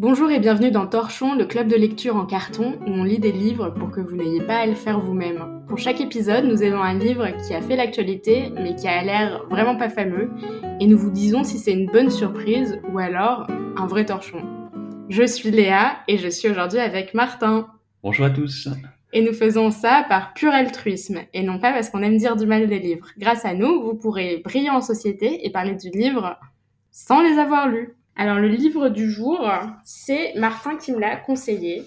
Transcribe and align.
Bonjour 0.00 0.30
et 0.30 0.38
bienvenue 0.38 0.70
dans 0.70 0.86
Torchon, 0.86 1.34
le 1.34 1.44
club 1.44 1.66
de 1.66 1.74
lecture 1.74 2.14
en 2.14 2.24
carton 2.24 2.78
où 2.86 2.88
on 2.88 3.02
lit 3.02 3.18
des 3.18 3.32
livres 3.32 3.70
pour 3.70 3.90
que 3.90 4.00
vous 4.00 4.14
n'ayez 4.14 4.40
pas 4.40 4.58
à 4.58 4.66
le 4.66 4.76
faire 4.76 5.00
vous-même. 5.00 5.64
Pour 5.66 5.78
chaque 5.78 6.00
épisode, 6.00 6.44
nous 6.44 6.62
avons 6.62 6.80
un 6.80 6.96
livre 6.96 7.26
qui 7.44 7.52
a 7.52 7.60
fait 7.60 7.74
l'actualité 7.74 8.52
mais 8.54 8.76
qui 8.76 8.86
a 8.86 9.02
l'air 9.02 9.44
vraiment 9.50 9.74
pas 9.74 9.88
fameux 9.88 10.30
et 10.78 10.86
nous 10.86 10.96
vous 10.96 11.10
disons 11.10 11.42
si 11.42 11.58
c'est 11.58 11.72
une 11.72 11.90
bonne 11.90 12.10
surprise 12.10 12.80
ou 12.92 13.00
alors 13.00 13.48
un 13.76 13.86
vrai 13.88 14.04
torchon. 14.04 14.40
Je 15.08 15.24
suis 15.24 15.50
Léa 15.50 15.96
et 16.06 16.16
je 16.16 16.28
suis 16.28 16.48
aujourd'hui 16.48 16.78
avec 16.78 17.12
Martin. 17.12 17.66
Bonjour 18.04 18.26
à 18.26 18.30
tous. 18.30 18.68
Et 19.12 19.20
nous 19.20 19.32
faisons 19.32 19.72
ça 19.72 20.06
par 20.08 20.32
pur 20.32 20.52
altruisme 20.52 21.22
et 21.34 21.42
non 21.42 21.58
pas 21.58 21.72
parce 21.72 21.90
qu'on 21.90 22.04
aime 22.04 22.18
dire 22.18 22.36
du 22.36 22.46
mal 22.46 22.68
des 22.68 22.78
livres. 22.78 23.08
Grâce 23.18 23.44
à 23.44 23.52
nous, 23.52 23.82
vous 23.82 23.94
pourrez 23.94 24.42
briller 24.44 24.70
en 24.70 24.80
société 24.80 25.44
et 25.44 25.50
parler 25.50 25.74
du 25.74 25.90
livre 25.90 26.38
sans 26.92 27.20
les 27.20 27.36
avoir 27.36 27.68
lus. 27.68 27.96
Alors 28.20 28.40
le 28.40 28.48
livre 28.48 28.88
du 28.88 29.08
jour, 29.08 29.48
c'est 29.84 30.34
Martin 30.34 30.76
qui 30.76 30.90
me 30.90 30.98
l'a 30.98 31.16
conseillé 31.16 31.84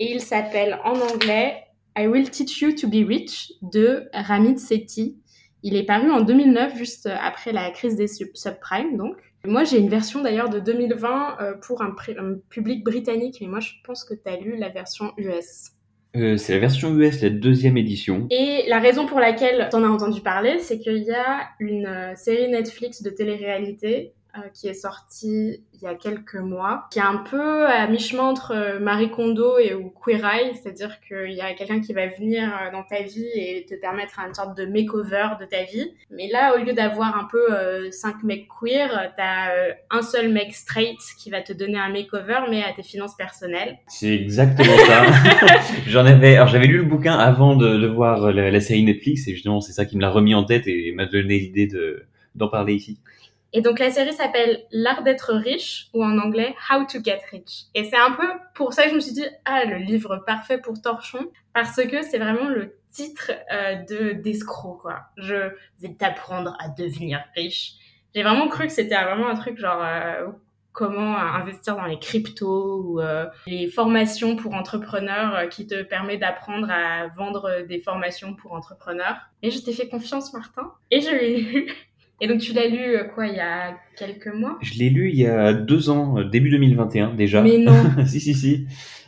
et 0.00 0.10
il 0.12 0.20
s'appelle 0.20 0.80
en 0.82 0.98
anglais 0.98 1.62
I 1.96 2.08
Will 2.08 2.28
Teach 2.28 2.60
You 2.60 2.72
to 2.72 2.88
Be 2.88 3.06
Rich 3.06 3.52
de 3.62 4.08
Ramit 4.12 4.58
Sethi. 4.58 5.16
Il 5.62 5.76
est 5.76 5.84
paru 5.84 6.10
en 6.10 6.22
2009, 6.22 6.76
juste 6.76 7.06
après 7.06 7.52
la 7.52 7.70
crise 7.70 7.94
des 7.94 8.08
subprimes, 8.08 8.96
donc. 8.96 9.14
Moi, 9.46 9.62
j'ai 9.62 9.78
une 9.78 9.90
version 9.90 10.22
d'ailleurs 10.22 10.48
de 10.48 10.58
2020 10.58 11.36
euh, 11.40 11.52
pour 11.54 11.82
un, 11.82 11.94
un, 12.18 12.34
public 12.48 12.82
britannique, 12.82 13.38
mais 13.40 13.46
moi, 13.46 13.60
je 13.60 13.72
pense 13.84 14.02
que 14.02 14.14
tu 14.14 14.22
as 14.26 14.36
lu 14.38 14.56
la 14.56 14.70
version 14.70 15.12
US. 15.18 15.70
Euh, 16.16 16.36
c'est 16.36 16.54
la 16.54 16.58
version 16.58 16.96
US, 16.96 17.20
la 17.20 17.30
deuxième 17.30 17.76
édition. 17.76 18.26
Et 18.30 18.64
la 18.68 18.80
raison 18.80 19.06
pour 19.06 19.20
laquelle 19.20 19.68
tu 19.70 19.76
en 19.76 19.84
as 19.84 19.88
entendu 19.88 20.20
parler, 20.22 20.58
c'est 20.60 20.78
qu'il 20.80 21.04
y 21.04 21.12
a 21.12 21.50
une 21.60 21.86
euh, 21.86 22.14
série 22.16 22.48
Netflix 22.48 23.02
de 23.02 23.10
télé-réalité 23.10 24.13
euh, 24.36 24.48
qui 24.52 24.66
est 24.66 24.74
sorti 24.74 25.62
il 25.74 25.80
y 25.80 25.86
a 25.86 25.94
quelques 25.94 26.34
mois, 26.34 26.86
qui 26.90 26.98
est 26.98 27.02
un 27.02 27.18
peu 27.18 27.66
à 27.66 27.86
mi-chemin 27.86 28.24
entre 28.24 28.52
euh, 28.52 28.80
Marie 28.80 29.10
Kondo 29.10 29.58
et 29.58 29.74
ou 29.74 29.90
Queer 29.90 30.24
Eye, 30.24 30.52
c'est-à-dire 30.54 30.98
qu'il 31.06 31.32
y 31.32 31.40
a 31.40 31.54
quelqu'un 31.54 31.80
qui 31.80 31.92
va 31.92 32.08
venir 32.08 32.48
euh, 32.48 32.72
dans 32.72 32.82
ta 32.82 33.02
vie 33.02 33.28
et 33.36 33.64
te 33.68 33.74
permettre 33.76 34.18
une 34.18 34.34
sorte 34.34 34.56
de 34.56 34.66
makeover 34.66 35.28
de 35.40 35.44
ta 35.44 35.62
vie. 35.62 35.92
Mais 36.10 36.28
là, 36.32 36.56
au 36.56 36.64
lieu 36.64 36.72
d'avoir 36.72 37.16
un 37.16 37.28
peu 37.30 37.90
cinq 37.92 38.24
mecs 38.24 38.48
queer, 38.48 39.12
t'as 39.16 39.52
un 39.90 40.02
seul 40.02 40.32
mec 40.32 40.52
straight 40.52 40.98
qui 41.18 41.30
va 41.30 41.40
te 41.40 41.52
donner 41.52 41.78
un 41.78 41.90
makeover, 41.90 42.40
mais 42.50 42.62
à 42.62 42.72
tes 42.72 42.82
finances 42.82 43.16
personnelles. 43.16 43.78
C'est 43.86 44.14
exactement 44.14 44.76
ça. 44.86 45.04
J'en 45.86 46.06
avais, 46.06 46.36
alors 46.36 46.48
j'avais 46.48 46.66
lu 46.66 46.78
le 46.78 46.84
bouquin 46.84 47.14
avant 47.14 47.54
de, 47.54 47.78
de 47.78 47.86
voir 47.86 48.32
la, 48.32 48.50
la, 48.50 48.60
série 48.60 48.82
Netflix 48.82 49.28
et 49.28 49.32
justement 49.32 49.60
c'est 49.60 49.72
ça 49.72 49.84
qui 49.84 49.96
me 49.96 50.02
l'a 50.02 50.10
remis 50.10 50.34
en 50.34 50.44
tête 50.44 50.66
et 50.66 50.92
m'a 50.92 51.06
donné 51.06 51.38
l'idée 51.38 51.66
de 51.66 52.04
d'en 52.34 52.48
parler 52.48 52.74
ici. 52.74 52.98
Et 53.54 53.60
donc 53.60 53.78
la 53.78 53.90
série 53.90 54.12
s'appelle 54.12 54.64
L'art 54.72 55.04
d'être 55.04 55.32
riche 55.32 55.86
ou 55.94 56.04
en 56.04 56.18
anglais 56.18 56.54
How 56.68 56.84
to 56.86 56.98
get 57.02 57.20
rich. 57.30 57.66
Et 57.74 57.84
c'est 57.84 57.96
un 57.96 58.10
peu 58.10 58.26
pour 58.54 58.72
ça 58.72 58.84
que 58.84 58.90
je 58.90 58.94
me 58.96 59.00
suis 59.00 59.12
dit 59.12 59.24
ah 59.44 59.64
le 59.64 59.76
livre 59.76 60.22
parfait 60.26 60.58
pour 60.58 60.82
torchon 60.82 61.30
parce 61.54 61.76
que 61.76 62.02
c'est 62.02 62.18
vraiment 62.18 62.48
le 62.48 62.76
titre 62.90 63.30
euh, 63.52 63.76
de 63.88 64.12
d'escroc 64.12 64.82
quoi. 64.82 65.02
Je 65.16 65.52
vais 65.78 65.94
t'apprendre 65.96 66.56
à 66.58 66.68
devenir 66.68 67.24
riche. 67.36 67.74
J'ai 68.12 68.24
vraiment 68.24 68.48
cru 68.48 68.66
que 68.66 68.72
c'était 68.72 69.00
vraiment 69.00 69.28
un 69.28 69.36
truc 69.36 69.56
genre 69.56 69.82
euh, 69.82 70.26
comment 70.74 71.16
investir 71.16 71.76
dans 71.76 71.86
les 71.86 72.00
cryptos 72.00 72.82
ou 72.82 73.00
euh, 73.00 73.26
les 73.46 73.68
formations 73.68 74.34
pour 74.34 74.54
entrepreneurs 74.54 75.34
euh, 75.36 75.46
qui 75.46 75.68
te 75.68 75.82
permet 75.82 76.18
d'apprendre 76.18 76.68
à 76.68 77.06
vendre 77.16 77.64
des 77.66 77.80
formations 77.80 78.34
pour 78.34 78.52
entrepreneurs. 78.52 79.16
Et 79.42 79.52
je 79.52 79.60
t'ai 79.60 79.72
fait 79.72 79.88
confiance 79.88 80.34
Martin 80.34 80.72
et 80.90 81.00
je 81.00 81.10
l'ai 81.10 81.36
lu. 81.40 81.72
Et 82.20 82.28
donc 82.28 82.38
tu 82.38 82.52
l'as 82.52 82.68
lu 82.68 82.78
euh, 82.78 83.04
quoi 83.04 83.26
il 83.26 83.34
y 83.34 83.40
a 83.40 83.76
quelques 83.96 84.32
mois? 84.32 84.58
Je 84.62 84.78
l'ai 84.78 84.88
lu 84.88 85.10
il 85.10 85.18
y 85.18 85.26
a 85.26 85.52
deux 85.52 85.90
ans, 85.90 86.18
euh, 86.18 86.24
début 86.24 86.50
2021 86.50 87.14
déjà. 87.14 87.42
Mais 87.42 87.58
non. 87.58 87.74
si 88.06 88.20
si 88.20 88.34
si. 88.34 88.66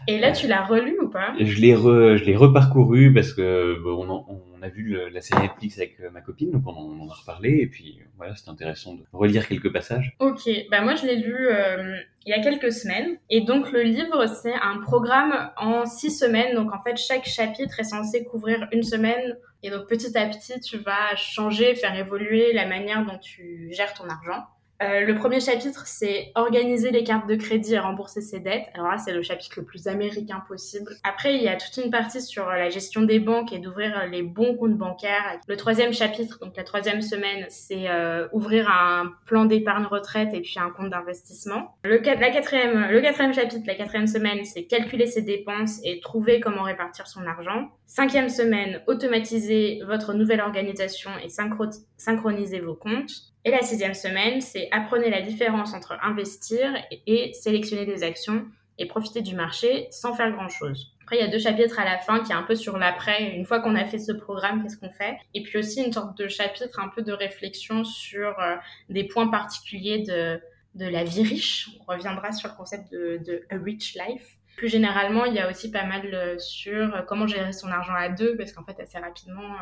Et 0.08 0.18
là 0.18 0.32
tu 0.32 0.46
l'as 0.46 0.64
relu 0.64 0.96
ou 1.02 1.08
pas? 1.08 1.34
Je 1.38 1.60
l'ai 1.60 1.74
re, 1.74 2.16
je 2.16 2.24
l'ai 2.24 2.36
reparcouru 2.36 3.12
parce 3.12 3.32
que 3.32 3.80
bon, 3.82 4.06
on, 4.08 4.24
on, 4.28 4.55
vu 4.68 4.96
la 5.10 5.20
série 5.20 5.42
Netflix 5.42 5.78
avec 5.78 6.00
euh, 6.00 6.10
ma 6.10 6.20
copine 6.20 6.50
donc 6.50 6.62
on 6.66 6.70
en, 6.70 6.84
on 6.84 7.04
en 7.04 7.10
a 7.10 7.14
reparlé 7.14 7.58
et 7.60 7.66
puis 7.66 8.00
voilà 8.16 8.34
c'était 8.34 8.50
intéressant 8.50 8.94
de 8.94 9.02
relire 9.12 9.46
quelques 9.48 9.72
passages. 9.72 10.14
Ok, 10.18 10.48
bah 10.70 10.80
moi 10.80 10.94
je 10.94 11.06
l'ai 11.06 11.16
lu 11.16 11.48
euh, 11.48 11.96
il 12.24 12.30
y 12.30 12.32
a 12.32 12.40
quelques 12.40 12.72
semaines 12.72 13.18
et 13.30 13.42
donc 13.42 13.72
le 13.72 13.82
livre 13.82 14.26
c'est 14.26 14.54
un 14.54 14.78
programme 14.78 15.50
en 15.56 15.86
six 15.86 16.10
semaines 16.10 16.54
donc 16.54 16.72
en 16.72 16.82
fait 16.82 16.96
chaque 16.96 17.26
chapitre 17.26 17.80
est 17.80 17.84
censé 17.84 18.24
couvrir 18.24 18.68
une 18.72 18.82
semaine 18.82 19.36
et 19.62 19.70
donc 19.70 19.88
petit 19.88 20.16
à 20.16 20.26
petit, 20.26 20.60
tu 20.60 20.78
vas 20.78 21.16
changer, 21.16 21.74
faire 21.74 21.96
évoluer 21.96 22.52
la 22.52 22.66
manière 22.66 23.04
dont 23.04 23.18
tu 23.18 23.68
gères 23.72 23.94
ton 23.94 24.04
argent. 24.04 24.44
Euh, 24.82 25.00
le 25.00 25.14
premier 25.14 25.40
chapitre, 25.40 25.86
c'est 25.86 26.32
organiser 26.34 26.90
les 26.90 27.04
cartes 27.04 27.26
de 27.26 27.34
crédit 27.34 27.74
et 27.74 27.78
rembourser 27.78 28.20
ses 28.20 28.40
dettes. 28.40 28.66
Alors 28.74 28.88
là, 28.88 28.98
c'est 28.98 29.12
le 29.12 29.22
chapitre 29.22 29.54
le 29.58 29.64
plus 29.64 29.88
américain 29.88 30.42
possible. 30.46 30.92
Après, 31.04 31.34
il 31.34 31.42
y 31.42 31.48
a 31.48 31.56
toute 31.56 31.82
une 31.82 31.90
partie 31.90 32.20
sur 32.20 32.46
la 32.46 32.68
gestion 32.68 33.02
des 33.02 33.18
banques 33.18 33.52
et 33.52 33.58
d'ouvrir 33.58 34.06
les 34.10 34.22
bons 34.22 34.54
comptes 34.54 34.76
bancaires. 34.76 35.38
Le 35.48 35.56
troisième 35.56 35.92
chapitre, 35.92 36.38
donc 36.40 36.56
la 36.56 36.64
troisième 36.64 37.02
semaine, 37.02 37.46
c'est 37.48 37.88
euh, 37.88 38.28
ouvrir 38.32 38.68
un 38.68 39.12
plan 39.26 39.44
d'épargne 39.44 39.86
retraite 39.86 40.34
et 40.34 40.40
puis 40.40 40.58
un 40.58 40.70
compte 40.70 40.90
d'investissement. 40.90 41.76
La 41.84 41.98
quatrième, 41.98 42.88
le 42.90 43.00
quatrième 43.00 43.32
chapitre, 43.32 43.64
la 43.66 43.74
quatrième 43.74 44.06
semaine, 44.06 44.44
c'est 44.44 44.64
calculer 44.64 45.06
ses 45.06 45.22
dépenses 45.22 45.80
et 45.84 46.00
trouver 46.00 46.40
comment 46.40 46.62
répartir 46.62 47.06
son 47.06 47.26
argent. 47.26 47.70
Cinquième 47.86 48.28
semaine, 48.28 48.82
automatiser 48.88 49.80
votre 49.86 50.12
nouvelle 50.12 50.40
organisation 50.40 51.10
et 51.22 51.28
synchroniser 51.28 52.60
vos 52.60 52.74
comptes. 52.74 53.12
Et 53.44 53.50
la 53.52 53.62
sixième 53.62 53.94
semaine, 53.94 54.40
c'est 54.40 54.68
apprenez 54.72 55.08
la 55.08 55.22
différence 55.22 55.72
entre 55.72 55.96
investir 56.02 56.76
et 57.06 57.32
sélectionner 57.32 57.86
des 57.86 58.02
actions 58.02 58.44
et 58.78 58.86
profiter 58.86 59.22
du 59.22 59.36
marché 59.36 59.86
sans 59.90 60.14
faire 60.14 60.32
grand-chose. 60.32 60.92
Après, 61.02 61.16
il 61.16 61.20
y 61.20 61.24
a 61.24 61.28
deux 61.28 61.38
chapitres 61.38 61.78
à 61.78 61.84
la 61.84 61.98
fin 61.98 62.18
qui 62.24 62.32
est 62.32 62.34
un 62.34 62.42
peu 62.42 62.56
sur 62.56 62.76
l'après. 62.76 63.36
Une 63.36 63.46
fois 63.46 63.60
qu'on 63.60 63.76
a 63.76 63.84
fait 63.84 64.00
ce 64.00 64.10
programme, 64.10 64.64
qu'est-ce 64.64 64.76
qu'on 64.76 64.90
fait? 64.90 65.16
Et 65.34 65.44
puis 65.44 65.58
aussi 65.58 65.80
une 65.80 65.92
sorte 65.92 66.18
de 66.18 66.26
chapitre 66.26 66.80
un 66.80 66.88
peu 66.88 67.02
de 67.02 67.12
réflexion 67.12 67.84
sur 67.84 68.38
euh, 68.40 68.56
des 68.88 69.04
points 69.04 69.28
particuliers 69.28 70.02
de, 70.02 70.40
de 70.74 70.86
la 70.86 71.04
vie 71.04 71.22
riche. 71.22 71.70
On 71.80 71.92
reviendra 71.92 72.32
sur 72.32 72.48
le 72.48 72.56
concept 72.56 72.90
de, 72.90 73.20
de 73.24 73.44
a 73.48 73.56
rich 73.56 73.94
life. 73.94 74.35
Plus 74.56 74.68
généralement, 74.68 75.24
il 75.24 75.34
y 75.34 75.38
a 75.38 75.50
aussi 75.50 75.70
pas 75.70 75.84
mal 75.84 76.14
euh, 76.14 76.38
sur 76.38 76.94
euh, 76.94 77.02
comment 77.02 77.26
gérer 77.26 77.52
son 77.52 77.68
argent 77.68 77.94
à 77.94 78.08
deux, 78.08 78.36
parce 78.36 78.52
qu'en 78.52 78.64
fait, 78.64 78.80
assez 78.80 78.98
rapidement, 78.98 79.56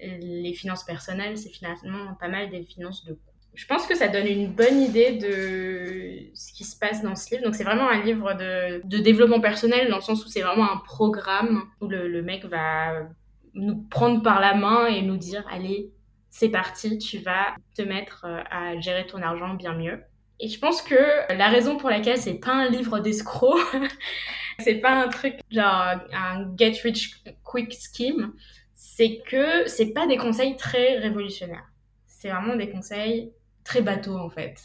les 0.00 0.54
finances 0.54 0.84
personnelles, 0.84 1.36
c'est 1.36 1.50
finalement 1.50 2.14
pas 2.14 2.28
mal 2.28 2.48
des 2.48 2.62
finances 2.62 3.04
de 3.04 3.18
je 3.54 3.66
pense 3.66 3.86
que 3.86 3.96
ça 3.96 4.08
donne 4.08 4.26
une 4.26 4.52
bonne 4.52 4.80
idée 4.80 5.12
de 5.12 6.30
ce 6.34 6.52
qui 6.52 6.64
se 6.64 6.78
passe 6.78 7.02
dans 7.02 7.16
ce 7.16 7.30
livre. 7.30 7.44
Donc 7.44 7.54
c'est 7.54 7.64
vraiment 7.64 7.88
un 7.88 8.02
livre 8.02 8.34
de, 8.34 9.00
développement 9.00 9.40
personnel 9.40 9.90
dans 9.90 9.96
le 9.96 10.02
sens 10.02 10.24
où 10.24 10.28
c'est 10.28 10.42
vraiment 10.42 10.70
un 10.70 10.76
programme 10.78 11.64
où 11.80 11.88
le, 11.88 12.22
mec 12.22 12.44
va 12.44 13.08
nous 13.54 13.82
prendre 13.90 14.22
par 14.22 14.40
la 14.40 14.54
main 14.54 14.86
et 14.86 15.02
nous 15.02 15.16
dire 15.16 15.44
allez 15.50 15.90
c'est 16.30 16.48
parti 16.48 16.98
tu 16.98 17.18
vas 17.18 17.56
te 17.74 17.82
mettre 17.82 18.24
euh, 18.24 18.40
à 18.48 18.78
gérer 18.80 19.04
ton 19.06 19.20
argent 19.20 19.54
bien 19.54 19.74
mieux. 19.74 20.00
Et 20.40 20.48
je 20.48 20.58
pense 20.58 20.80
que 20.82 21.32
la 21.34 21.48
raison 21.48 21.76
pour 21.76 21.90
laquelle 21.90 22.18
c'est 22.18 22.34
pas 22.34 22.52
un 22.52 22.68
livre 22.70 22.98
d'escroc, 22.98 23.58
c'est 24.58 24.76
pas 24.76 24.92
un 24.92 25.08
truc 25.08 25.36
genre 25.50 26.00
un 26.12 26.56
get 26.56 26.80
rich 26.82 27.22
quick 27.44 27.74
scheme, 27.74 28.32
c'est 28.74 29.20
que 29.26 29.66
c'est 29.68 29.92
pas 29.92 30.06
des 30.06 30.16
conseils 30.16 30.56
très 30.56 30.98
révolutionnaires. 30.98 31.70
C'est 32.06 32.30
vraiment 32.30 32.56
des 32.56 32.70
conseils 32.70 33.32
très 33.64 33.82
bateau 33.82 34.16
en 34.16 34.30
fait. 34.30 34.58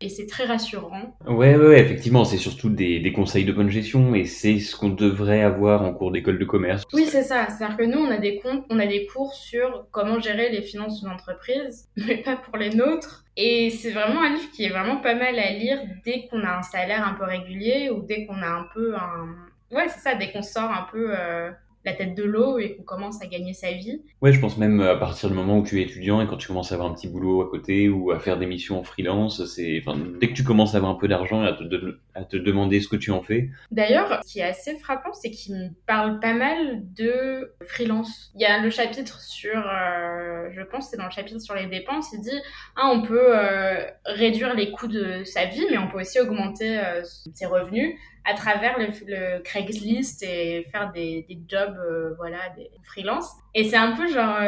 Et 0.00 0.08
c'est 0.08 0.26
très 0.26 0.44
rassurant. 0.44 1.16
Ouais, 1.26 1.56
ouais, 1.56 1.80
effectivement, 1.80 2.24
c'est 2.24 2.36
surtout 2.36 2.70
des, 2.70 3.00
des, 3.00 3.12
conseils 3.12 3.44
de 3.44 3.52
bonne 3.52 3.68
gestion 3.68 4.14
et 4.14 4.24
c'est 4.24 4.60
ce 4.60 4.76
qu'on 4.76 4.90
devrait 4.90 5.42
avoir 5.42 5.82
en 5.82 5.92
cours 5.92 6.12
d'école 6.12 6.38
de 6.38 6.44
commerce. 6.44 6.84
Oui, 6.92 7.06
c'est 7.06 7.24
ça. 7.24 7.48
C'est-à-dire 7.48 7.76
que 7.76 7.82
nous, 7.82 7.98
on 7.98 8.10
a 8.10 8.18
des 8.18 8.38
comptes, 8.38 8.64
on 8.70 8.78
a 8.78 8.86
des 8.86 9.06
cours 9.06 9.34
sur 9.34 9.86
comment 9.90 10.20
gérer 10.20 10.50
les 10.50 10.62
finances 10.62 11.00
d'une 11.00 11.10
entreprise, 11.10 11.88
mais 11.96 12.18
pas 12.18 12.36
pour 12.36 12.56
les 12.56 12.70
nôtres. 12.70 13.24
Et 13.36 13.70
c'est 13.70 13.90
vraiment 13.90 14.22
un 14.22 14.34
livre 14.34 14.50
qui 14.52 14.64
est 14.64 14.70
vraiment 14.70 14.98
pas 14.98 15.14
mal 15.14 15.38
à 15.38 15.50
lire 15.50 15.80
dès 16.04 16.28
qu'on 16.28 16.44
a 16.44 16.58
un 16.58 16.62
salaire 16.62 17.06
un 17.06 17.14
peu 17.14 17.24
régulier 17.24 17.90
ou 17.90 18.02
dès 18.02 18.26
qu'on 18.26 18.40
a 18.42 18.48
un 18.48 18.66
peu 18.74 18.94
un... 18.94 19.28
Ouais, 19.72 19.88
c'est 19.88 20.00
ça, 20.00 20.14
dès 20.14 20.30
qu'on 20.30 20.42
sort 20.42 20.70
un 20.70 20.86
peu... 20.92 21.10
Euh 21.10 21.50
la 21.84 21.92
tête 21.92 22.14
de 22.14 22.24
l'eau 22.24 22.58
et 22.58 22.76
qu'on 22.76 22.82
commence 22.82 23.22
à 23.22 23.26
gagner 23.26 23.52
sa 23.52 23.72
vie. 23.72 24.02
Ouais, 24.20 24.32
je 24.32 24.40
pense 24.40 24.58
même 24.58 24.80
à 24.80 24.96
partir 24.96 25.28
du 25.28 25.34
moment 25.34 25.58
où 25.58 25.64
tu 25.64 25.80
es 25.80 25.84
étudiant 25.84 26.20
et 26.20 26.26
quand 26.26 26.36
tu 26.36 26.48
commences 26.48 26.72
à 26.72 26.74
avoir 26.74 26.90
un 26.90 26.94
petit 26.94 27.08
boulot 27.08 27.42
à 27.42 27.50
côté 27.50 27.88
ou 27.88 28.10
à 28.10 28.18
faire 28.18 28.38
des 28.38 28.46
missions 28.46 28.78
en 28.78 28.82
freelance, 28.82 29.44
c'est, 29.46 29.82
enfin, 29.84 29.98
dès 30.20 30.28
que 30.28 30.34
tu 30.34 30.44
commences 30.44 30.74
à 30.74 30.78
avoir 30.78 30.92
un 30.92 30.96
peu 30.96 31.08
d'argent 31.08 31.44
et 31.44 31.48
à 31.48 31.52
te, 31.52 31.64
de, 31.64 32.00
à 32.14 32.24
te 32.24 32.36
demander 32.36 32.80
ce 32.80 32.88
que 32.88 32.96
tu 32.96 33.10
en 33.10 33.22
fais. 33.22 33.50
D'ailleurs, 33.70 34.20
ce 34.24 34.32
qui 34.32 34.40
est 34.40 34.44
assez 34.44 34.76
frappant, 34.76 35.12
c'est 35.12 35.30
qu'il 35.30 35.54
me 35.54 35.68
parle 35.86 36.20
pas 36.20 36.34
mal 36.34 36.82
de 36.94 37.52
freelance. 37.66 38.32
Il 38.34 38.40
y 38.40 38.44
a 38.44 38.60
le 38.60 38.70
chapitre 38.70 39.20
sur, 39.20 39.56
euh, 39.56 40.07
je 40.52 40.62
pense, 40.62 40.90
c'est 40.90 40.96
dans 40.96 41.04
le 41.04 41.10
chapitre 41.10 41.40
sur 41.40 41.54
les 41.54 41.66
dépenses, 41.66 42.12
il 42.12 42.20
dit, 42.20 42.40
ah, 42.76 42.90
on 42.92 43.02
peut 43.02 43.36
euh, 43.36 43.84
réduire 44.04 44.54
les 44.54 44.70
coûts 44.70 44.88
de 44.88 45.24
sa 45.24 45.46
vie, 45.46 45.66
mais 45.70 45.78
on 45.78 45.88
peut 45.88 46.00
aussi 46.00 46.20
augmenter 46.20 46.78
euh, 46.78 47.02
ses 47.34 47.46
revenus 47.46 47.94
à 48.24 48.34
travers 48.34 48.78
le, 48.78 49.40
Craigslist 49.42 50.22
et 50.22 50.66
faire 50.70 50.92
des, 50.92 51.26
jobs, 51.48 51.76
euh, 51.78 52.14
voilà, 52.16 52.38
des 52.56 52.70
freelance. 52.84 53.30
Et 53.54 53.64
c'est 53.64 53.76
un 53.76 53.92
peu 53.92 54.06
genre, 54.08 54.38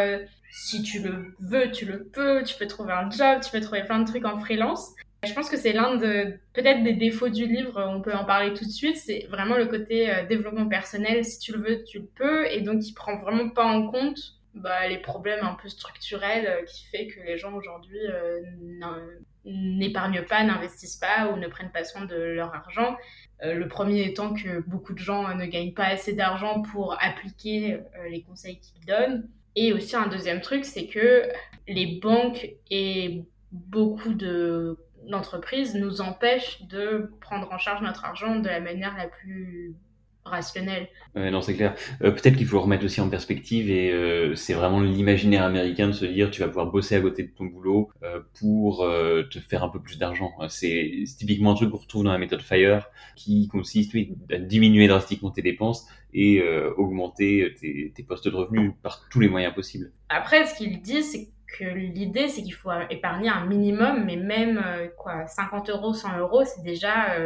si 0.50 0.82
tu 0.82 1.00
le 1.00 1.34
veux, 1.40 1.70
tu 1.70 1.86
le 1.86 2.04
peux, 2.04 2.42
tu 2.42 2.56
peux 2.56 2.66
trouver 2.66 2.92
un 2.92 3.10
job, 3.10 3.40
tu 3.42 3.50
peux 3.50 3.60
trouver 3.60 3.84
plein 3.84 4.00
de 4.00 4.06
trucs 4.06 4.26
en 4.26 4.38
freelance. 4.38 4.90
Je 5.22 5.32
pense 5.34 5.50
que 5.50 5.58
c'est 5.58 5.72
l'un 5.72 5.96
de 5.96 6.38
peut-être 6.54 6.82
des 6.82 6.94
défauts 6.94 7.28
du 7.28 7.46
livre, 7.46 7.82
on 7.86 8.00
peut 8.00 8.14
en 8.14 8.24
parler 8.24 8.54
tout 8.54 8.64
de 8.64 8.70
suite, 8.70 8.96
c'est 8.96 9.26
vraiment 9.30 9.56
le 9.56 9.66
côté 9.66 10.10
développement 10.28 10.66
personnel, 10.66 11.24
si 11.24 11.38
tu 11.38 11.52
le 11.52 11.58
veux, 11.58 11.84
tu 11.84 11.98
le 11.98 12.06
peux, 12.06 12.46
et 12.46 12.62
donc 12.62 12.86
il 12.86 12.94
prend 12.94 13.18
vraiment 13.18 13.50
pas 13.50 13.64
en 13.64 13.90
compte 13.90 14.39
bah, 14.54 14.88
les 14.88 14.98
problèmes 14.98 15.44
un 15.44 15.54
peu 15.54 15.68
structurels 15.68 16.46
euh, 16.46 16.64
qui 16.64 16.84
fait 16.86 17.06
que 17.06 17.20
les 17.20 17.38
gens 17.38 17.54
aujourd'hui 17.54 18.00
euh, 18.08 18.40
n'épargnent 19.44 20.24
pas, 20.24 20.42
n'investissent 20.42 20.96
pas 20.96 21.28
ou 21.28 21.36
ne 21.36 21.46
prennent 21.46 21.72
pas 21.72 21.84
soin 21.84 22.04
de 22.04 22.16
leur 22.16 22.54
argent. 22.54 22.96
le 23.42 23.66
premier 23.68 24.04
étant 24.04 24.34
que 24.34 24.60
beaucoup 24.60 24.92
de 24.92 24.98
gens 24.98 25.34
ne 25.34 25.46
gagnent 25.46 25.72
pas 25.72 25.86
assez 25.86 26.12
d'argent 26.12 26.62
pour 26.62 26.96
appliquer 27.02 27.80
les 28.10 28.22
conseils 28.22 28.60
qu'ils 28.60 28.84
donnent. 28.84 29.28
Et 29.56 29.72
aussi 29.72 29.96
un 29.96 30.06
deuxième 30.08 30.40
truc, 30.40 30.64
c'est 30.64 30.86
que 30.86 31.28
les 31.66 31.98
banques 32.00 32.50
et 32.70 33.24
beaucoup 33.52 34.14
de 34.14 34.76
l'entreprise 35.06 35.74
nous 35.74 36.00
empêche 36.00 36.62
de 36.62 37.10
prendre 37.20 37.50
en 37.52 37.58
charge 37.58 37.82
notre 37.82 38.04
argent 38.04 38.36
de 38.36 38.48
la 38.48 38.60
manière 38.60 38.96
la 38.96 39.08
plus 39.08 39.74
rationnelle. 40.30 40.88
non, 41.14 41.40
c'est 41.42 41.54
clair. 41.54 41.74
Euh, 42.02 42.10
peut-être 42.10 42.36
qu'il 42.36 42.46
faut 42.46 42.60
remettre 42.60 42.84
aussi 42.84 43.00
en 43.00 43.08
perspective 43.08 43.70
et 43.70 43.92
euh, 43.92 44.34
c'est 44.34 44.54
vraiment 44.54 44.80
l'imaginaire 44.80 45.44
américain 45.44 45.88
de 45.88 45.92
se 45.92 46.04
dire 46.04 46.30
tu 46.30 46.40
vas 46.40 46.48
pouvoir 46.48 46.66
bosser 46.66 46.96
à 46.96 47.00
côté 47.00 47.24
de 47.24 47.30
ton 47.30 47.44
boulot 47.44 47.90
euh, 48.02 48.20
pour 48.38 48.78
te 49.30 49.38
faire 49.38 49.64
un 49.64 49.68
peu 49.68 49.80
plus 49.80 49.98
d'argent. 49.98 50.30
C'est 50.48 51.04
typiquement 51.18 51.52
un 51.52 51.54
truc 51.54 51.70
qu'on 51.70 51.78
retrouve 51.78 52.04
dans 52.04 52.12
la 52.12 52.18
méthode 52.18 52.42
FIRE 52.42 52.86
qui 53.16 53.48
consiste 53.48 53.94
à 54.30 54.38
diminuer 54.38 54.88
drastiquement 54.88 55.30
tes 55.30 55.42
dépenses 55.42 55.86
et 56.12 56.42
augmenter 56.76 57.54
tes, 57.60 57.92
tes 57.94 58.02
postes 58.02 58.28
de 58.28 58.34
revenus 58.34 58.72
par 58.82 59.08
tous 59.10 59.20
les 59.20 59.28
moyens 59.28 59.54
possibles. 59.54 59.92
Après, 60.08 60.46
ce 60.46 60.54
qu'il 60.54 60.80
dit, 60.80 61.02
c'est 61.02 61.28
que 61.58 61.64
l'idée, 61.64 62.28
c'est 62.28 62.42
qu'il 62.42 62.54
faut 62.54 62.70
épargner 62.90 63.28
un 63.28 63.44
minimum, 63.46 64.04
mais 64.04 64.16
même 64.16 64.62
quoi, 64.96 65.26
50 65.26 65.70
euros, 65.70 65.92
100 65.92 66.18
euros, 66.18 66.44
c'est 66.44 66.62
déjà 66.62 67.16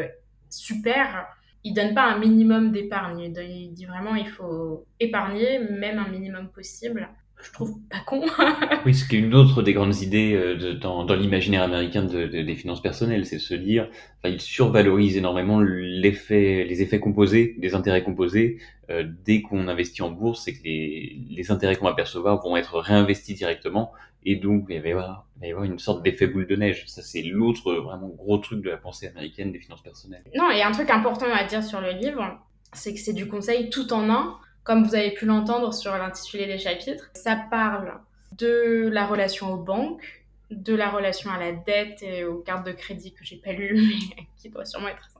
super. 0.50 1.26
Il 1.64 1.74
donne 1.74 1.94
pas 1.94 2.04
un 2.04 2.18
minimum 2.18 2.72
d'épargne. 2.72 3.20
Il 3.20 3.72
dit 3.72 3.86
vraiment 3.86 4.14
il 4.14 4.28
faut 4.28 4.84
épargner, 5.00 5.58
même 5.58 5.98
un 5.98 6.08
minimum 6.08 6.48
possible 6.48 7.08
je 7.44 7.52
trouve 7.52 7.78
pas 7.90 8.00
con. 8.06 8.24
oui, 8.86 8.94
ce 8.94 9.06
qui 9.06 9.16
est 9.16 9.18
une 9.18 9.34
autre 9.34 9.62
des 9.62 9.72
grandes 9.72 9.96
idées 10.00 10.34
euh, 10.34 10.74
dans, 10.74 11.04
l'imaginaire 11.14 11.62
américain 11.62 12.02
de, 12.02 12.26
de, 12.26 12.42
des 12.42 12.54
finances 12.54 12.82
personnelles, 12.82 13.26
c'est 13.26 13.36
de 13.36 13.40
se 13.40 13.54
dire, 13.54 13.88
enfin, 14.18 14.32
il 14.32 14.40
survalorise 14.40 15.16
énormément 15.16 15.60
les 15.60 16.08
effets 16.08 17.00
composés, 17.00 17.56
les 17.58 17.74
intérêts 17.74 18.02
composés. 18.02 18.58
Euh, 18.90 19.04
dès 19.24 19.42
qu'on 19.42 19.68
investit 19.68 20.02
en 20.02 20.10
bourse, 20.10 20.44
c'est 20.44 20.54
que 20.54 20.62
les 20.64 21.50
intérêts 21.50 21.76
qu'on 21.76 21.86
va 21.86 21.94
percevoir 21.94 22.42
vont 22.42 22.56
être 22.56 22.78
réinvestis 22.78 23.34
directement, 23.34 23.92
et 24.24 24.36
donc 24.36 24.66
il 24.68 24.80
va 24.80 24.88
y 24.88 24.92
avoir, 24.92 25.26
une 25.64 25.78
sorte 25.78 26.02
d'effet 26.02 26.26
boule 26.26 26.46
de 26.46 26.56
neige. 26.56 26.84
Ça, 26.86 27.02
c'est 27.02 27.22
l'autre 27.22 27.74
vraiment 27.74 28.08
gros 28.08 28.38
truc 28.38 28.62
de 28.62 28.70
la 28.70 28.76
pensée 28.76 29.08
américaine 29.08 29.52
des 29.52 29.58
finances 29.58 29.82
personnelles. 29.82 30.24
Non, 30.34 30.50
et 30.50 30.62
un 30.62 30.72
truc 30.72 30.90
important 30.90 31.26
à 31.32 31.44
dire 31.44 31.62
sur 31.62 31.80
le 31.80 31.90
livre, 31.90 32.38
c'est 32.72 32.94
que 32.94 33.00
c'est 33.00 33.12
du 33.12 33.28
conseil 33.28 33.70
tout 33.70 33.92
en 33.92 34.08
un 34.10 34.38
comme 34.64 34.82
vous 34.82 34.94
avez 34.94 35.12
pu 35.12 35.26
l'entendre 35.26 35.72
sur 35.72 35.92
l'intitulé 35.92 36.46
des 36.46 36.58
chapitres, 36.58 37.10
ça 37.14 37.36
parle 37.36 38.00
de 38.38 38.88
la 38.90 39.06
relation 39.06 39.52
aux 39.52 39.58
banques, 39.58 40.24
de 40.50 40.74
la 40.74 40.90
relation 40.90 41.30
à 41.30 41.38
la 41.38 41.52
dette 41.52 42.02
et 42.02 42.24
aux 42.24 42.38
cartes 42.38 42.66
de 42.66 42.72
crédit 42.72 43.12
que 43.12 43.24
j'ai 43.24 43.36
pas 43.36 43.52
lu, 43.52 43.74
mais 44.16 44.24
qui 44.38 44.48
doit 44.48 44.64
sûrement 44.64 44.88
être 44.88 45.10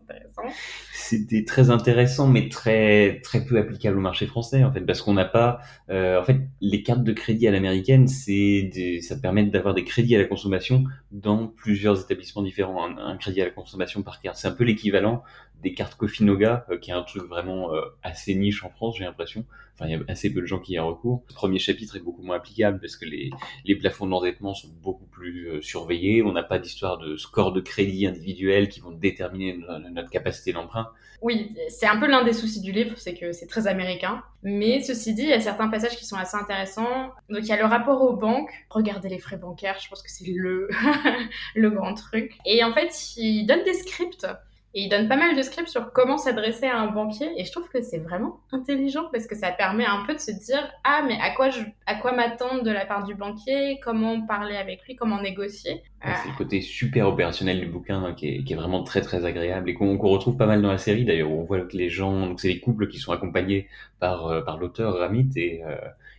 C'était 0.93 1.45
très 1.45 1.71
intéressant, 1.71 2.27
mais 2.27 2.49
très 2.49 3.21
très 3.23 3.45
peu 3.45 3.59
applicable 3.59 3.99
au 3.99 4.01
marché 4.01 4.27
français 4.27 4.65
en 4.65 4.73
fait, 4.73 4.81
parce 4.81 5.03
qu'on 5.03 5.15
n'a 5.15 5.25
pas, 5.25 5.61
euh, 5.91 6.21
en 6.21 6.25
fait, 6.25 6.41
les 6.61 6.83
cartes 6.83 7.05
de 7.05 7.13
crédit 7.13 7.47
à 7.49 7.51
l'américaine, 7.51 8.09
c'est 8.09 8.71
ça 9.03 9.17
permet 9.17 9.45
d'avoir 9.45 9.75
des 9.75 9.85
crédits 9.85 10.15
à 10.15 10.19
la 10.19 10.25
consommation 10.25 10.85
dans 11.13 11.47
plusieurs 11.47 12.01
établissements 12.01 12.43
différents. 12.43 12.85
Un 12.85 13.17
crédit 13.17 13.43
à 13.43 13.45
la 13.45 13.51
consommation 13.51 14.03
par 14.03 14.21
carte, 14.21 14.37
c'est 14.37 14.49
un 14.49 14.53
peu 14.53 14.65
l'équivalent 14.65 15.23
des 15.65 15.75
cartes 15.75 15.97
Kofinoga, 15.97 16.67
euh, 16.71 16.79
qui 16.79 16.91
est 16.91 16.95
un 16.95 17.03
truc 17.03 17.25
vraiment 17.25 17.75
euh, 17.75 17.81
assez 18.03 18.35
niche 18.35 18.63
en 18.63 18.71
France, 18.71 18.97
j'ai 18.99 19.05
l'impression. 19.05 19.45
Enfin, 19.75 19.87
il 19.89 19.93
y 19.93 19.95
a 19.97 20.01
assez 20.07 20.33
peu 20.33 20.41
de 20.41 20.47
gens 20.47 20.61
qui 20.61 20.75
y 20.75 20.79
recours. 20.79 21.25
Le 21.29 21.35
premier 21.35 21.59
chapitre 21.59 21.97
est 21.97 22.01
beaucoup 22.01 22.23
moins 22.23 22.37
applicable 22.37 22.79
parce 22.79 22.97
que 22.97 23.07
les, 23.07 23.31
les 23.65 23.75
plafonds 23.75 24.07
d'endettement 24.07 24.55
sont 24.55 24.69
beaucoup 24.83 25.07
plus 25.07 25.49
euh, 25.49 25.63
surveillés. 25.63 26.23
On 26.23 26.31
n'a 26.31 26.45
pas 26.45 26.61
d'histoire 26.61 26.99
de 26.99 27.17
score 27.17 27.53
de 27.53 27.61
crédit 27.61 28.07
individuel 28.07 28.69
qui 28.69 28.79
vont 28.79 28.93
déterminer 28.93 29.59
notre 29.91 30.11
capacité 30.11 30.53
d'emprunt. 30.53 30.91
Oui, 31.23 31.57
c'est 31.69 31.87
un 31.87 31.99
peu 31.99 32.07
l'un 32.07 32.23
des 32.23 32.35
soucis 32.35 32.61
du 32.61 32.71
livre, 32.71 32.97
c'est 32.97 33.15
que 33.15 33.33
c'est 33.33 33.47
très 33.47 33.67
américain. 33.67 34.23
Mais 34.43 34.81
ceci 34.83 35.15
dit, 35.15 35.23
il 35.23 35.31
y 35.31 35.33
a 35.33 35.41
certains 35.41 35.69
passages 35.69 35.97
qui 35.97 36.05
sont 36.05 36.17
assez 36.17 36.37
intéressants. 36.37 37.11
Donc 37.31 37.41
il 37.41 37.47
y 37.47 37.53
a 37.53 37.57
le 37.57 37.65
rapport 37.65 38.03
aux 38.03 38.15
banques. 38.15 38.53
Regardez 38.69 39.09
les 39.09 39.19
frais 39.19 39.39
bancaires, 39.39 39.79
je 39.83 39.89
pense 39.89 40.03
que 40.03 40.11
c'est 40.11 40.27
le, 40.27 40.69
le 41.57 41.71
grand 41.71 41.95
truc. 41.95 42.37
Et 42.45 42.63
en 42.63 42.73
fait, 42.73 43.17
il 43.17 43.47
donne 43.47 43.65
des 43.65 43.75
scripts 43.75 44.27
et 44.75 44.83
il 44.83 44.89
donne 44.89 45.09
pas 45.09 45.17
mal 45.17 45.37
de 45.37 45.43
scripts 45.43 45.69
sur 45.69 45.93
comment 45.93 46.19
s'adresser 46.19 46.67
à 46.67 46.79
un 46.79 46.89
banquier. 46.89 47.31
Et 47.37 47.45
je 47.45 47.53
trouve 47.53 47.69
que 47.69 47.81
c'est 47.81 47.99
vraiment 47.99 48.41
intelligent 48.51 49.05
parce 49.13 49.29
que 49.29 49.37
ça 49.37 49.53
permet 49.53 49.87
un 49.87 50.05
peu 50.05 50.15
de 50.15 50.19
se 50.19 50.33
dire 50.33 50.69
Ah, 50.83 51.03
mais 51.07 51.17
à 51.21 51.31
quoi, 51.31 51.51
je, 51.51 51.61
à 51.87 51.95
quoi 51.95 52.13
m'attendre 52.13 52.65
de 52.65 52.71
la 52.73 52.85
part 52.85 53.05
du 53.05 53.15
banquier? 53.15 53.79
Comment 53.85 54.27
parler 54.27 54.57
avec 54.57 54.85
lui? 54.85 54.97
Comment 54.97 55.23
négocier? 55.23 55.83
C'est 56.03 56.29
le 56.29 56.37
côté 56.37 56.61
super 56.61 57.09
opérationnel 57.09 57.61
du 57.61 57.67
bouquin 57.67 58.05
hein, 58.05 58.15
qui, 58.15 58.29
est, 58.29 58.45
qui, 58.45 58.53
est, 58.53 58.57
vraiment 58.57 58.83
très 58.83 59.01
très 59.01 59.25
agréable 59.25 59.71
et 59.71 59.75
qu'on 59.75 59.97
retrouve 59.97 60.37
pas 60.37 60.47
mal 60.47 60.61
dans 60.61 60.71
la 60.71 60.77
série 60.77 61.05
d'ailleurs. 61.05 61.31
On 61.31 61.45
voit 61.45 61.61
que 61.61 61.77
les 61.77 61.89
gens, 61.89 62.27
donc 62.27 62.41
c'est 62.41 62.49
les 62.49 62.61
couples 62.61 62.89
qui 62.89 62.99
sont 62.99 63.13
accompagnés 63.13 63.69
par, 64.01 64.27
euh, 64.27 64.43
par 64.43 64.59
l'auteur 64.59 64.99
Ramit 64.99 65.31
et. 65.37 65.63
Euh, 65.65 65.77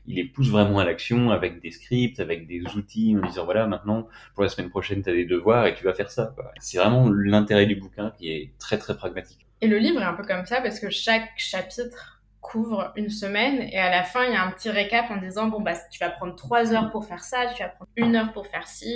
il 0.07 0.15
les 0.15 0.25
pousse 0.25 0.49
vraiment 0.49 0.79
à 0.79 0.85
l'action 0.85 1.31
avec 1.31 1.61
des 1.61 1.71
scripts, 1.71 2.19
avec 2.19 2.47
des 2.47 2.63
outils, 2.75 3.15
en 3.17 3.25
disant 3.25 3.45
voilà, 3.45 3.67
maintenant, 3.67 4.07
pour 4.33 4.43
la 4.43 4.49
semaine 4.49 4.69
prochaine, 4.69 5.01
tu 5.01 5.09
as 5.09 5.13
des 5.13 5.25
devoirs 5.25 5.65
et 5.67 5.75
tu 5.75 5.83
vas 5.83 5.93
faire 5.93 6.11
ça. 6.11 6.35
C'est 6.59 6.77
vraiment 6.77 7.09
l'intérêt 7.09 7.65
du 7.65 7.75
bouquin 7.75 8.11
qui 8.17 8.31
est 8.31 8.51
très 8.59 8.77
très 8.77 8.95
pragmatique. 8.95 9.45
Et 9.61 9.67
le 9.67 9.77
livre 9.77 10.01
est 10.01 10.05
un 10.05 10.13
peu 10.13 10.23
comme 10.23 10.45
ça 10.45 10.61
parce 10.61 10.79
que 10.79 10.89
chaque 10.89 11.29
chapitre 11.37 12.15
couvre 12.45 12.93
une 12.95 13.09
semaine 13.09 13.63
et 13.71 13.79
à 13.79 13.89
la 13.89 14.03
fin 14.03 14.23
il 14.25 14.33
y 14.33 14.35
a 14.35 14.43
un 14.43 14.51
petit 14.51 14.69
récap 14.69 15.09
en 15.09 15.17
disant 15.17 15.47
bon 15.47 15.61
bah 15.61 15.73
tu 15.89 15.97
vas 15.97 16.11
prendre 16.11 16.35
trois 16.35 16.73
heures 16.73 16.91
pour 16.91 17.05
faire 17.05 17.23
ça, 17.23 17.47
tu 17.55 17.63
vas 17.63 17.69
prendre 17.69 17.89
une 17.95 18.15
heure 18.15 18.33
pour 18.33 18.45
faire 18.45 18.67
ci. 18.67 18.93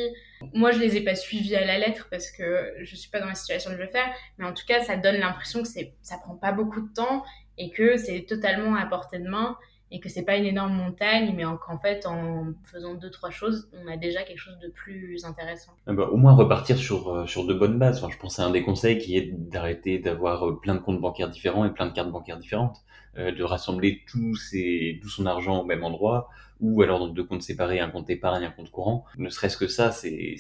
Moi 0.54 0.72
je 0.72 0.78
les 0.78 0.98
ai 0.98 1.02
pas 1.02 1.16
suivis 1.16 1.56
à 1.56 1.66
la 1.66 1.80
lettre 1.80 2.08
parce 2.12 2.30
que 2.30 2.76
je 2.80 2.96
suis 2.96 3.10
pas 3.10 3.20
dans 3.20 3.26
la 3.26 3.34
situation 3.34 3.72
de 3.72 3.78
le 3.78 3.88
faire, 3.88 4.06
mais 4.38 4.46
en 4.46 4.54
tout 4.54 4.66
cas 4.68 4.82
ça 4.82 4.98
donne 4.98 5.16
l'impression 5.16 5.64
que 5.64 5.68
c'est 5.68 5.96
ça 6.04 6.20
prend 6.20 6.36
pas 6.36 6.52
beaucoup 6.52 6.82
de 6.82 6.94
temps 6.94 7.24
et 7.58 7.72
que 7.72 7.98
c'est 7.98 8.28
totalement 8.28 8.76
à 8.76 8.86
portée 8.86 9.18
de 9.18 9.28
main 9.28 9.58
et 9.92 10.00
que 10.00 10.10
c'est 10.10 10.24
pas 10.24 10.38
une 10.38 10.46
énorme 10.46 10.74
montagne, 10.74 11.34
mais 11.36 11.44
qu'en 11.44 11.80
fait, 11.80 12.06
en 12.06 12.54
faisant 12.64 12.94
deux, 12.94 13.10
trois 13.10 13.32
choses, 13.32 13.70
on 13.74 13.92
a 13.92 13.98
déjà 13.98 14.24
quelque 14.24 14.38
chose 14.40 14.60
de 14.60 14.68
plus 14.70 15.26
intéressant. 15.26 15.72
Ah 15.88 15.94
bah, 15.94 16.10
au 16.12 16.18
moins 16.18 16.34
repartir 16.34 16.78
sur, 16.78 17.10
euh, 17.10 17.26
sur 17.26 17.46
de 17.46 17.54
bonnes 17.54 17.80
bases. 17.80 17.98
Enfin, 18.04 18.14
je 18.14 18.20
pense 18.20 18.40
à 18.40 18.46
un 18.46 18.52
des 18.52 18.62
conseils 18.62 19.00
qui 19.00 19.18
est 19.18 19.32
d'arrêter 19.32 19.98
d'avoir 19.98 20.48
euh, 20.48 20.60
plein 20.60 20.76
de 20.76 20.80
comptes 20.80 21.02
bancaires 21.02 21.30
différents 21.30 21.66
et 21.66 21.74
plein 21.74 21.88
de 21.88 21.94
cartes 21.94 22.12
bancaires 22.12 22.38
différentes, 22.38 22.78
euh, 23.18 23.32
de 23.32 23.44
rassembler 23.44 24.04
tout, 24.08 24.36
ses, 24.36 25.00
tout 25.02 25.10
son 25.10 25.26
argent 25.26 25.62
au 25.62 25.66
même 25.66 25.84
endroit, 25.84 26.30
ou 26.60 26.84
alors 26.84 27.00
dans 27.00 27.08
deux 27.08 27.24
comptes 27.24 27.42
séparés, 27.42 27.80
un 27.80 27.90
compte 27.90 28.10
épargne, 28.12 28.44
un 28.44 28.52
compte 28.52 28.70
courant. 28.70 29.06
Ne 29.18 29.30
serait-ce 29.30 29.58
que 29.58 29.68
ça, 29.68 29.92
c'est 29.92 30.38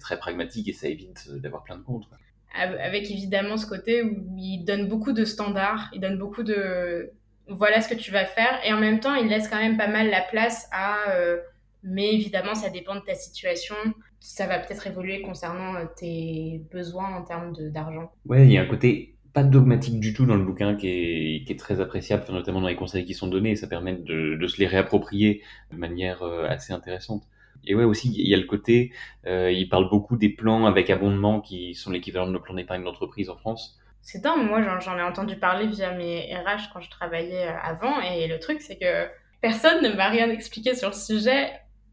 très 0.00 0.18
pragmatique 0.18 0.68
et 0.68 0.72
ça 0.72 0.88
évite 0.88 1.30
d'avoir 1.30 1.62
plein 1.62 1.76
de 1.76 1.82
comptes. 1.82 2.08
Avec 2.52 3.08
évidemment 3.08 3.56
ce 3.56 3.66
côté 3.66 4.02
où 4.02 4.36
il 4.36 4.64
donne 4.64 4.88
beaucoup 4.88 5.12
de 5.12 5.24
standards, 5.24 5.88
il 5.92 6.00
donne 6.00 6.18
beaucoup 6.18 6.42
de, 6.42 7.12
voilà 7.50 7.80
ce 7.80 7.88
que 7.88 7.98
tu 7.98 8.10
vas 8.10 8.24
faire. 8.24 8.60
Et 8.64 8.72
en 8.72 8.78
même 8.78 9.00
temps, 9.00 9.14
il 9.14 9.28
laisse 9.28 9.48
quand 9.48 9.58
même 9.58 9.76
pas 9.76 9.88
mal 9.88 10.08
la 10.10 10.22
place 10.22 10.68
à. 10.72 11.10
Euh, 11.10 11.38
mais 11.82 12.14
évidemment, 12.14 12.54
ça 12.54 12.70
dépend 12.70 12.94
de 12.94 13.00
ta 13.00 13.14
situation. 13.14 13.74
Ça 14.20 14.46
va 14.46 14.58
peut-être 14.58 14.86
évoluer 14.86 15.22
concernant 15.22 15.74
euh, 15.76 15.84
tes 15.96 16.62
besoins 16.72 17.14
en 17.14 17.22
termes 17.22 17.54
d'argent. 17.70 18.12
Ouais, 18.26 18.46
il 18.46 18.52
y 18.52 18.58
a 18.58 18.62
un 18.62 18.66
côté 18.66 19.14
pas 19.32 19.44
dogmatique 19.44 20.00
du 20.00 20.12
tout 20.12 20.26
dans 20.26 20.36
le 20.36 20.44
bouquin 20.44 20.74
qui 20.74 20.88
est, 20.88 21.44
qui 21.44 21.52
est 21.52 21.58
très 21.58 21.80
appréciable, 21.80 22.24
notamment 22.30 22.60
dans 22.60 22.68
les 22.68 22.76
conseils 22.76 23.04
qui 23.04 23.14
sont 23.14 23.28
donnés. 23.28 23.56
Ça 23.56 23.66
permet 23.66 23.94
de, 23.94 24.36
de 24.36 24.46
se 24.46 24.58
les 24.58 24.66
réapproprier 24.66 25.42
de 25.72 25.76
manière 25.76 26.22
euh, 26.22 26.46
assez 26.48 26.72
intéressante. 26.72 27.24
Et 27.64 27.74
ouais, 27.74 27.84
aussi, 27.84 28.10
il 28.16 28.26
y 28.26 28.34
a 28.34 28.38
le 28.38 28.46
côté, 28.46 28.90
il 29.26 29.68
parle 29.68 29.90
beaucoup 29.90 30.16
des 30.16 30.30
plans 30.30 30.64
avec 30.64 30.88
abondement 30.88 31.42
qui 31.42 31.74
sont 31.74 31.90
l'équivalent 31.90 32.26
de 32.26 32.32
nos 32.32 32.40
plans 32.40 32.54
d'épargne 32.54 32.82
d'entreprise 32.82 33.28
en 33.28 33.36
France. 33.36 33.78
C'est 34.02 34.22
dingue, 34.22 34.48
moi 34.48 34.62
j'en 34.80 34.98
ai 34.98 35.02
entendu 35.02 35.36
parler 35.36 35.66
via 35.66 35.92
mes 35.92 36.34
RH 36.34 36.72
quand 36.72 36.80
je 36.80 36.90
travaillais 36.90 37.46
euh, 37.46 37.56
avant, 37.62 38.00
et 38.00 38.26
le 38.26 38.38
truc 38.38 38.60
c'est 38.60 38.76
que 38.76 39.08
personne 39.40 39.82
ne 39.82 39.90
m'a 39.94 40.08
rien 40.08 40.30
expliqué 40.30 40.74
sur 40.74 40.88
le 40.88 40.94
sujet 40.94 41.50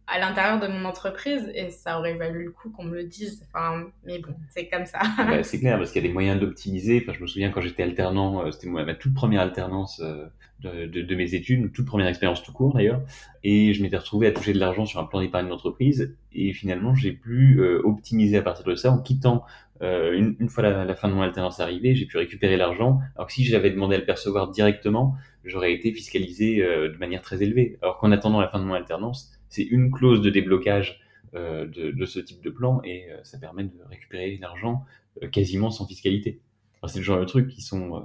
à 0.08 0.20
l'intérieur 0.20 0.60
de 0.60 0.68
mon 0.68 0.86
entreprise 0.86 1.52
et 1.54 1.70
ça 1.70 2.00
aurait 2.00 2.14
valu 2.14 2.46
le 2.46 2.52
coup 2.52 2.70
qu'on 2.70 2.86
me 2.86 2.96
le 2.96 3.04
dise. 3.04 3.46
Enfin, 3.48 3.84
mais 4.06 4.20
bon, 4.20 4.34
c'est 4.50 4.70
comme 4.70 4.86
ça. 4.86 5.00
Bah, 5.18 5.44
c'est 5.44 5.60
clair 5.60 5.78
parce 5.78 5.92
qu'il 5.92 6.02
y 6.02 6.06
a 6.06 6.08
des 6.08 6.14
moyens 6.14 6.40
d'optimiser. 6.40 7.04
Enfin, 7.04 7.14
je 7.14 7.22
me 7.22 7.28
souviens 7.28 7.52
quand 7.52 7.60
j'étais 7.60 7.84
alternant, 7.84 8.46
euh, 8.46 8.52
c'était 8.52 8.68
ma 8.68 8.96
toute 8.96 9.14
première 9.14 9.42
alternance 9.42 10.00
euh, 10.02 10.28
de, 10.62 10.86
de, 10.86 11.02
de, 11.02 11.16
mes 11.16 11.36
études, 11.36 11.74
toute 11.74 11.86
première 11.86 12.08
expérience 12.08 12.42
tout 12.42 12.54
court 12.54 12.74
d'ailleurs, 12.74 13.02
et 13.44 13.74
je 13.74 13.84
m'étais 13.84 13.98
retrouvé 13.98 14.28
à 14.28 14.32
toucher 14.32 14.54
de 14.54 14.60
l'argent 14.60 14.86
sur 14.86 15.02
un 15.02 15.04
plan 15.04 15.20
d'épargne 15.20 15.50
d'entreprise 15.50 16.16
et 16.34 16.54
finalement 16.54 16.96
j'ai 16.96 17.12
pu 17.12 17.62
optimiser 17.84 18.38
à 18.38 18.42
partir 18.42 18.66
de 18.66 18.74
ça 18.74 18.92
en 18.92 18.98
quittant 18.98 19.46
une, 19.82 20.36
une, 20.40 20.50
fois 20.50 20.64
la, 20.64 20.86
la, 20.86 20.96
fin 20.96 21.08
de 21.08 21.14
mon 21.14 21.22
alternance 21.22 21.60
arrivée, 21.60 21.96
j'ai 21.96 22.06
pu 22.06 22.18
récupérer 22.18 22.58
l'argent. 22.58 23.00
Alors 23.16 23.28
que 23.28 23.34
si 23.34 23.44
j'avais 23.44 23.70
demandé 23.70 23.96
à 23.96 24.00
le 24.00 24.06
percevoir 24.06 24.50
directement, 24.50 25.16
j'aurais 25.44 25.74
été 25.74 25.92
fiscalisé 25.94 26.58
de 26.58 26.98
manière 26.98 27.22
très 27.22 27.44
élevée. 27.44 27.78
Alors 27.82 27.98
qu'en 27.98 28.12
attendant 28.12 28.40
la 28.40 28.48
fin 28.48 28.60
de 28.60 28.66
mon 28.66 28.74
alternance, 28.74 29.32
c'est 29.50 29.64
une 29.64 29.92
clause 29.92 30.22
de 30.22 30.30
déblocage 30.30 31.02
de, 31.34 32.06
ce 32.06 32.20
type 32.20 32.44
de 32.44 32.50
plan 32.50 32.82
et 32.84 33.08
ça 33.24 33.38
permet 33.38 33.64
de 33.64 33.72
récupérer 33.90 34.38
l'argent 34.42 34.84
quasiment 35.32 35.70
sans 35.70 35.86
fiscalité. 35.86 36.40
c'est 36.88 37.00
le 37.00 37.04
genre 37.04 37.20
de 37.20 37.26
trucs 37.26 37.48
qui 37.48 37.62
sont 37.62 38.04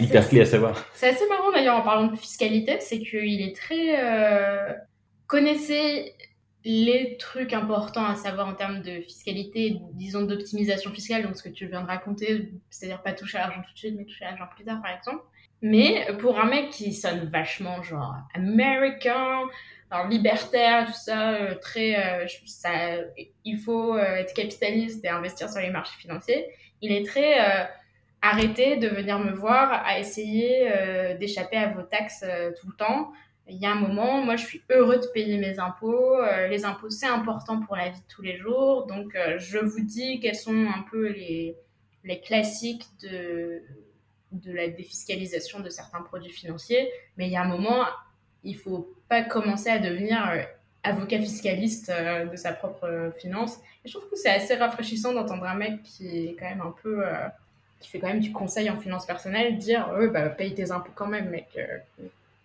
hyper 0.00 0.28
clés 0.28 0.42
à 0.42 0.46
savoir. 0.46 0.86
C'est 0.94 1.08
assez 1.08 1.26
marrant 1.28 1.50
d'ailleurs 1.52 1.76
en 1.76 1.82
parlant 1.82 2.08
de 2.08 2.16
fiscalité, 2.16 2.76
c'est 2.80 2.98
qu'il 2.98 3.40
est 3.40 3.56
très... 3.56 3.96
connaissez 5.26 6.12
les 6.64 7.16
trucs 7.18 7.52
importants 7.52 8.04
à 8.04 8.14
savoir 8.14 8.48
en 8.48 8.54
termes 8.54 8.82
de 8.82 9.00
fiscalité, 9.00 9.80
disons 9.94 10.22
d'optimisation 10.22 10.90
fiscale, 10.92 11.24
donc 11.24 11.36
ce 11.36 11.42
que 11.42 11.48
tu 11.48 11.66
viens 11.66 11.82
de 11.82 11.86
raconter, 11.86 12.52
c'est-à-dire 12.70 13.02
pas 13.02 13.12
toucher 13.12 13.38
à 13.38 13.42
l'argent 13.42 13.62
tout 13.62 13.72
de 13.72 13.78
suite, 13.78 13.94
mais 13.96 14.04
toucher 14.04 14.24
à 14.24 14.30
l'argent 14.30 14.46
plus 14.54 14.64
tard, 14.64 14.80
par 14.80 14.96
exemple. 14.96 15.22
Mais 15.60 16.08
pour 16.20 16.40
un 16.40 16.46
mec 16.46 16.70
qui 16.70 16.92
sonne 16.92 17.28
vachement 17.30 17.82
genre 17.82 18.16
américain, 18.34 19.42
alors 19.92 20.08
libertaire, 20.08 20.86
tout 20.86 20.98
ça, 20.98 21.34
euh, 21.34 21.54
très, 21.54 21.96
euh, 21.96 22.26
ça, 22.46 22.70
il 23.44 23.58
faut 23.58 23.94
euh, 23.94 24.16
être 24.16 24.32
capitaliste 24.32 25.04
et 25.04 25.08
investir 25.08 25.50
sur 25.50 25.60
les 25.60 25.68
marchés 25.68 25.98
financiers. 26.00 26.46
Il 26.80 26.92
est 26.92 27.06
très 27.06 27.68
arrêté 28.22 28.76
de 28.76 28.88
venir 28.88 29.18
me 29.18 29.32
voir 29.32 29.70
à 29.86 30.00
essayer 30.00 30.68
d'échapper 31.20 31.56
à 31.56 31.68
vos 31.68 31.82
taxes 31.82 32.24
tout 32.60 32.66
le 32.66 32.74
temps 32.74 33.12
il 33.52 33.58
y 33.58 33.66
a 33.66 33.72
un 33.72 33.76
moment, 33.76 34.22
moi, 34.22 34.36
je 34.36 34.46
suis 34.46 34.62
heureux 34.70 34.96
de 34.96 35.06
payer 35.12 35.36
mes 35.36 35.58
impôts. 35.58 36.18
Euh, 36.18 36.48
les 36.48 36.64
impôts, 36.64 36.88
c'est 36.88 37.06
important 37.06 37.60
pour 37.60 37.76
la 37.76 37.90
vie 37.90 37.98
de 37.98 38.08
tous 38.08 38.22
les 38.22 38.38
jours. 38.38 38.86
Donc, 38.86 39.14
euh, 39.14 39.38
je 39.38 39.58
vous 39.58 39.80
dis 39.80 40.20
quels 40.20 40.36
sont 40.36 40.66
un 40.66 40.84
peu 40.90 41.08
les, 41.08 41.54
les 42.04 42.20
classiques 42.20 42.86
de, 43.02 43.62
de 44.32 44.52
la 44.52 44.68
défiscalisation 44.68 45.60
de 45.60 45.68
certains 45.68 46.00
produits 46.00 46.32
financiers. 46.32 46.90
Mais 47.18 47.26
il 47.26 47.32
y 47.32 47.36
a 47.36 47.42
un 47.42 47.48
moment, 47.48 47.84
il 48.42 48.56
faut 48.56 48.90
pas 49.08 49.22
commencer 49.22 49.68
à 49.68 49.78
devenir 49.78 50.30
euh, 50.30 50.42
avocat 50.82 51.18
fiscaliste 51.18 51.92
de 51.92 52.36
sa 52.36 52.52
propre 52.52 53.12
finance. 53.18 53.58
Et 53.84 53.88
je 53.88 53.92
trouve 53.92 54.08
que 54.08 54.16
c'est 54.16 54.30
assez 54.30 54.54
rafraîchissant 54.54 55.12
d'entendre 55.12 55.44
un 55.44 55.54
mec 55.54 55.82
qui 55.82 56.28
est 56.28 56.36
quand 56.38 56.48
même 56.48 56.62
un 56.62 56.74
peu... 56.82 57.04
qui 57.78 57.88
fait 57.88 58.00
quand 58.00 58.08
même 58.08 58.18
du 58.18 58.32
conseil 58.32 58.68
en 58.68 58.80
finance 58.80 59.06
personnelle, 59.06 59.58
dire 59.58 59.88
bah, 60.12 60.28
paye 60.30 60.54
tes 60.54 60.72
impôts 60.72 60.90
quand 60.96 61.06
même, 61.06 61.28
mec 61.28 61.56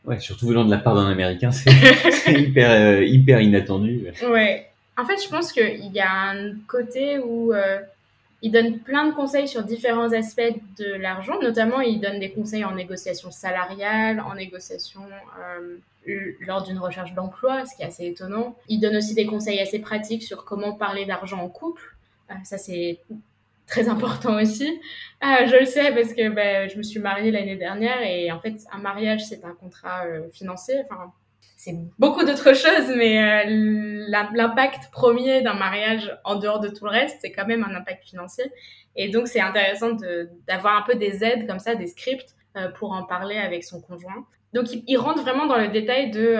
Ouais, 0.05 0.19
surtout 0.19 0.47
venant 0.47 0.63
de 0.63 0.71
la 0.71 0.77
part 0.77 0.95
d'un 0.95 1.09
Américain, 1.09 1.51
c'est 1.51 2.33
hyper, 2.33 2.71
euh, 2.71 3.03
hyper 3.03 3.41
inattendu. 3.41 4.07
Ouais. 4.29 4.67
En 4.97 5.05
fait, 5.05 5.21
je 5.23 5.29
pense 5.29 5.51
qu'il 5.51 5.91
y 5.93 5.99
a 5.99 6.11
un 6.11 6.53
côté 6.67 7.19
où 7.19 7.53
euh, 7.53 7.79
il 8.41 8.51
donne 8.51 8.79
plein 8.79 9.07
de 9.07 9.13
conseils 9.13 9.47
sur 9.47 9.63
différents 9.63 10.11
aspects 10.13 10.55
de 10.77 10.93
l'argent. 10.93 11.39
Notamment, 11.41 11.81
il 11.81 11.99
donne 11.99 12.19
des 12.19 12.31
conseils 12.31 12.63
en 12.63 12.73
négociation 12.73 13.31
salariale, 13.31 14.21
en 14.21 14.33
négociation 14.33 15.01
euh, 15.39 15.77
lors 16.39 16.63
d'une 16.63 16.79
recherche 16.79 17.13
d'emploi, 17.13 17.65
ce 17.65 17.75
qui 17.75 17.83
est 17.83 17.87
assez 17.87 18.05
étonnant. 18.05 18.55
Il 18.69 18.79
donne 18.79 18.95
aussi 18.95 19.13
des 19.13 19.25
conseils 19.25 19.59
assez 19.59 19.79
pratiques 19.79 20.23
sur 20.23 20.45
comment 20.45 20.71
parler 20.71 21.05
d'argent 21.05 21.39
en 21.39 21.49
couple. 21.49 21.95
ça, 22.43 22.57
c'est 22.57 22.99
très 23.67 23.89
important 23.89 24.41
aussi. 24.41 24.79
Ah, 25.21 25.45
je 25.45 25.55
le 25.55 25.65
sais 25.65 25.93
parce 25.93 26.13
que 26.13 26.29
bah, 26.29 26.67
je 26.67 26.77
me 26.77 26.83
suis 26.83 26.99
mariée 26.99 27.31
l'année 27.31 27.57
dernière 27.57 28.01
et 28.01 28.31
en 28.31 28.39
fait, 28.39 28.55
un 28.71 28.79
mariage, 28.79 29.25
c'est 29.25 29.43
un 29.43 29.53
contrat 29.53 30.05
euh, 30.05 30.29
financier. 30.31 30.75
Enfin, 30.85 31.11
c'est 31.57 31.75
beaucoup 31.99 32.23
d'autres 32.23 32.53
choses, 32.53 32.95
mais 32.95 33.19
euh, 33.19 34.05
l'impact 34.07 34.91
premier 34.91 35.41
d'un 35.41 35.55
mariage 35.55 36.17
en 36.23 36.35
dehors 36.35 36.59
de 36.59 36.69
tout 36.69 36.85
le 36.85 36.91
reste, 36.91 37.17
c'est 37.21 37.31
quand 37.31 37.45
même 37.45 37.63
un 37.63 37.75
impact 37.75 38.05
financier. 38.05 38.45
Et 38.95 39.09
donc, 39.09 39.27
c'est 39.27 39.41
intéressant 39.41 39.91
d'avoir 40.47 40.77
un 40.77 40.83
peu 40.83 40.95
des 40.95 41.23
aides 41.23 41.47
comme 41.47 41.59
ça, 41.59 41.75
des 41.75 41.87
scripts 41.87 42.35
euh, 42.55 42.69
pour 42.69 42.91
en 42.91 43.03
parler 43.03 43.37
avec 43.37 43.63
son 43.63 43.81
conjoint. 43.81 44.25
Donc, 44.53 44.71
il, 44.71 44.83
il 44.87 44.97
rentre 44.97 45.21
vraiment 45.23 45.45
dans 45.45 45.57
le 45.57 45.67
détail 45.67 46.11
de 46.11 46.37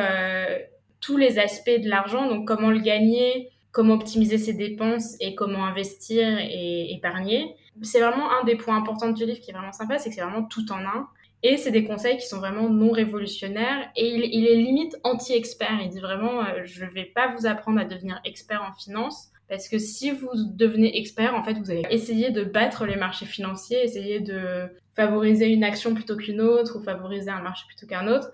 tous 1.00 1.18
les 1.18 1.40
aspects 1.40 1.70
de 1.70 1.90
l'argent, 1.90 2.28
donc 2.28 2.48
comment 2.48 2.70
le 2.70 2.80
gagner, 2.80 3.52
comment 3.78 3.94
optimiser 3.94 4.40
ses 4.40 4.54
dépenses 4.54 5.16
et 5.20 5.36
comment 5.36 5.64
investir 5.64 6.40
et 6.40 6.92
épargner. 6.96 7.56
C'est 7.84 8.00
vraiment 8.00 8.32
un 8.32 8.44
des 8.44 8.56
points 8.56 8.76
importants 8.76 9.12
du 9.12 9.24
livre 9.24 9.40
qui 9.40 9.52
est 9.52 9.54
vraiment 9.54 9.72
sympa, 9.72 10.00
c'est 10.00 10.10
que 10.10 10.16
c'est 10.16 10.22
vraiment 10.22 10.46
tout 10.46 10.72
en 10.72 10.80
un. 10.80 11.08
Et 11.44 11.58
c'est 11.58 11.70
des 11.70 11.84
conseils 11.84 12.18
qui 12.18 12.26
sont 12.26 12.40
vraiment 12.40 12.70
non 12.70 12.90
révolutionnaires 12.92 13.92
et 13.96 14.08
il, 14.08 14.48
est 14.48 14.56
limite 14.56 14.98
anti-expert. 15.04 15.78
Il 15.84 15.90
dit 15.90 16.00
vraiment, 16.00 16.44
euh, 16.44 16.64
je 16.66 16.86
ne 16.86 16.90
vais 16.90 17.06
pas 17.06 17.36
vous 17.36 17.46
apprendre 17.46 17.80
à 17.80 17.86
devenir 17.86 18.20
expert 18.26 18.64
en 18.68 18.74
finance 18.74 19.28
parce 19.48 19.70
que 19.70 19.78
si 19.78 20.10
vous 20.10 20.32
devenez 20.34 20.98
expert, 20.98 21.36
en 21.36 21.44
fait, 21.44 21.54
vous 21.54 21.70
allez 21.70 21.86
essayer 21.92 22.32
de 22.32 22.44
battre 22.44 22.88
les 22.88 22.96
marchés 22.96 23.28
financiers, 23.28 23.84
essayer 23.84 24.22
de 24.22 24.72
favoriser 24.96 25.50
une 25.50 25.64
action 25.64 25.94
plutôt 25.94 26.18
qu'une 26.18 26.42
autre 26.42 26.80
ou 26.80 26.84
favoriser 26.84 27.30
un 27.30 27.44
marché 27.44 27.66
plutôt 27.68 27.86
qu'un 27.86 28.08
autre 28.08 28.32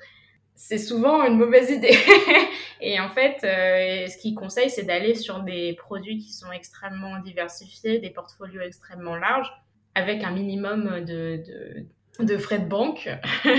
c'est 0.56 0.78
souvent 0.78 1.24
une 1.26 1.38
mauvaise 1.38 1.70
idée. 1.70 1.98
et 2.82 3.00
en 3.00 3.10
fait, 3.10 3.44
euh, 3.44 4.08
ce 4.08 4.18
qu'il 4.18 4.36
conseille, 4.36 4.70
c'est 4.70 4.84
d'aller 4.84 5.16
sur 5.16 5.40
des 5.42 5.74
produits 5.74 6.20
qui 6.20 6.32
sont 6.32 6.52
extrêmement 6.52 7.20
diversifiés, 7.20 8.00
des 8.00 8.10
portfolios 8.10 8.62
extrêmement 8.62 9.16
larges, 9.16 9.52
avec 9.96 10.24
un 10.24 10.32
minimum 10.32 11.04
de, 11.06 11.44
de, 12.20 12.38
frais 12.38 12.60
de 12.60 12.68
banque, 12.68 13.10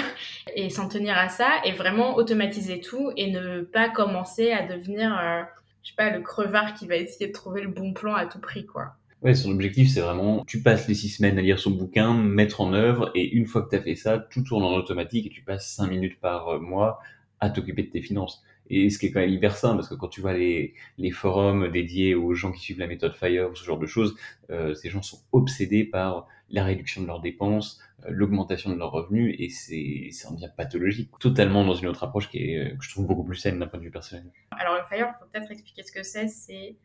et 0.54 0.70
s'en 0.70 0.88
tenir 0.88 1.16
à 1.16 1.28
ça, 1.28 1.60
et 1.64 1.72
vraiment 1.72 2.16
automatiser 2.16 2.80
tout, 2.80 3.12
et 3.16 3.30
ne 3.30 3.62
pas 3.62 3.88
commencer 3.88 4.52
à 4.52 4.66
devenir, 4.66 5.16
euh, 5.18 5.42
je 5.82 5.90
sais 5.90 5.96
pas, 5.96 6.10
le 6.10 6.22
crevard 6.22 6.74
qui 6.74 6.86
va 6.86 6.96
essayer 6.96 7.28
de 7.28 7.32
trouver 7.32 7.62
le 7.62 7.68
bon 7.68 7.92
plan 7.92 8.14
à 8.14 8.26
tout 8.26 8.40
prix, 8.40 8.66
quoi. 8.66 8.94
Ouais, 9.22 9.34
son 9.34 9.52
objectif, 9.52 9.88
c'est 9.88 10.00
vraiment, 10.00 10.44
tu 10.44 10.62
passes 10.62 10.86
les 10.86 10.94
six 10.94 11.08
semaines 11.08 11.38
à 11.38 11.40
lire 11.42 11.58
son 11.58 11.70
bouquin, 11.70 12.12
mettre 12.12 12.60
en 12.60 12.74
œuvre, 12.74 13.10
et 13.14 13.26
une 13.30 13.46
fois 13.46 13.62
que 13.62 13.70
tu 13.70 13.76
as 13.76 13.80
fait 13.80 13.94
ça, 13.94 14.18
tout 14.18 14.42
tourne 14.42 14.62
en 14.62 14.74
automatique 14.74 15.26
et 15.26 15.30
tu 15.30 15.42
passes 15.42 15.66
cinq 15.66 15.88
minutes 15.88 16.20
par 16.20 16.48
euh, 16.48 16.58
mois 16.58 17.00
à 17.40 17.48
t'occuper 17.48 17.84
de 17.84 17.90
tes 17.90 18.02
finances. 18.02 18.44
Et 18.70 18.90
ce 18.90 18.98
qui 18.98 19.06
est 19.06 19.12
quand 19.12 19.20
même 19.20 19.30
hyper 19.30 19.56
simple, 19.56 19.76
parce 19.76 19.88
que 19.88 19.94
quand 19.94 20.08
tu 20.08 20.20
vois 20.20 20.32
les, 20.32 20.74
forums 21.12 21.70
dédiés 21.70 22.14
aux 22.14 22.34
gens 22.34 22.52
qui 22.52 22.60
suivent 22.60 22.78
la 22.78 22.86
méthode 22.86 23.14
FIRE 23.14 23.50
ou 23.50 23.54
ce 23.54 23.64
genre 23.64 23.78
de 23.78 23.86
choses, 23.86 24.14
euh, 24.50 24.74
ces 24.74 24.90
gens 24.90 25.02
sont 25.02 25.20
obsédés 25.32 25.84
par 25.84 26.26
la 26.50 26.64
réduction 26.64 27.02
de 27.02 27.06
leurs 27.06 27.20
dépenses, 27.20 27.80
euh, 28.04 28.08
l'augmentation 28.10 28.70
de 28.70 28.76
leurs 28.76 28.90
revenus, 28.90 29.34
et 29.38 29.48
c'est, 29.48 30.08
ça 30.12 30.30
en 30.30 30.34
devient 30.34 30.50
pathologique, 30.56 31.10
totalement 31.20 31.64
dans 31.64 31.74
une 31.74 31.88
autre 31.88 32.04
approche 32.04 32.28
qui 32.28 32.38
est, 32.38 32.76
que 32.76 32.84
je 32.84 32.90
trouve 32.90 33.06
beaucoup 33.06 33.24
plus 33.24 33.36
saine 33.36 33.58
d'un 33.58 33.66
point 33.66 33.78
de 33.78 33.84
vue 33.84 33.90
personnel. 33.90 34.24
Alors 34.50 34.74
le 34.74 34.82
FIRE, 34.88 35.08
il 35.08 35.18
faut 35.18 35.30
peut-être 35.30 35.50
expliquer 35.50 35.82
ce 35.82 35.92
que 35.92 36.02
c'est. 36.02 36.28
C'est 36.28 36.76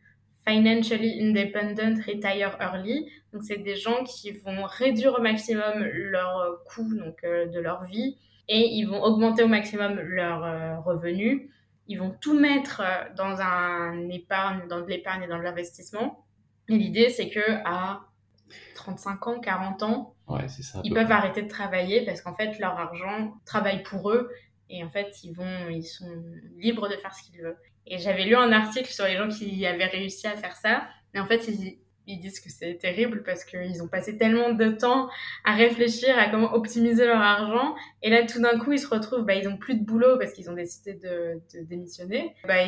financially 0.46 1.20
independent 1.20 2.00
retire 2.06 2.56
early. 2.60 3.10
Donc, 3.32 3.42
c'est 3.42 3.58
des 3.58 3.76
gens 3.76 4.04
qui 4.04 4.32
vont 4.32 4.64
réduire 4.64 5.14
au 5.18 5.22
maximum 5.22 5.84
leurs 5.84 6.62
coûts 6.64 6.94
donc, 6.94 7.22
euh, 7.24 7.46
de 7.46 7.60
leur 7.60 7.84
vie 7.84 8.16
et 8.48 8.68
ils 8.74 8.84
vont 8.84 9.02
augmenter 9.02 9.44
au 9.44 9.48
maximum 9.48 10.00
leurs 10.00 10.44
euh, 10.44 10.80
revenus. 10.80 11.48
Ils 11.86 11.98
vont 11.98 12.14
tout 12.20 12.38
mettre 12.38 12.82
euh, 12.84 13.14
dans 13.16 13.40
un 13.40 14.08
épargne, 14.08 14.66
dans 14.68 14.80
de 14.80 14.86
l'épargne 14.86 15.22
et 15.22 15.28
dans 15.28 15.38
de 15.38 15.44
l'investissement. 15.44 16.24
Et 16.68 16.76
l'idée, 16.76 17.10
c'est 17.10 17.30
que 17.30 17.64
à 17.64 18.00
35 18.74 19.26
ans, 19.28 19.40
40 19.40 19.82
ans, 19.84 20.14
ils 20.84 20.92
peuvent 20.92 21.10
arrêter 21.10 21.42
de 21.42 21.48
travailler 21.48 22.04
parce 22.04 22.22
qu'en 22.22 22.34
fait, 22.34 22.58
leur 22.58 22.78
argent 22.78 23.34
travaille 23.44 23.82
pour 23.84 24.10
eux 24.10 24.30
et 24.68 24.82
en 24.84 24.90
fait, 24.90 25.22
ils 25.24 25.32
vont, 25.32 25.68
ils 25.68 25.84
sont 25.84 26.22
libres 26.56 26.88
de 26.88 26.96
faire 26.96 27.14
ce 27.14 27.22
qu'ils 27.24 27.40
veulent. 27.40 27.58
Et 27.86 27.98
j'avais 27.98 28.24
lu 28.24 28.36
un 28.36 28.52
article 28.52 28.90
sur 28.90 29.04
les 29.04 29.16
gens 29.16 29.28
qui 29.28 29.66
avaient 29.66 29.86
réussi 29.86 30.26
à 30.26 30.36
faire 30.36 30.56
ça. 30.56 30.88
Et 31.14 31.20
en 31.20 31.26
fait, 31.26 31.48
ils, 31.48 31.78
disent 32.20 32.40
que 32.40 32.50
c'est 32.50 32.76
terrible 32.78 33.22
parce 33.22 33.44
qu'ils 33.44 33.82
ont 33.82 33.88
passé 33.88 34.18
tellement 34.18 34.52
de 34.52 34.70
temps 34.70 35.08
à 35.44 35.54
réfléchir 35.54 36.18
à 36.18 36.28
comment 36.28 36.52
optimiser 36.54 37.06
leur 37.06 37.20
argent. 37.20 37.76
Et 38.02 38.10
là, 38.10 38.26
tout 38.26 38.40
d'un 38.40 38.58
coup, 38.58 38.72
ils 38.72 38.80
se 38.80 38.88
retrouvent, 38.88 39.24
bah, 39.24 39.34
ils 39.34 39.48
ont 39.48 39.56
plus 39.56 39.76
de 39.76 39.84
boulot 39.84 40.18
parce 40.18 40.32
qu'ils 40.32 40.50
ont 40.50 40.54
décidé 40.54 40.94
de, 40.94 41.40
démissionner. 41.64 42.34
Bah, 42.46 42.66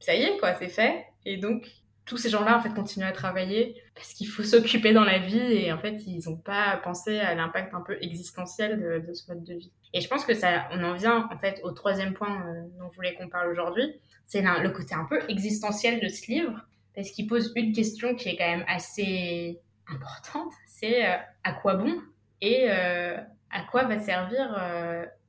ça 0.00 0.14
y 0.14 0.22
est, 0.22 0.36
quoi, 0.38 0.54
c'est 0.54 0.68
fait. 0.68 1.06
Et 1.24 1.36
donc, 1.36 1.64
tous 2.04 2.16
ces 2.16 2.28
gens-là, 2.28 2.58
en 2.58 2.60
fait, 2.60 2.74
continuent 2.74 3.06
à 3.06 3.12
travailler 3.12 3.80
parce 3.94 4.12
qu'il 4.14 4.26
faut 4.26 4.42
s'occuper 4.42 4.92
dans 4.92 5.04
la 5.04 5.18
vie 5.18 5.38
et 5.38 5.72
en 5.72 5.78
fait, 5.78 6.02
ils 6.06 6.28
n'ont 6.28 6.36
pas 6.36 6.76
pensé 6.82 7.18
à 7.20 7.34
l'impact 7.34 7.74
un 7.74 7.80
peu 7.80 7.96
existentiel 8.00 8.80
de, 8.80 9.06
de, 9.06 9.14
ce 9.14 9.30
mode 9.30 9.44
de 9.44 9.54
vie. 9.54 9.72
Et 9.94 10.00
je 10.00 10.08
pense 10.08 10.24
que 10.24 10.34
ça, 10.34 10.68
on 10.72 10.82
en 10.82 10.94
vient, 10.94 11.28
en 11.32 11.38
fait, 11.38 11.60
au 11.62 11.70
troisième 11.70 12.14
point 12.14 12.44
euh, 12.46 12.62
dont 12.78 12.90
je 12.90 12.96
voulais 12.96 13.14
qu'on 13.14 13.28
parle 13.28 13.50
aujourd'hui. 13.50 14.00
C'est 14.32 14.40
le 14.40 14.70
côté 14.70 14.94
un 14.94 15.04
peu 15.04 15.20
existentiel 15.28 16.00
de 16.00 16.08
ce 16.08 16.26
livre 16.30 16.66
parce 16.94 17.10
qu'il 17.10 17.26
pose 17.26 17.52
une 17.54 17.72
question 17.72 18.14
qui 18.14 18.30
est 18.30 18.36
quand 18.36 18.48
même 18.48 18.64
assez 18.66 19.60
importante. 19.86 20.52
C'est 20.66 21.06
euh, 21.06 21.16
à 21.44 21.52
quoi 21.52 21.74
bon 21.74 22.00
et 22.40 22.66
euh, 22.70 23.18
à 23.50 23.62
quoi 23.70 23.84
va 23.84 23.98
servir 24.00 24.58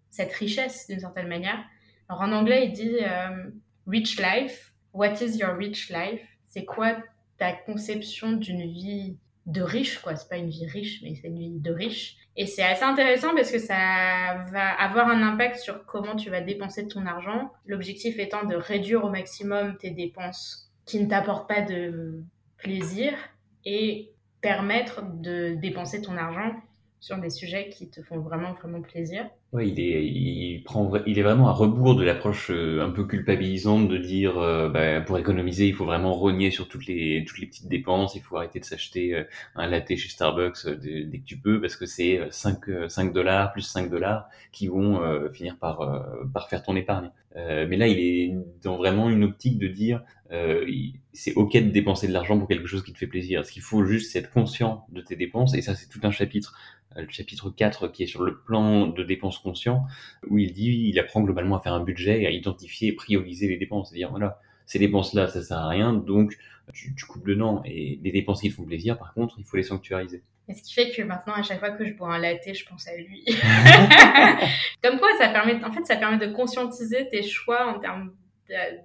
cette 0.10 0.32
richesse 0.34 0.88
d'une 0.88 1.02
certaine 1.02 1.28
manière. 1.28 1.62
Alors 2.08 2.22
en 2.22 2.32
anglais, 2.32 2.68
il 2.68 2.72
dit 2.72 2.96
rich 3.86 4.18
life. 4.18 4.74
What 4.94 5.16
is 5.22 5.38
your 5.38 5.56
rich 5.58 5.90
life? 5.90 6.22
c'est 6.54 6.66
quoi 6.66 6.98
ta 7.40 7.52
conception 7.52 8.34
d'une 8.34 8.72
vie 8.72 9.18
de 9.46 9.62
riche, 9.62 10.00
quoi. 10.00 10.16
C'est 10.16 10.30
pas 10.30 10.38
une 10.38 10.50
vie 10.50 10.66
riche, 10.66 11.02
mais 11.04 11.16
c'est 11.16 11.28
une 11.28 11.38
vie 11.38 11.60
de 11.60 11.72
riche. 11.72 12.18
Et 12.36 12.48
c'est 12.48 12.64
assez 12.64 12.84
intéressant 12.84 13.36
parce 13.36 13.52
que 13.52 13.60
ça 13.60 13.76
va 14.52 14.70
avoir 14.80 15.08
un 15.08 15.22
impact 15.22 15.58
sur 15.58 15.86
comment 15.86 16.16
tu 16.16 16.30
vas 16.30 16.42
dépenser 16.42 16.88
ton 16.88 17.06
argent. 17.06 17.52
L'objectif 17.66 18.18
étant 18.18 18.46
de 18.46 18.56
réduire 18.56 19.04
au 19.04 19.10
maximum 19.10 19.78
tes 19.78 19.92
dépenses 19.92 20.72
qui 20.86 21.00
ne 21.02 21.10
t'apportent 21.10 21.48
pas 21.48 21.62
de 21.62 22.24
plaisir 22.58 23.14
et 23.66 24.12
permettre 24.42 25.04
de 25.04 25.56
dépenser 25.56 26.02
ton 26.02 26.18
argent 26.18 26.54
sur 27.00 27.18
des 27.18 27.30
sujets 27.30 27.70
qui 27.70 27.90
te 27.90 28.02
font 28.02 28.20
vraiment, 28.20 28.54
vraiment 28.54 28.82
plaisir. 28.82 29.30
Ouais, 29.54 29.70
il 29.70 29.80
est, 29.80 30.04
il 30.08 30.64
prend, 30.64 30.92
il 31.06 31.20
est 31.20 31.22
vraiment 31.22 31.48
à 31.48 31.52
rebours 31.52 31.96
de 31.96 32.04
l'approche 32.04 32.50
euh, 32.50 32.84
un 32.84 32.90
peu 32.90 33.06
culpabilisante 33.06 33.88
de 33.88 33.98
dire, 34.00 34.40
euh, 34.40 34.68
bah, 34.68 35.00
pour 35.02 35.20
économiser, 35.20 35.68
il 35.68 35.76
faut 35.76 35.86
vraiment 35.86 36.12
rogner 36.14 36.50
sur 36.50 36.68
toutes 36.68 36.88
les, 36.88 37.24
toutes 37.28 37.38
les 37.38 37.46
petites 37.46 37.68
dépenses, 37.68 38.16
il 38.16 38.22
faut 38.24 38.36
arrêter 38.36 38.60
de 38.60 38.66
s'acheter 38.66 39.14
euh, 39.14 39.24
un 39.54 39.68
latte 39.68 39.96
chez 39.96 40.10
Starbucks 40.10 40.68
dès, 40.82 41.04
dès, 41.04 41.20
que 41.20 41.26
tu 41.26 41.38
peux, 41.38 41.62
parce 41.62 41.76
que 41.76 41.86
c'est 41.86 42.20
5, 42.32 42.90
5 42.90 43.14
dollars 43.14 43.54
plus 43.54 43.62
5 43.62 43.92
dollars 43.92 44.28
qui 44.52 44.66
vont 44.68 45.00
finir 45.34 45.58
par, 45.60 46.04
par 46.34 46.50
faire 46.50 46.64
ton 46.64 46.76
épargne. 46.76 47.12
mais 47.36 47.78
là, 47.78 47.88
il 47.88 48.00
est 48.00 48.34
dans 48.64 48.78
vraiment 48.78 49.10
une 49.10 49.24
optique 49.24 49.60
de 49.60 49.68
dire, 49.68 50.02
c'est 51.14 51.34
ok 51.36 51.54
de 51.54 51.70
dépenser 51.70 52.08
de 52.08 52.14
l'argent 52.14 52.38
pour 52.38 52.48
quelque 52.48 52.68
chose 52.68 52.84
qui 52.84 52.94
te 52.94 52.98
fait 52.98 53.08
plaisir. 53.08 53.46
Ce 53.46 53.52
qu'il 53.52 53.62
faut 53.62 53.84
juste, 53.86 54.12
c'est 54.12 54.20
être 54.20 54.32
conscient 54.32 54.86
de 54.92 55.02
tes 55.02 55.16
dépenses, 55.16 55.56
et 55.56 55.62
ça, 55.62 55.76
c'est 55.76 55.90
tout 55.90 56.00
un 56.04 56.12
chapitre 56.12 56.56
le 56.96 57.10
chapitre 57.10 57.50
4 57.50 57.88
qui 57.88 58.04
est 58.04 58.08
sur 58.08 58.24
le 58.24 58.40
plan 58.40 58.88
de 58.88 59.04
dépenses 59.04 59.40
conscient, 59.44 59.86
où 60.30 60.38
il 60.40 60.54
dit, 60.54 60.90
il 60.90 61.00
apprend 61.00 61.22
globalement 61.22 61.58
à 61.58 61.62
faire 61.62 61.74
un 61.74 61.84
budget, 61.84 62.26
à 62.26 62.32
identifier 62.32 62.90
et 62.90 62.94
prioriser 62.94 63.48
les 63.48 63.58
dépenses. 63.58 63.90
C'est-à-dire, 63.90 64.10
voilà, 64.10 64.40
ces 64.66 64.80
dépenses-là, 64.80 65.28
ça 65.28 65.42
sert 65.42 65.58
à 65.58 65.70
rien, 65.70 65.94
donc 65.94 66.38
tu, 66.74 66.96
tu 66.96 67.06
coupes 67.06 67.28
dedans. 67.28 67.62
Et 67.66 68.00
les 68.02 68.12
dépenses 68.12 68.42
qui 68.42 68.50
te 68.50 68.56
font 68.56 68.64
plaisir, 68.64 68.98
par 68.98 69.14
contre, 69.14 69.36
il 69.38 69.46
faut 69.46 69.58
les 69.58 69.64
sanctuariser. 69.64 70.24
Et 70.48 70.54
ce 70.54 70.62
qui 70.62 70.74
fait 70.74 70.92
que 70.92 71.02
maintenant, 71.02 71.34
à 71.34 71.44
chaque 71.44 71.60
fois 71.60 71.72
que 71.72 71.86
je 71.86 71.94
bois 71.94 72.14
un 72.14 72.20
latte, 72.20 72.54
je 72.54 72.66
pense 72.66 72.88
à 72.88 72.96
lui. 72.98 73.24
Comme 74.84 75.00
quoi, 75.00 75.10
ça 75.18 75.30
permet, 75.30 75.64
en 75.64 75.72
fait, 75.72 75.86
ça 75.86 75.96
permet 75.96 76.26
de 76.26 76.34
conscientiser 76.34 77.08
tes 77.10 77.24
choix 77.24 77.68
en 77.68 77.80
termes 77.80 78.14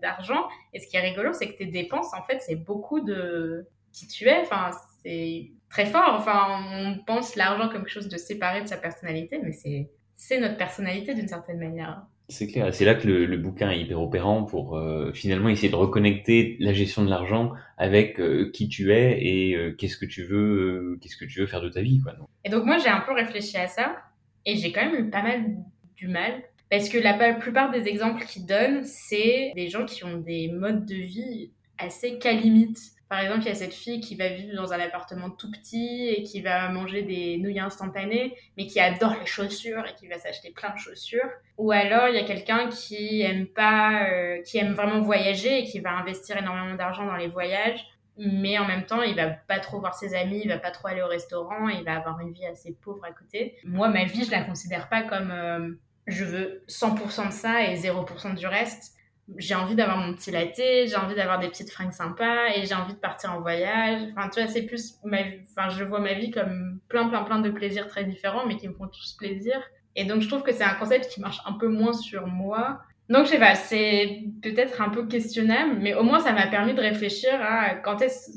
d'argent. 0.01 0.49
Et 0.73 0.79
ce 0.79 0.87
qui 0.89 0.97
est 0.97 1.01
rigolo, 1.01 1.33
c'est 1.33 1.49
que 1.49 1.59
tes 1.59 1.67
dépenses, 1.67 2.15
en 2.15 2.23
fait, 2.23 2.41
c'est 2.41 2.57
beaucoup 2.57 3.01
de 3.01 3.67
qui 3.93 4.07
tu 4.07 4.27
es. 4.27 4.41
Enfin, 4.41 4.71
c'est 5.03 5.51
très 5.69 5.87
fort. 5.87 6.15
Enfin, 6.15 6.61
on 6.73 6.99
pense 7.05 7.35
l'argent 7.35 7.69
comme 7.69 7.83
quelque 7.83 7.91
chose 7.91 8.09
de 8.09 8.19
séparé 8.19 8.63
de 8.63 8.69
sa 8.69 8.77
personnalité, 8.77 9.41
mais 9.43 9.53
c'est 9.53 9.91
c'est 10.19 10.41
notre 10.41 10.57
personnalité 10.57 11.15
d'une 11.15 11.29
certaine 11.29 11.59
manière. 11.59 12.03
C'est 12.29 12.47
clair, 12.49 12.75
c'est 12.75 12.85
là 12.85 12.95
que 12.95 13.09
le, 13.09 13.37
bouquin 13.39 13.71
est 13.71 13.81
hyper 13.81 14.03
opérant 14.03 14.45
pour 14.45 14.77
euh, 14.77 15.13
finalement 15.15 15.49
essayer 15.49 15.71
de 15.71 15.77
reconnecter 15.77 16.57
la 16.61 16.75
gestion 16.75 17.03
de 17.03 17.09
l'argent 17.09 17.53
avec 17.79 18.21
euh, 18.21 18.51
qui 18.53 18.69
tu 18.69 18.93
es 18.93 19.25
et 19.25 19.55
euh, 19.55 19.73
qu'est-ce 19.73 19.97
que 19.97 20.05
tu 20.05 20.25
veux, 20.25 20.99
qu'est-ce 21.01 21.17
que 21.17 21.25
tu 21.25 21.41
veux 21.41 21.47
faire 21.47 21.63
de 21.63 21.71
ta 21.71 21.81
vie, 21.81 22.01
quoi. 22.03 22.13
Et 22.45 22.51
donc 22.51 22.67
moi 22.67 22.77
j'ai 22.77 22.91
un 22.91 23.01
peu 23.01 23.15
réfléchi 23.15 23.57
à 23.57 23.67
ça 23.67 23.97
et 24.45 24.57
j'ai 24.57 24.73
quand 24.73 24.85
même 24.85 25.07
eu 25.07 25.09
pas 25.09 25.23
mal 25.23 25.57
du 25.97 26.09
mal 26.09 26.43
parce 26.69 26.91
que 26.91 26.99
la 26.99 27.15
plupart 27.35 27.71
des 27.71 27.89
exemples 27.89 28.27
qu'il 28.27 28.45
donne, 28.45 28.85
c'est 28.85 29.53
des 29.55 29.69
gens 29.69 29.87
qui 29.87 30.05
ont 30.05 30.19
des 30.19 30.51
modes 30.53 30.85
de 30.85 30.97
vie 30.97 31.53
assez 31.79 32.19
qu'à 32.19 32.33
limite. 32.33 32.79
Par 33.09 33.21
exemple, 33.21 33.41
il 33.43 33.49
y 33.49 33.51
a 33.51 33.55
cette 33.55 33.73
fille 33.73 34.01
qui 34.01 34.17
va 34.17 34.29
vivre 34.29 34.55
dans 34.55 34.73
un 34.73 34.81
appartement 34.81 35.31
tout 35.31 35.51
petit 35.51 36.09
et 36.09 36.23
qui 36.25 36.43
va 36.43 36.69
manger 36.69 37.03
des 37.03 37.39
nouilles 37.39 37.61
instantanées, 37.61 38.37
mais 38.57 38.67
qui 38.67 38.81
adore 38.81 39.15
les 39.19 39.27
chaussures 39.27 39.85
et 39.87 39.95
qui 39.95 40.09
va 40.09 40.19
s'acheter 40.19 40.51
plein 40.51 40.75
de 40.75 40.79
chaussures. 40.79 41.29
Ou 41.57 41.73
alors, 41.73 42.09
il 42.09 42.17
y 42.17 42.19
a 42.19 42.25
quelqu'un 42.25 42.69
qui 42.69 43.23
aime 43.23 43.47
pas, 43.47 44.09
euh, 44.11 44.43
qui 44.43 44.59
aime 44.59 44.75
vraiment 44.75 45.01
voyager 45.01 45.61
et 45.61 45.65
qui 45.65 45.81
va 45.81 45.93
investir 45.93 46.37
énormément 46.37 46.75
d'argent 46.75 47.07
dans 47.07 47.17
les 47.17 47.29
voyages, 47.29 47.83
mais 48.19 48.59
en 48.59 48.67
même 48.67 48.85
temps, 48.85 49.01
il 49.03 49.15
va 49.15 49.29
pas 49.29 49.61
trop 49.61 49.81
voir 49.81 49.95
ses 49.95 50.15
amis, 50.15 50.43
il 50.45 50.49
va 50.49 50.59
pas 50.59 50.71
trop 50.71 50.89
aller 50.89 51.03
au 51.03 51.07
restaurant, 51.07 51.69
il 51.69 51.85
va 51.85 51.97
avoir 51.97 52.21
une 52.21 52.33
vie 52.33 52.45
assez 52.47 52.77
pauvre 52.83 53.05
à 53.05 53.13
côté. 53.13 53.57
Moi, 53.65 53.89
ma 53.89 54.05
vie, 54.05 54.25
je 54.25 54.31
la 54.31 54.43
considère 54.43 54.89
pas 54.89 55.03
comme 55.03 55.31
euh, 55.31 55.71
je 56.07 56.25
veux 56.25 56.65
100% 56.69 57.29
de 57.29 57.33
ça 57.33 57.63
et 57.63 57.77
0% 57.77 58.35
du 58.35 58.47
reste 58.47 58.98
j'ai 59.37 59.55
envie 59.55 59.75
d'avoir 59.75 59.99
mon 59.99 60.15
petit 60.15 60.31
latte, 60.31 60.57
j'ai 60.57 60.97
envie 60.97 61.15
d'avoir 61.15 61.39
des 61.39 61.49
petites 61.49 61.71
fringues 61.71 61.93
sympas 61.93 62.49
et 62.55 62.65
j'ai 62.65 62.75
envie 62.75 62.95
de 62.95 62.99
partir 62.99 63.33
en 63.33 63.41
voyage. 63.41 64.01
Enfin, 64.11 64.29
tu 64.29 64.41
vois, 64.41 64.51
c'est 64.51 64.63
plus 64.63 64.95
ma 65.05 65.19
enfin, 65.51 65.69
je 65.69 65.85
vois 65.85 66.01
ma 66.01 66.15
vie 66.15 66.31
comme 66.31 66.81
plein, 66.89 67.09
plein, 67.09 67.23
plein 67.25 67.39
de 67.39 67.51
plaisirs 67.51 67.89
très 67.89 68.05
différents, 68.05 68.47
mais 68.47 68.57
qui 68.57 68.69
me 68.69 68.75
font 68.75 68.89
tous 68.89 69.13
plaisir. 69.19 69.61
Et 69.97 70.05
donc, 70.05 70.23
je 70.23 70.29
trouve 70.29 70.43
que 70.43 70.53
c'est 70.53 70.65
un 70.65 70.75
concept 70.75 71.09
qui 71.09 71.21
marche 71.21 71.41
un 71.45 71.55
peu 71.55 71.69
moins 71.69 71.93
sur 71.93 72.27
moi. 72.27 72.81
Donc, 73.09 73.27
je 73.27 73.31
sais 73.31 73.39
pas, 73.39 73.55
c'est 73.55 74.23
peut-être 74.43 74.81
un 74.81 74.91
peu 74.91 75.07
questionnable, 75.07 75.79
mais 75.81 75.95
au 75.95 76.03
moins, 76.03 76.21
ça 76.21 76.33
m'a 76.33 76.47
permis 76.47 76.75
de 76.75 76.81
réfléchir 76.81 77.33
à 77.43 77.75
quand 77.75 78.01
est-ce, 78.01 78.31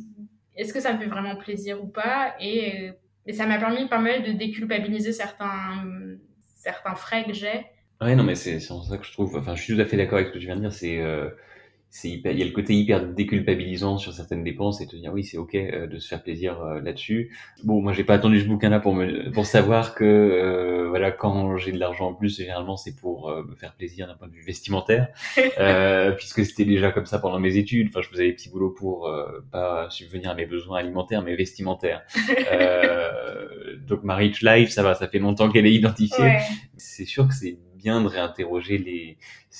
est-ce 0.55 0.73
que 0.73 0.79
ça 0.79 0.93
me 0.93 0.99
fait 0.99 1.07
vraiment 1.07 1.35
plaisir 1.35 1.81
ou 1.83 1.87
pas. 1.87 2.35
Et, 2.39 2.91
et 3.25 3.33
ça 3.33 3.45
m'a 3.45 3.57
permis 3.57 3.87
pas 3.87 3.99
mal 3.99 4.23
de 4.23 4.31
déculpabiliser 4.31 5.13
certains, 5.13 5.85
certains 6.55 6.95
frais 6.95 7.23
que 7.25 7.33
j'ai 7.33 7.65
Ouais, 8.01 8.15
non, 8.15 8.23
mais 8.23 8.35
c'est 8.35 8.59
c'est 8.59 8.73
ça 8.89 8.97
que 8.97 9.05
je 9.05 9.11
trouve. 9.11 9.35
Enfin, 9.37 9.55
je 9.55 9.61
suis 9.61 9.75
tout 9.75 9.81
à 9.81 9.85
fait 9.85 9.97
d'accord 9.97 10.17
avec 10.17 10.29
ce 10.29 10.33
que 10.33 10.39
tu 10.39 10.45
viens 10.45 10.55
de 10.55 10.61
dire. 10.61 10.73
C'est 10.73 10.99
euh, 10.99 11.29
hyper. 12.03 12.31
Il 12.31 12.39
y 12.39 12.41
a 12.41 12.45
le 12.45 12.51
côté 12.51 12.73
hyper 12.73 13.05
déculpabilisant 13.05 13.97
sur 13.97 14.13
certaines 14.13 14.43
dépenses 14.43 14.81
et 14.81 14.87
te 14.87 14.95
dire 14.95 15.11
oui, 15.13 15.23
c'est 15.23 15.37
ok 15.37 15.55
euh, 15.55 15.87
de 15.87 15.99
se 15.99 16.07
faire 16.07 16.23
plaisir 16.23 16.61
euh, 16.61 16.81
là-dessus. 16.81 17.35
Bon, 17.63 17.81
moi, 17.81 17.93
j'ai 17.93 18.03
pas 18.03 18.13
attendu 18.13 18.39
ce 18.41 18.45
bouquin-là 18.47 18.79
pour 18.79 18.95
me 18.95 19.31
pour 19.31 19.45
savoir 19.45 19.93
que 19.93 20.05
euh, 20.05 20.87
voilà, 20.89 21.11
quand 21.11 21.57
j'ai 21.57 21.71
de 21.71 21.79
l'argent 21.79 22.09
en 22.09 22.13
plus, 22.13 22.37
généralement, 22.37 22.77
c'est 22.77 22.95
pour 22.95 23.29
me 23.29 23.55
faire 23.55 23.73
plaisir 23.75 24.07
d'un 24.07 24.15
point 24.15 24.27
de 24.27 24.33
vue 24.33 24.43
vestimentaire, 24.43 25.09
puisque 26.17 26.45
c'était 26.45 26.65
déjà 26.65 26.91
comme 26.91 27.05
ça 27.05 27.19
pendant 27.19 27.39
mes 27.39 27.57
études. 27.57 27.89
Enfin, 27.89 28.01
je 28.01 28.09
faisais 28.09 28.27
des 28.27 28.33
petits 28.33 28.49
boulots 28.49 28.71
pour 28.71 29.09
pas 29.51 29.89
subvenir 29.89 30.31
à 30.31 30.35
mes 30.35 30.45
besoins 30.45 30.79
alimentaires, 30.79 31.21
mais 31.21 31.35
vestimentaires. 31.35 32.03
donc, 33.87 34.03
ma 34.03 34.15
rich 34.15 34.41
life, 34.41 34.69
ça 34.69 34.83
va, 34.83 34.95
ça 34.95 35.07
fait 35.07 35.19
longtemps 35.19 35.49
qu'elle 35.49 35.65
est 35.65 35.73
identifiée. 35.73 36.37
C'est 36.77 37.05
sûr 37.05 37.27
que 37.27 37.33
c'est 37.33 37.57
bien 37.81 38.01
de 38.01 38.07
réinterroger 38.07 38.77
les, 38.77 39.17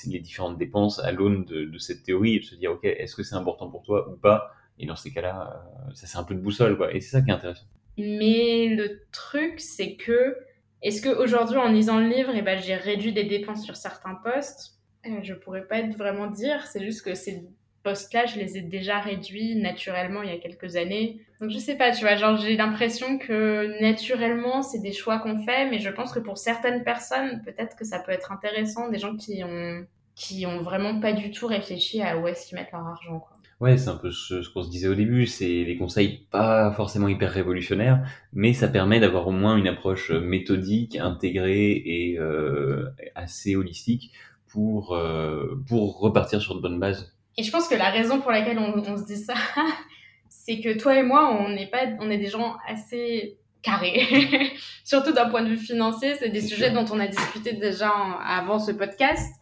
les 0.08 0.20
différentes 0.20 0.58
dépenses 0.58 1.00
à 1.00 1.12
l'aune 1.12 1.46
de, 1.46 1.78
cette 1.78 2.04
théorie 2.04 2.36
et 2.36 2.40
de 2.40 2.46
se 2.46 2.56
dire, 2.56 2.72
OK, 2.72 2.84
est-ce 2.84 3.16
que 3.16 3.24
c'est 3.24 3.36
important 3.36 3.70
pour 3.70 3.84
toi 3.84 4.10
ou 4.10 4.16
pas? 4.16 4.54
Et 4.80 4.86
dans 4.86 4.96
ces 4.96 5.12
cas-là, 5.12 5.64
euh, 5.90 5.94
ça 5.94 6.08
c'est 6.08 6.18
un 6.18 6.24
peu 6.24 6.34
de 6.34 6.40
boussole, 6.40 6.78
quoi. 6.78 6.94
Et 6.94 7.02
c'est 7.02 7.12
ça 7.12 7.22
qui 7.22 7.30
est 7.30 7.34
intéressant. 7.34 7.66
Mais 7.98 8.68
le 8.70 9.02
truc, 9.12 9.60
c'est 9.60 9.96
que, 9.96 10.38
est-ce 10.82 11.02
qu'aujourd'hui, 11.02 11.58
en 11.58 11.70
lisant 11.72 12.00
le 12.00 12.08
livre, 12.08 12.32
eh 12.34 12.42
ben, 12.42 12.60
j'ai 12.60 12.76
réduit 12.76 13.14
des 13.14 13.26
dépenses 13.26 13.64
sur 13.64 13.76
certains 13.76 14.16
postes? 14.16 14.80
Euh, 15.06 15.20
Je 15.22 15.34
pourrais 15.34 15.68
pas 15.68 15.82
vraiment 15.90 16.28
dire, 16.28 16.66
c'est 16.68 16.84
juste 16.84 17.04
que 17.04 17.16
c'est 17.16 17.44
postes-là, 17.84 18.26
je 18.26 18.40
les 18.40 18.58
ai 18.58 18.62
déjà 18.62 19.00
réduits 19.00 19.56
naturellement 19.56 20.22
il 20.24 20.30
y 20.30 20.34
a 20.34 20.38
quelques 20.38 20.76
années. 20.76 21.22
Donc 21.40 21.50
je 21.50 21.58
sais 21.58 21.76
pas, 21.76 21.92
tu 21.92 22.02
vois, 22.02 22.16
genre 22.16 22.38
j'ai 22.38 22.56
l'impression 22.56 23.18
que 23.18 23.82
naturellement 23.82 24.62
c'est 24.62 24.80
des 24.80 24.94
choix 24.94 25.20
qu'on 25.20 25.44
fait, 25.44 25.70
mais 25.70 25.80
je 25.80 25.90
pense 25.90 26.12
que 26.12 26.20
pour 26.20 26.38
certaines 26.38 26.84
personnes, 26.84 27.42
peut-être 27.44 27.76
que 27.76 27.86
ça 27.86 28.00
peut 28.00 28.12
être 28.12 28.32
intéressant, 28.32 28.90
des 28.90 29.00
gens 29.00 29.16
qui 29.16 29.44
ont 29.44 29.86
qui 30.14 30.46
ont 30.46 30.62
vraiment 30.62 31.00
pas 31.00 31.14
du 31.14 31.32
tout 31.32 31.48
réfléchi 31.48 32.02
à 32.02 32.20
où 32.20 32.28
est-ce 32.28 32.48
qu'ils 32.48 32.58
mettent 32.58 32.72
leur 32.72 32.86
argent. 32.86 33.20
Quoi. 33.20 33.38
Ouais, 33.62 33.78
c'est 33.78 33.90
un 33.90 33.96
peu 33.96 34.10
ce, 34.10 34.48
qu'on 34.52 34.64
se 34.64 34.72
disait 34.72 34.88
au 34.88 34.96
début, 34.96 35.28
c'est 35.28 35.66
des 35.66 35.78
conseils 35.78 36.26
pas 36.32 36.72
forcément 36.72 37.08
hyper 37.08 37.32
révolutionnaires, 37.32 38.04
mais 38.34 38.54
ça 38.54 38.68
permet 38.68 39.00
d'avoir 39.00 39.28
au 39.28 39.32
moins 39.32 39.56
une 39.56 39.68
approche 39.68 40.10
méthodique, 40.10 40.96
intégrée 40.96 41.74
et 41.74 42.18
euh, 42.18 42.90
assez 43.14 43.56
holistique 43.56 44.14
pour, 44.48 44.96
euh, 44.96 45.62
pour 45.68 46.00
repartir 46.00 46.42
sur 46.42 46.56
de 46.56 46.60
bonnes 46.60 46.80
bases 46.80 47.16
et 47.38 47.44
je 47.44 47.52
pense 47.52 47.68
que 47.68 47.76
la 47.76 47.90
raison 47.90 48.20
pour 48.20 48.32
laquelle 48.32 48.60
on, 48.60 48.74
on 48.78 48.98
se 48.98 49.06
dit 49.06 49.18
ça, 49.18 49.36
c'est 50.30 50.60
que 50.60 50.78
toi 50.78 50.96
et 50.96 51.04
moi, 51.04 51.38
on 51.40 51.50
n'est 51.50 51.68
pas, 51.68 51.86
on 52.00 52.10
est 52.10 52.18
des 52.18 52.30
gens 52.30 52.56
assez 52.68 53.38
carrés. 53.62 54.52
Surtout 54.84 55.14
d'un 55.14 55.30
point 55.30 55.44
de 55.44 55.50
vue 55.50 55.58
financier, 55.58 56.16
c'est 56.16 56.30
des 56.30 56.42
sujets 56.42 56.72
dont 56.72 56.86
on 56.92 57.00
a 57.00 57.08
discuté 57.08 57.54
déjà 57.54 57.92
avant 58.26 58.60
ce 58.60 58.72
podcast. 58.72 59.34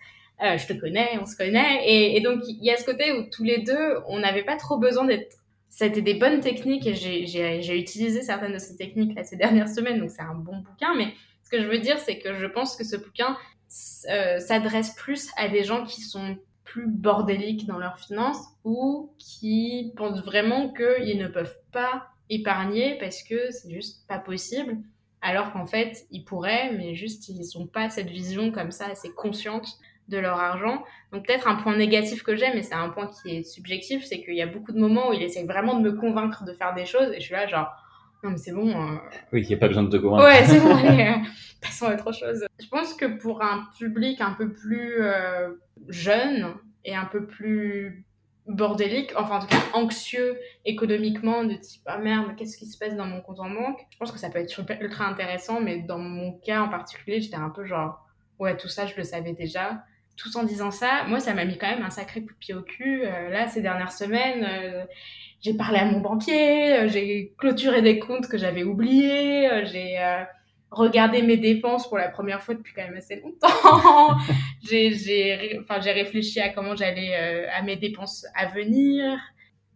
Euh, 0.43 0.57
je 0.57 0.67
te 0.67 0.73
connais, 0.73 1.17
on 1.21 1.25
se 1.25 1.35
connaît. 1.35 1.81
Et, 1.85 2.15
et 2.15 2.21
donc, 2.21 2.41
il 2.47 2.63
y 2.63 2.71
a 2.71 2.77
ce 2.77 2.85
côté 2.85 3.11
où 3.11 3.23
tous 3.29 3.43
les 3.43 3.59
deux, 3.59 3.97
on 4.07 4.19
n'avait 4.19 4.43
pas 4.43 4.55
trop 4.55 4.77
besoin 4.77 5.05
d'être... 5.05 5.37
C'était 5.69 6.01
des 6.01 6.15
bonnes 6.15 6.39
techniques 6.39 6.87
et 6.87 6.95
j'ai 6.95 7.79
utilisé 7.79 8.21
certaines 8.21 8.53
de 8.53 8.57
ces 8.57 8.75
techniques 8.75 9.15
là, 9.15 9.23
ces 9.23 9.35
dernières 9.35 9.69
semaines, 9.69 9.99
donc 9.99 10.09
c'est 10.09 10.23
un 10.23 10.33
bon 10.33 10.57
bouquin. 10.57 10.95
Mais 10.97 11.13
ce 11.43 11.49
que 11.49 11.61
je 11.61 11.67
veux 11.67 11.77
dire, 11.77 11.99
c'est 11.99 12.17
que 12.17 12.33
je 12.33 12.45
pense 12.47 12.75
que 12.75 12.83
ce 12.83 12.95
bouquin 12.95 13.37
euh, 14.09 14.39
s'adresse 14.39 14.95
plus 14.95 15.29
à 15.37 15.47
des 15.47 15.63
gens 15.63 15.85
qui 15.85 16.01
sont 16.01 16.37
plus 16.69 16.87
bordéliques 16.87 17.65
dans 17.65 17.79
leurs 17.79 17.99
finances 17.99 18.45
ou 18.63 19.11
qui 19.17 19.91
pensent 19.97 20.23
vraiment 20.23 20.71
qu'ils 20.71 21.17
ne 21.17 21.27
peuvent 21.27 21.57
pas 21.71 22.09
épargner 22.29 22.95
parce 22.99 23.23
que 23.23 23.49
c'est 23.49 23.71
juste 23.71 24.07
pas 24.07 24.19
possible. 24.19 24.77
Alors 25.21 25.51
qu'en 25.51 25.65
fait, 25.65 26.05
ils 26.11 26.23
pourraient, 26.23 26.71
mais 26.71 26.93
juste 26.93 27.27
ils 27.27 27.41
n'ont 27.55 27.65
pas 27.65 27.89
cette 27.89 28.09
vision 28.09 28.51
comme 28.51 28.71
ça 28.71 28.85
assez 28.85 29.09
consciente 29.11 29.67
de 30.09 30.17
leur 30.17 30.39
argent. 30.39 30.83
Donc 31.11 31.25
peut-être 31.25 31.47
un 31.47 31.55
point 31.55 31.75
négatif 31.75 32.21
que 32.21 32.35
j'ai, 32.35 32.53
mais 32.53 32.61
c'est 32.61 32.75
un 32.75 32.89
point 32.89 33.07
qui 33.07 33.37
est 33.37 33.43
subjectif, 33.43 34.05
c'est 34.05 34.23
qu'il 34.23 34.35
y 34.35 34.41
a 34.41 34.47
beaucoup 34.47 34.71
de 34.71 34.79
moments 34.79 35.09
où 35.09 35.13
il 35.13 35.23
essaie 35.23 35.45
vraiment 35.45 35.73
de 35.73 35.81
me 35.81 35.93
convaincre 35.93 36.45
de 36.45 36.53
faire 36.53 36.75
des 36.75 36.85
choses 36.85 37.11
et 37.11 37.19
je 37.19 37.25
suis 37.25 37.33
là 37.33 37.47
genre 37.47 37.78
non 38.23 38.31
mais 38.31 38.37
c'est 38.37 38.51
bon. 38.51 38.69
Euh. 38.69 38.97
Oui, 39.31 39.41
il 39.43 39.47
n'y 39.47 39.53
a 39.53 39.57
pas 39.57 39.67
besoin 39.67 39.83
de 39.83 39.89
te 39.89 39.97
convaincre. 39.97 40.25
Ouais, 40.25 40.45
c'est 40.45 40.59
bon, 40.59 40.75
allez, 40.85 41.03
euh, 41.03 41.29
passons 41.61 41.85
à 41.87 41.93
autre 41.93 42.11
chose. 42.11 42.45
Je 42.59 42.67
pense 42.67 42.93
que 42.93 43.05
pour 43.05 43.41
un 43.41 43.67
public 43.77 44.21
un 44.21 44.33
peu 44.33 44.51
plus 44.51 45.01
euh, 45.01 45.49
jeune 45.87 46.53
et 46.85 46.95
un 46.95 47.05
peu 47.05 47.25
plus 47.25 48.05
bordélique, 48.47 49.13
enfin 49.15 49.37
en 49.37 49.39
tout 49.39 49.47
cas 49.47 49.61
anxieux 49.73 50.37
économiquement, 50.65 51.43
de 51.43 51.53
type 51.53 51.83
ah 51.85 51.99
merde, 51.99 52.35
qu'est-ce 52.35 52.57
qui 52.57 52.65
se 52.65 52.77
passe 52.77 52.95
dans 52.95 53.05
mon 53.05 53.21
compte 53.21 53.39
en 53.39 53.49
banque? 53.49 53.85
Je 53.91 53.97
pense 53.97 54.11
que 54.11 54.19
ça 54.19 54.29
peut 54.29 54.39
être 54.39 54.59
ultra 54.81 55.05
intéressant, 55.05 55.61
mais 55.61 55.79
dans 55.79 55.99
mon 55.99 56.33
cas 56.39 56.61
en 56.61 56.69
particulier, 56.69 57.21
j'étais 57.21 57.37
un 57.37 57.49
peu 57.49 57.63
genre 57.63 58.05
ouais, 58.39 58.57
tout 58.57 58.67
ça 58.67 58.85
je 58.85 58.95
le 58.97 59.03
savais 59.03 59.33
déjà. 59.33 59.83
Tout 60.19 60.35
en 60.37 60.43
disant 60.43 60.69
ça, 60.69 61.05
moi 61.07 61.21
ça 61.21 61.33
m'a 61.33 61.45
mis 61.45 61.57
quand 61.57 61.69
même 61.69 61.81
un 61.81 61.89
sacré 61.89 62.21
coup 62.21 62.33
de 62.33 62.39
pied 62.39 62.53
au 62.53 62.61
cul. 62.61 63.03
Euh, 63.05 63.29
là, 63.29 63.47
ces 63.47 63.61
dernières 63.61 63.93
semaines, 63.93 64.45
euh, 64.45 64.83
j'ai 65.41 65.53
parlé 65.53 65.79
à 65.79 65.85
mon 65.85 66.01
banquier, 66.01 66.73
euh, 66.73 66.87
j'ai 66.89 67.33
clôturé 67.37 67.81
des 67.81 67.99
comptes 67.99 68.27
que 68.27 68.37
j'avais 68.37 68.63
oubliés, 68.63 69.49
j'ai 69.71 69.97
regardé 70.71 71.21
mes 71.21 71.37
dépenses 71.37 71.87
pour 71.87 71.97
la 71.97 72.09
première 72.09 72.41
fois 72.43 72.53
depuis 72.53 72.73
quand 72.73 72.83
même 72.83 72.97
assez 72.97 73.15
longtemps. 73.15 74.17
j'ai, 74.69 74.93
j'ai, 74.93 75.57
enfin, 75.61 75.79
j'ai 75.79 75.93
réfléchi 75.93 76.41
à 76.41 76.49
comment 76.49 76.75
j'allais, 76.75 77.15
à 77.47 77.61
mes 77.61 77.77
dépenses 77.77 78.25
à 78.35 78.47
venir. 78.47 79.17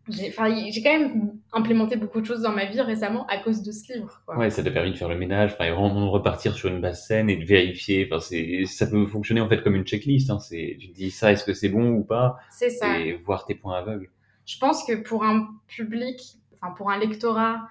J'ai, 0.10 0.32
quand 0.32 1.00
même 1.00 1.38
implémenté 1.54 1.96
beaucoup 1.96 2.20
de 2.20 2.26
choses 2.26 2.42
dans 2.42 2.52
ma 2.52 2.66
vie 2.66 2.82
récemment 2.82 3.26
à 3.28 3.38
cause 3.38 3.64
de 3.64 3.72
ce 3.72 3.94
livre. 3.94 4.22
Quoi. 4.26 4.38
Ouais, 4.38 4.50
ça 4.50 4.62
t'a 4.62 4.72
permis 4.72 4.92
de 4.92 4.98
faire 4.98 5.08
le 5.08 5.18
ménage, 5.18 5.54
enfin, 5.54 5.72
vraiment 5.72 6.12
repartir 6.12 6.56
sur 6.56 6.70
une 6.70 6.82
base 6.82 7.06
saine 7.06 7.30
et 7.30 7.38
de 7.38 7.46
vérifier. 7.46 8.10
Enfin, 8.12 8.20
ça 8.66 8.88
peut 8.88 9.06
fonctionner 9.06 9.40
en 9.40 9.48
fait 9.48 9.64
comme 9.64 9.76
une 9.76 9.86
checklist. 9.86 10.30
Hein. 10.30 10.40
Tu 10.50 10.90
te 10.90 10.94
dis 10.94 11.10
ça, 11.10 11.32
est-ce 11.32 11.46
que 11.46 11.54
c'est 11.54 11.70
bon 11.70 11.92
ou 11.92 12.04
pas? 12.04 12.38
C'est 12.52 12.70
ça. 12.70 13.00
Et 13.00 13.14
voir 13.14 13.46
tes 13.46 13.56
points 13.56 13.78
aveugles. 13.78 14.10
Je 14.46 14.58
pense 14.58 14.86
que 14.86 14.94
pour 14.94 15.24
un 15.24 15.48
public, 15.68 16.20
enfin 16.54 16.74
pour 16.74 16.92
un 16.92 17.00
lectorat 17.00 17.62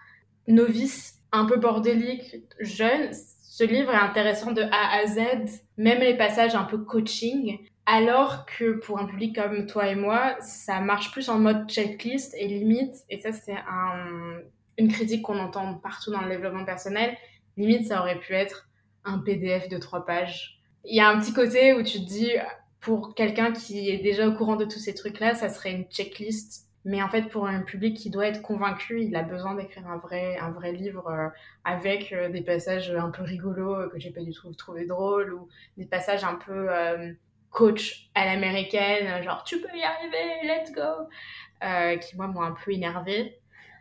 novice, 0.49 1.21
un 1.33 1.45
peu 1.45 1.57
bordélique, 1.57 2.37
jeune, 2.61 3.11
ce 3.13 3.65
livre 3.65 3.91
est 3.91 3.97
intéressant 3.97 4.53
de 4.53 4.63
A 4.63 5.01
à 5.03 5.07
Z, 5.07 5.21
même 5.77 6.01
les 6.01 6.17
passages 6.17 6.55
un 6.55 6.65
peu 6.65 6.79
coaching, 6.79 7.59
alors 7.87 8.47
que 8.47 8.73
pour 8.73 8.99
un 8.99 9.07
public 9.07 9.35
comme 9.35 9.67
toi 9.67 9.89
et 9.89 9.95
moi, 9.95 10.37
ça 10.41 10.81
marche 10.81 11.11
plus 11.11 11.29
en 11.29 11.39
mode 11.39 11.69
checklist 11.69 12.35
et 12.39 12.47
limite, 12.47 12.95
et 13.11 13.21
ça 13.21 13.33
c'est 13.33 13.57
un, 13.69 14.39
une 14.79 14.89
critique 14.89 15.23
qu'on 15.23 15.39
entend 15.39 15.75
partout 15.75 16.11
dans 16.11 16.21
le 16.21 16.29
développement 16.29 16.65
personnel, 16.65 17.17
limite 17.57 17.89
ça 17.89 18.01
aurait 18.01 18.19
pu 18.19 18.35
être 18.35 18.69
un 19.05 19.19
PDF 19.19 19.69
de 19.69 19.79
trois 19.79 20.05
pages. 20.05 20.61
Il 20.85 20.97
y 20.97 21.01
a 21.01 21.09
un 21.09 21.21
petit 21.21 21.33
côté 21.33 21.75
où 21.75 21.83
tu 21.83 21.99
te 21.99 22.09
dis, 22.09 22.33
pour 22.81 23.15
quelqu'un 23.15 23.53
qui 23.53 23.91
est 23.91 23.99
déjà 23.99 24.29
au 24.29 24.33
courant 24.33 24.57
de 24.57 24.65
tous 24.65 24.79
ces 24.79 24.95
trucs-là, 24.95 25.35
ça 25.35 25.49
serait 25.49 25.73
une 25.73 25.85
checklist 25.85 26.69
mais 26.85 27.03
en 27.03 27.09
fait, 27.09 27.29
pour 27.29 27.47
un 27.47 27.61
public 27.61 27.97
qui 27.97 28.11
doit 28.11 28.27
être 28.27 28.43
convaincu, 28.43 29.03
il 29.05 29.15
a 29.15 29.23
besoin 29.23 29.55
d'écrire 29.55 29.87
un 29.89 29.99
vrai, 29.99 30.37
un 30.39 30.51
vrai 30.51 30.73
livre 30.73 31.07
euh, 31.09 31.29
avec 31.65 32.13
euh, 32.13 32.29
des 32.29 32.43
passages 32.43 32.91
un 32.91 33.11
peu 33.11 33.23
rigolos 33.23 33.75
euh, 33.75 33.89
que 33.89 34.01
j'ai 34.01 34.11
pas 34.11 34.23
du 34.23 34.33
tout 34.33 34.53
trouvé 34.55 34.85
drôles 34.85 35.33
ou 35.33 35.49
des 35.77 35.87
passages 35.87 36.25
un 36.25 36.35
peu 36.35 36.69
coach 37.53 38.11
à 38.15 38.25
l'américaine, 38.25 39.23
genre 39.23 39.45
tu 39.45 39.61
peux 39.61 39.77
y 39.77 39.83
arriver, 39.83 40.43
let's 40.45 40.73
go, 40.73 41.09
qui 42.01 42.17
moi 42.17 42.27
m'ont 42.27 42.43
un 42.43 42.53
peu 42.53 42.73
énervé. 42.73 43.39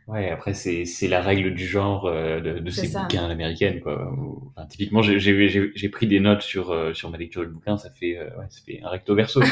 Ouais, 0.08 0.30
après, 0.30 0.54
c'est, 0.54 0.86
la 1.08 1.22
règle 1.22 1.54
du 1.54 1.66
genre 1.66 2.12
de, 2.12 2.60
de 2.60 2.70
ces 2.70 2.90
bouquins 2.90 3.26
à 3.26 3.28
l'américaine, 3.28 3.80
quoi. 3.80 4.12
Enfin, 4.56 4.68
typiquement, 4.68 5.02
j'ai, 5.02 5.90
pris 5.90 6.08
des 6.08 6.20
notes 6.20 6.42
sur, 6.42 6.96
sur 6.96 7.10
ma 7.10 7.18
lecture 7.18 7.44
du 7.44 7.50
bouquin, 7.50 7.78
ça 7.78 7.90
fait, 7.90 8.20
ouais, 8.20 8.48
ça 8.50 8.62
fait 8.66 8.82
un 8.84 8.90
recto 8.90 9.16
verso. 9.16 9.42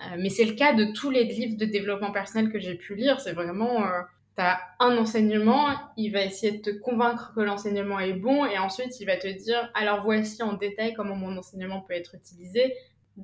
Euh, 0.00 0.16
mais 0.18 0.28
c'est 0.28 0.44
le 0.44 0.52
cas 0.52 0.74
de 0.74 0.92
tous 0.92 1.10
les 1.10 1.24
livres 1.24 1.56
de 1.56 1.64
développement 1.64 2.12
personnel 2.12 2.50
que 2.50 2.58
j'ai 2.58 2.74
pu 2.74 2.94
lire. 2.94 3.20
C'est 3.20 3.32
vraiment, 3.32 3.84
euh, 3.84 4.02
tu 4.36 4.42
as 4.42 4.60
un 4.78 4.96
enseignement, 4.96 5.68
il 5.96 6.10
va 6.10 6.22
essayer 6.22 6.58
de 6.58 6.62
te 6.62 6.70
convaincre 6.70 7.32
que 7.34 7.40
l'enseignement 7.40 7.98
est 7.98 8.12
bon, 8.12 8.44
et 8.44 8.58
ensuite 8.58 9.00
il 9.00 9.06
va 9.06 9.16
te 9.16 9.28
dire, 9.28 9.70
alors 9.74 10.02
voici 10.02 10.42
en 10.42 10.52
détail 10.54 10.94
comment 10.94 11.16
mon 11.16 11.36
enseignement 11.36 11.80
peut 11.80 11.94
être 11.94 12.14
utilisé. 12.14 12.74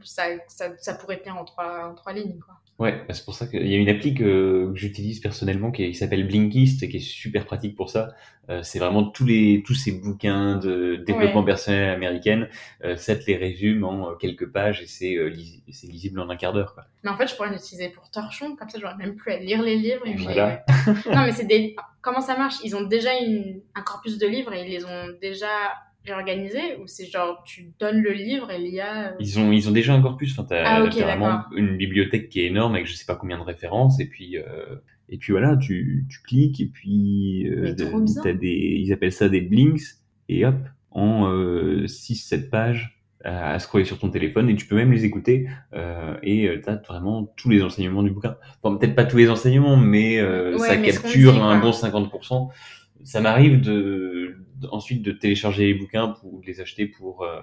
Ça, 0.02 0.24
ça, 0.48 0.70
ça 0.78 0.94
pourrait 0.94 1.18
tenir 1.18 1.36
en 1.36 1.44
trois, 1.44 1.90
en 1.90 1.94
trois 1.94 2.12
lignes. 2.12 2.38
Quoi. 2.38 2.54
Ouais, 2.78 3.04
bah, 3.06 3.14
c'est 3.14 3.24
pour 3.24 3.34
ça 3.34 3.46
qu'il 3.46 3.66
y 3.66 3.74
a 3.74 3.76
une 3.76 3.88
appli 3.88 4.12
que, 4.12 4.72
j'utilise 4.74 5.20
personnellement 5.20 5.70
qui, 5.70 5.94
s'appelle 5.94 6.26
Blinkist 6.26 6.82
et 6.82 6.88
qui 6.88 6.96
est 6.96 7.00
super 7.00 7.44
pratique 7.44 7.76
pour 7.76 7.90
ça. 7.90 8.08
Euh, 8.48 8.62
c'est 8.64 8.80
vraiment 8.80 9.04
tous 9.04 9.24
les 9.24 9.62
tous 9.64 9.74
ces 9.74 9.92
bouquins 9.92 10.56
de 10.56 10.96
développement 10.96 11.44
personnel 11.44 11.90
américaine, 11.90 12.48
euh, 12.82 12.96
ça 12.96 13.14
te 13.14 13.24
les 13.26 13.36
résume 13.36 13.84
en 13.84 14.10
euh, 14.10 14.14
quelques 14.16 14.50
pages 14.50 14.82
et 14.82 14.86
c'est 14.86 15.14
euh, 15.14 15.28
lisible 15.28 16.18
en 16.18 16.28
un 16.28 16.36
quart 16.36 16.52
d'heure. 16.52 16.74
Mais 17.04 17.10
en 17.10 17.16
fait, 17.16 17.28
je 17.28 17.36
pourrais 17.36 17.50
l'utiliser 17.50 17.90
pour 17.90 18.10
torchon, 18.10 18.56
comme 18.56 18.68
ça, 18.68 18.80
j'aurais 18.80 18.96
même 18.96 19.14
plus 19.14 19.30
à 19.30 19.36
lire 19.36 19.62
les 19.62 19.76
livres. 19.76 20.04
Et 20.04 20.16
voilà. 20.16 20.64
non, 21.06 21.22
mais 21.24 21.32
c'est 21.32 21.46
des. 21.46 21.76
Comment 22.00 22.20
ça 22.20 22.36
marche? 22.36 22.56
Ils 22.64 22.74
ont 22.74 22.82
déjà 22.82 23.16
une, 23.20 23.60
un 23.76 23.82
corpus 23.82 24.18
de 24.18 24.26
livres 24.26 24.52
et 24.52 24.64
ils 24.64 24.70
les 24.70 24.84
ont 24.84 25.06
déjà 25.20 25.46
réorganisé 26.04 26.76
ou 26.80 26.86
c'est 26.86 27.06
genre 27.06 27.42
tu 27.44 27.72
donnes 27.78 28.00
le 28.00 28.12
livre 28.12 28.50
et 28.50 28.58
l'IA 28.58 29.10
euh 29.10 29.16
ils 29.20 29.38
ont 29.38 29.52
ils 29.52 29.68
ont 29.68 29.72
déjà 29.72 29.94
un 29.94 30.02
corpus 30.02 30.32
enfin 30.32 30.46
t'as 30.48 30.64
ah, 30.64 30.80
vraiment 30.82 31.42
une 31.54 31.76
bibliothèque 31.76 32.28
qui 32.28 32.40
est 32.40 32.46
énorme 32.46 32.74
avec 32.74 32.86
je 32.86 32.94
sais 32.94 33.04
pas 33.04 33.14
combien 33.14 33.38
de 33.38 33.44
références 33.44 34.00
et 34.00 34.06
puis 34.06 34.36
euh, 34.36 34.76
et 35.08 35.18
puis 35.18 35.32
voilà 35.32 35.56
tu, 35.56 36.06
tu 36.08 36.20
cliques 36.22 36.60
et 36.60 36.66
puis 36.66 37.48
euh, 37.48 37.74
t'as 38.22 38.32
des 38.32 38.78
ils 38.80 38.92
appellent 38.92 39.12
ça 39.12 39.28
des 39.28 39.40
blinks 39.40 39.82
et 40.28 40.44
hop 40.44 40.56
en 40.90 41.32
6 41.86 42.16
7 42.16 42.50
pages 42.50 42.98
à, 43.24 43.56
scroller 43.60 43.84
sur 43.84 44.00
ton 44.00 44.10
téléphone 44.10 44.50
et 44.50 44.56
tu 44.56 44.66
peux 44.66 44.74
même 44.74 44.90
les 44.90 45.04
écouter 45.04 45.48
euh, 45.74 46.16
et 46.24 46.50
tu 46.62 46.68
as 46.68 46.74
vraiment 46.88 47.32
tous 47.36 47.48
les 47.48 47.62
enseignements 47.62 48.02
du 48.02 48.10
bouquin. 48.10 48.36
Bon, 48.62 48.76
peut-être 48.76 48.96
pas 48.96 49.04
tous 49.04 49.16
les 49.16 49.30
enseignements, 49.30 49.76
mais 49.76 50.20
ça 50.58 50.76
capture 50.76 51.42
un 51.42 51.60
bon 51.60 51.70
50%. 51.70 52.50
Ça 53.04 53.20
m'arrive 53.20 53.60
de 53.60 54.21
ensuite 54.70 55.02
de 55.02 55.12
télécharger 55.12 55.66
les 55.66 55.74
bouquins 55.74 56.08
pour 56.08 56.40
les 56.46 56.60
acheter 56.60 56.86
pour, 56.86 57.24
euh, 57.24 57.40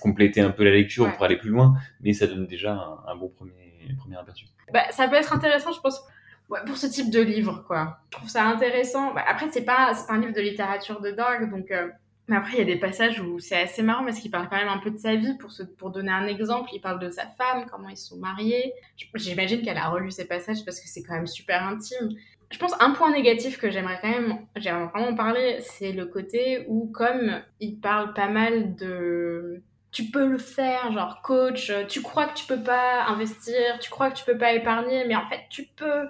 compléter 0.00 0.40
un 0.40 0.50
peu 0.50 0.64
la 0.64 0.72
lecture, 0.72 1.12
pour 1.14 1.24
aller 1.24 1.36
plus 1.36 1.50
loin, 1.50 1.74
mais 2.00 2.12
ça 2.12 2.26
donne 2.26 2.46
déjà 2.46 3.00
un, 3.06 3.16
bon 3.16 3.28
premier, 3.28 3.94
premier 3.98 4.16
aperçu. 4.16 4.46
Bah, 4.72 4.84
ça 4.90 5.08
peut 5.08 5.16
être 5.16 5.32
intéressant, 5.32 5.72
je 5.72 5.80
pense, 5.80 6.02
pour 6.48 6.76
ce 6.76 6.86
type 6.86 7.10
de 7.10 7.20
livre, 7.20 7.64
quoi. 7.66 7.98
Je 8.10 8.16
trouve 8.16 8.28
ça 8.28 8.44
intéressant. 8.44 9.12
Bah, 9.14 9.24
après, 9.26 9.46
c'est 9.50 9.64
pas, 9.64 9.92
pas 10.06 10.14
un 10.14 10.20
livre 10.20 10.32
de 10.32 10.40
littérature 10.40 11.00
de 11.00 11.10
dingue, 11.10 11.50
donc. 11.50 11.70
Euh, 11.70 11.88
mais 12.28 12.34
après, 12.34 12.54
il 12.54 12.58
y 12.58 12.62
a 12.62 12.64
des 12.64 12.76
passages 12.76 13.20
où 13.20 13.38
c'est 13.38 13.62
assez 13.62 13.82
marrant 13.82 14.04
parce 14.04 14.18
qu'il 14.18 14.32
parle 14.32 14.48
quand 14.48 14.56
même 14.56 14.68
un 14.68 14.78
peu 14.78 14.90
de 14.90 14.98
sa 14.98 15.14
vie. 15.14 15.34
Pour, 15.38 15.52
se, 15.52 15.62
pour 15.62 15.90
donner 15.90 16.10
un 16.10 16.26
exemple, 16.26 16.70
il 16.72 16.80
parle 16.80 16.98
de 16.98 17.08
sa 17.08 17.26
femme, 17.28 17.66
comment 17.70 17.88
ils 17.88 17.96
sont 17.96 18.16
mariés. 18.16 18.72
J'imagine 19.14 19.62
qu'elle 19.62 19.76
a 19.76 19.88
relu 19.88 20.10
ces 20.10 20.26
passages 20.26 20.64
parce 20.64 20.80
que 20.80 20.88
c'est 20.88 21.04
quand 21.04 21.14
même 21.14 21.28
super 21.28 21.62
intime 21.62 22.16
je 22.50 22.58
pense 22.58 22.74
un 22.80 22.92
point 22.92 23.12
négatif 23.12 23.58
que 23.58 23.70
j'aimerais 23.70 23.98
quand 24.00 24.10
même, 24.10 24.38
j'aimerais 24.56 24.86
vraiment 24.86 25.14
parler, 25.14 25.58
c'est 25.60 25.92
le 25.92 26.06
côté 26.06 26.64
où 26.68 26.86
comme 26.86 27.42
il 27.60 27.80
parle 27.80 28.14
pas 28.14 28.28
mal 28.28 28.76
de 28.76 29.62
tu 29.90 30.04
peux 30.04 30.26
le 30.26 30.38
faire, 30.38 30.92
genre 30.92 31.22
coach, 31.22 31.72
tu 31.88 32.02
crois 32.02 32.26
que 32.26 32.34
tu 32.34 32.46
peux 32.46 32.62
pas 32.62 33.06
investir, 33.06 33.78
tu 33.80 33.90
crois 33.90 34.10
que 34.10 34.16
tu 34.18 34.24
peux 34.24 34.36
pas 34.36 34.52
épargner, 34.52 35.04
mais 35.06 35.16
en 35.16 35.24
fait 35.26 35.40
tu 35.50 35.64
peux. 35.76 36.06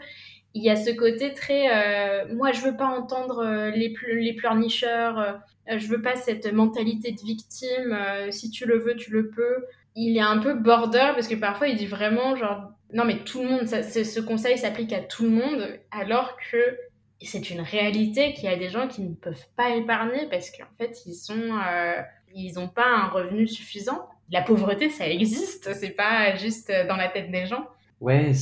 Il 0.54 0.62
y 0.64 0.70
a 0.70 0.76
ce 0.76 0.90
côté 0.90 1.34
très, 1.34 1.68
euh, 1.70 2.34
moi 2.34 2.50
je 2.52 2.62
veux 2.62 2.76
pas 2.76 2.86
entendre 2.86 3.44
euh, 3.44 3.70
les, 3.70 3.94
les 4.14 4.32
pleurnicheurs, 4.34 5.18
euh, 5.20 5.78
je 5.78 5.86
veux 5.86 6.02
pas 6.02 6.16
cette 6.16 6.52
mentalité 6.52 7.12
de 7.12 7.20
victime, 7.20 7.96
si 8.30 8.50
tu 8.50 8.66
le 8.66 8.78
veux, 8.78 8.96
tu 8.96 9.10
le 9.10 9.30
peux. 9.30 9.64
Il 9.94 10.16
est 10.16 10.20
un 10.20 10.38
peu 10.38 10.54
border 10.54 11.12
parce 11.14 11.28
que 11.28 11.34
parfois 11.34 11.68
il 11.68 11.76
dit 11.76 11.86
vraiment 11.86 12.36
genre 12.36 12.72
non, 12.92 13.04
mais 13.04 13.18
tout 13.18 13.42
le 13.42 13.48
monde, 13.48 13.66
ce 13.66 14.20
conseil 14.20 14.58
s'applique 14.58 14.92
à 14.92 15.00
tout 15.00 15.24
le 15.24 15.30
monde, 15.30 15.78
alors 15.90 16.36
que 16.50 16.78
c'est 17.22 17.50
une 17.50 17.60
réalité 17.60 18.32
qu'il 18.34 18.44
y 18.44 18.48
a 18.48 18.56
des 18.56 18.68
gens 18.68 18.88
qui 18.88 19.02
ne 19.02 19.14
peuvent 19.14 19.46
pas 19.56 19.70
épargner 19.70 20.26
parce 20.30 20.50
qu'en 20.50 20.68
fait, 20.78 21.04
ils 21.06 21.14
sont, 21.14 21.34
euh, 21.34 22.00
ils 22.34 22.54
n'ont 22.54 22.68
pas 22.68 22.86
un 22.86 23.08
revenu 23.08 23.46
suffisant. 23.46 24.08
La 24.30 24.42
pauvreté, 24.42 24.90
ça 24.90 25.08
existe, 25.08 25.72
c'est 25.74 25.90
pas 25.90 26.36
juste 26.36 26.70
dans 26.88 26.96
la 26.96 27.08
tête 27.08 27.30
des 27.30 27.46
gens. 27.46 27.66
Ouais, 28.00 28.32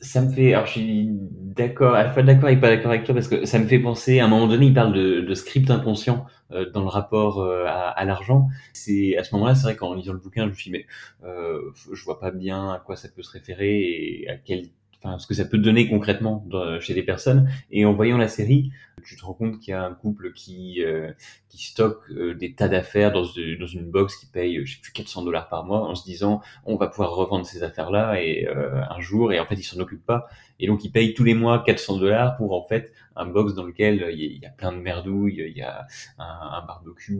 ça 0.00 0.22
me 0.22 0.30
fait. 0.32 0.54
Alors, 0.54 0.66
je 0.66 0.72
suis 0.72 1.08
d'accord, 1.10 1.94
à 1.94 2.04
la 2.04 2.10
fois 2.12 2.22
d'accord 2.22 2.48
et 2.48 2.58
pas 2.58 2.70
d'accord 2.70 2.90
avec 2.90 3.04
toi 3.04 3.14
parce 3.14 3.28
que 3.28 3.44
ça 3.44 3.58
me 3.58 3.66
fait 3.66 3.78
penser. 3.78 4.18
À 4.20 4.24
un 4.24 4.28
moment 4.28 4.46
donné, 4.48 4.66
il 4.66 4.74
parle 4.74 4.92
de, 4.92 5.20
de 5.20 5.34
script 5.34 5.70
inconscient 5.70 6.26
euh, 6.52 6.70
dans 6.70 6.80
le 6.82 6.88
rapport 6.88 7.40
euh, 7.40 7.66
à, 7.66 7.88
à 7.90 8.04
l'argent. 8.04 8.48
C'est 8.72 9.16
à 9.16 9.24
ce 9.24 9.34
moment-là, 9.34 9.54
c'est 9.54 9.64
vrai 9.64 9.76
qu'en 9.76 9.94
lisant 9.94 10.12
le 10.12 10.18
bouquin, 10.18 10.44
je 10.44 10.48
me 10.50 10.54
suis 10.54 10.70
dit, 10.70 10.78
mais 10.78 10.86
euh, 11.26 11.60
je 11.92 12.04
vois 12.04 12.18
pas 12.20 12.30
bien 12.30 12.72
à 12.72 12.78
quoi 12.80 12.96
ça 12.96 13.08
peut 13.08 13.22
se 13.22 13.30
référer 13.32 13.80
et 14.22 14.28
à 14.30 14.36
quel 14.36 14.68
enfin 15.02 15.18
ce 15.18 15.26
que 15.26 15.34
ça 15.34 15.44
peut 15.44 15.58
donner 15.58 15.88
concrètement 15.88 16.46
chez 16.80 16.94
des 16.94 17.02
personnes. 17.02 17.50
Et 17.70 17.84
en 17.84 17.92
voyant 17.92 18.18
la 18.18 18.28
série, 18.28 18.70
tu 19.02 19.16
te 19.16 19.24
rends 19.24 19.34
compte 19.34 19.58
qu'il 19.58 19.72
y 19.72 19.74
a 19.74 19.84
un 19.84 19.94
couple 19.94 20.32
qui 20.32 20.82
euh, 20.84 21.12
qui 21.48 21.64
stocke 21.64 22.10
euh, 22.10 22.34
des 22.34 22.54
tas 22.54 22.68
d'affaires 22.68 23.12
dans, 23.12 23.22
dans 23.22 23.66
une 23.66 23.90
box 23.90 24.16
qui 24.16 24.26
paye 24.26 24.64
je 24.64 24.74
sais 24.74 24.80
plus 24.80 24.92
400 24.92 25.24
dollars 25.24 25.48
par 25.48 25.64
mois 25.64 25.88
en 25.88 25.94
se 25.94 26.04
disant 26.04 26.40
on 26.64 26.76
va 26.76 26.88
pouvoir 26.88 27.14
revendre 27.14 27.46
ces 27.46 27.62
affaires 27.62 27.90
là 27.90 28.20
et 28.22 28.46
euh, 28.46 28.82
un 28.88 29.00
jour. 29.00 29.32
Et 29.32 29.40
en 29.40 29.46
fait 29.46 29.54
ils 29.54 29.64
s'en 29.64 29.78
occupent 29.80 30.06
pas. 30.06 30.28
Et 30.58 30.66
donc 30.66 30.84
ils 30.84 30.90
payent 30.90 31.14
tous 31.14 31.24
les 31.24 31.34
mois 31.34 31.62
400 31.64 31.98
dollars 31.98 32.36
pour 32.36 32.52
en 32.52 32.66
fait 32.66 32.92
un 33.16 33.26
box 33.26 33.54
dans 33.54 33.64
lequel 33.64 34.06
il 34.12 34.38
y, 34.38 34.46
a 34.46 34.50
plein 34.50 34.72
de 34.72 34.78
merdouilles 34.78 35.42
il 35.48 35.56
y 35.56 35.62
a 35.62 35.86
un, 36.18 36.64
barbecue 36.66 37.14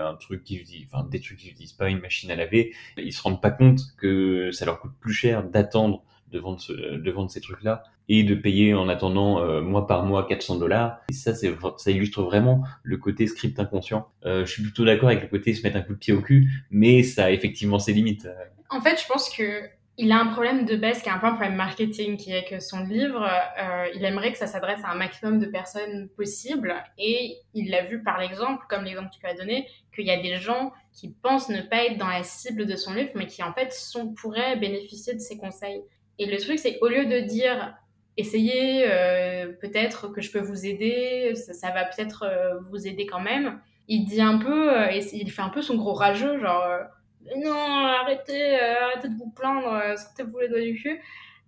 un 0.00 0.14
truc 0.14 0.44
qui 0.44 0.86
enfin 0.90 1.04
des 1.04 1.20
trucs 1.20 1.38
qui 1.38 1.50
utilisent 1.50 1.72
pas 1.72 1.88
une 1.88 2.00
machine 2.00 2.30
à 2.30 2.36
laver. 2.36 2.74
Ils 2.96 3.12
se 3.12 3.22
rendent 3.22 3.42
pas 3.42 3.50
compte 3.50 3.80
que 3.98 4.50
ça 4.52 4.64
leur 4.64 4.80
coûte 4.80 4.94
plus 5.00 5.12
cher 5.12 5.42
d'attendre 5.42 6.04
de 6.30 6.38
vendre, 6.38 6.60
de 6.68 7.28
ces 7.28 7.40
trucs-là 7.40 7.82
et 8.08 8.22
de 8.22 8.34
payer 8.34 8.74
en 8.74 8.88
attendant 8.88 9.40
euh, 9.40 9.60
mois 9.60 9.86
par 9.86 10.04
mois 10.04 10.26
400 10.26 10.56
dollars. 10.56 11.00
Et 11.10 11.12
ça, 11.12 11.34
ça 11.34 11.90
illustre 11.90 12.22
vraiment 12.22 12.62
le 12.82 12.96
côté 12.98 13.26
script 13.26 13.58
inconscient. 13.58 14.08
Euh, 14.24 14.46
je 14.46 14.52
suis 14.52 14.62
plutôt 14.62 14.84
d'accord 14.84 15.08
avec 15.08 15.22
le 15.22 15.28
côté 15.28 15.54
se 15.54 15.62
mettre 15.62 15.76
un 15.76 15.82
coup 15.82 15.94
de 15.94 15.98
pied 15.98 16.12
au 16.12 16.22
cul, 16.22 16.48
mais 16.70 17.02
ça 17.02 17.24
a 17.24 17.30
effectivement 17.30 17.78
ses 17.78 17.92
limites. 17.92 18.28
En 18.70 18.80
fait, 18.80 19.00
je 19.00 19.06
pense 19.06 19.28
que 19.30 19.68
il 19.98 20.12
a 20.12 20.18
un 20.18 20.26
problème 20.26 20.66
de 20.66 20.76
base 20.76 21.00
qui 21.00 21.08
est 21.08 21.12
un 21.12 21.18
peu 21.18 21.26
un 21.26 21.32
problème 21.32 21.54
marketing, 21.54 22.16
qui 22.18 22.30
est 22.30 22.44
que 22.44 22.60
son 22.60 22.80
livre, 22.80 23.22
euh, 23.24 23.86
il 23.94 24.04
aimerait 24.04 24.30
que 24.30 24.38
ça 24.38 24.46
s'adresse 24.46 24.80
à 24.84 24.90
un 24.90 24.94
maximum 24.94 25.38
de 25.38 25.46
personnes 25.46 26.08
possible, 26.10 26.74
et 26.98 27.38
il 27.54 27.70
l'a 27.70 27.84
vu 27.84 28.02
par 28.02 28.18
l'exemple, 28.18 28.64
comme 28.68 28.84
l'exemple 28.84 29.08
que 29.08 29.20
tu 29.20 29.26
as 29.26 29.34
donné, 29.34 29.66
qu'il 29.94 30.06
y 30.06 30.10
a 30.10 30.20
des 30.20 30.36
gens 30.36 30.72
qui 30.92 31.08
pensent 31.08 31.48
ne 31.48 31.62
pas 31.62 31.86
être 31.86 31.96
dans 31.96 32.08
la 32.08 32.22
cible 32.22 32.66
de 32.66 32.76
son 32.76 32.92
livre, 32.92 33.10
mais 33.14 33.26
qui 33.26 33.42
en 33.42 33.54
fait 33.54 33.72
sont, 33.72 34.12
pourraient 34.12 34.56
bénéficier 34.56 35.14
de 35.14 35.18
ses 35.18 35.38
conseils. 35.38 35.82
Et 36.18 36.26
le 36.26 36.36
truc, 36.38 36.58
c'est 36.58 36.78
au 36.80 36.88
lieu 36.88 37.06
de 37.06 37.20
dire 37.20 37.74
essayez, 38.16 38.84
euh, 38.88 39.52
peut-être 39.60 40.08
que 40.08 40.22
je 40.22 40.30
peux 40.30 40.40
vous 40.40 40.64
aider, 40.64 41.34
ça, 41.34 41.70
va 41.70 41.84
peut-être 41.84 42.22
euh, 42.22 42.58
vous 42.70 42.86
aider 42.86 43.04
quand 43.04 43.20
même, 43.20 43.60
il 43.88 44.06
dit 44.06 44.22
un 44.22 44.38
peu, 44.38 44.72
il 44.92 45.30
fait 45.30 45.42
un 45.42 45.50
peu 45.50 45.60
son 45.60 45.76
gros 45.76 45.92
rageux, 45.92 46.40
genre 46.40 46.64
non, 47.36 47.52
arrêtez, 47.52 48.58
arrêtez 48.58 49.08
de 49.08 49.16
vous 49.16 49.30
plaindre, 49.30 49.98
sortez-vous 49.98 50.38
les 50.38 50.48
doigts 50.48 50.62
du 50.62 50.74
cul 50.74 51.00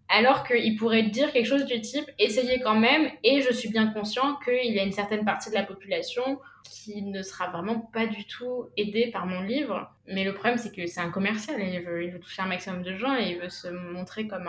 alors 0.09 0.45
qu'il 0.45 0.77
pourrait 0.77 1.05
dire 1.05 1.33
quelque 1.33 1.47
chose 1.47 1.67
du 1.67 1.81
type 1.81 2.11
essayez 2.19 2.61
quand 2.61 2.79
même 2.79 3.11
et 3.23 3.43
je 3.43 3.53
suis 3.53 3.69
bien 3.69 3.89
conscient 3.89 4.37
qu'il 4.45 4.73
y 4.73 4.79
a 4.79 4.83
une 4.83 4.93
certaine 4.93 5.25
partie 5.25 5.51
de 5.51 5.55
la 5.55 5.63
population 5.63 6.41
qui 6.65 7.03
ne 7.03 7.23
sera 7.23 7.49
vraiment 7.51 7.79
pas 7.79 8.07
du 8.07 8.25
tout 8.25 8.67
aidée 8.77 9.11
par 9.11 9.27
mon 9.27 9.43
livre. 9.43 9.91
Mais 10.07 10.25
le 10.25 10.33
problème 10.33 10.59
c'est 10.59 10.75
que 10.75 10.87
c'est 10.87 11.01
un 11.01 11.11
commercial 11.11 11.61
et 11.61 11.75
il 11.75 11.83
veut, 11.83 12.19
toucher 12.21 12.43
un 12.43 12.47
maximum 12.47 12.83
de 12.83 12.97
gens 12.97 13.17
et 13.17 13.33
il 13.33 13.39
veut 13.39 13.51
se 13.51 13.69
montrer 13.69 14.27
comme 14.27 14.49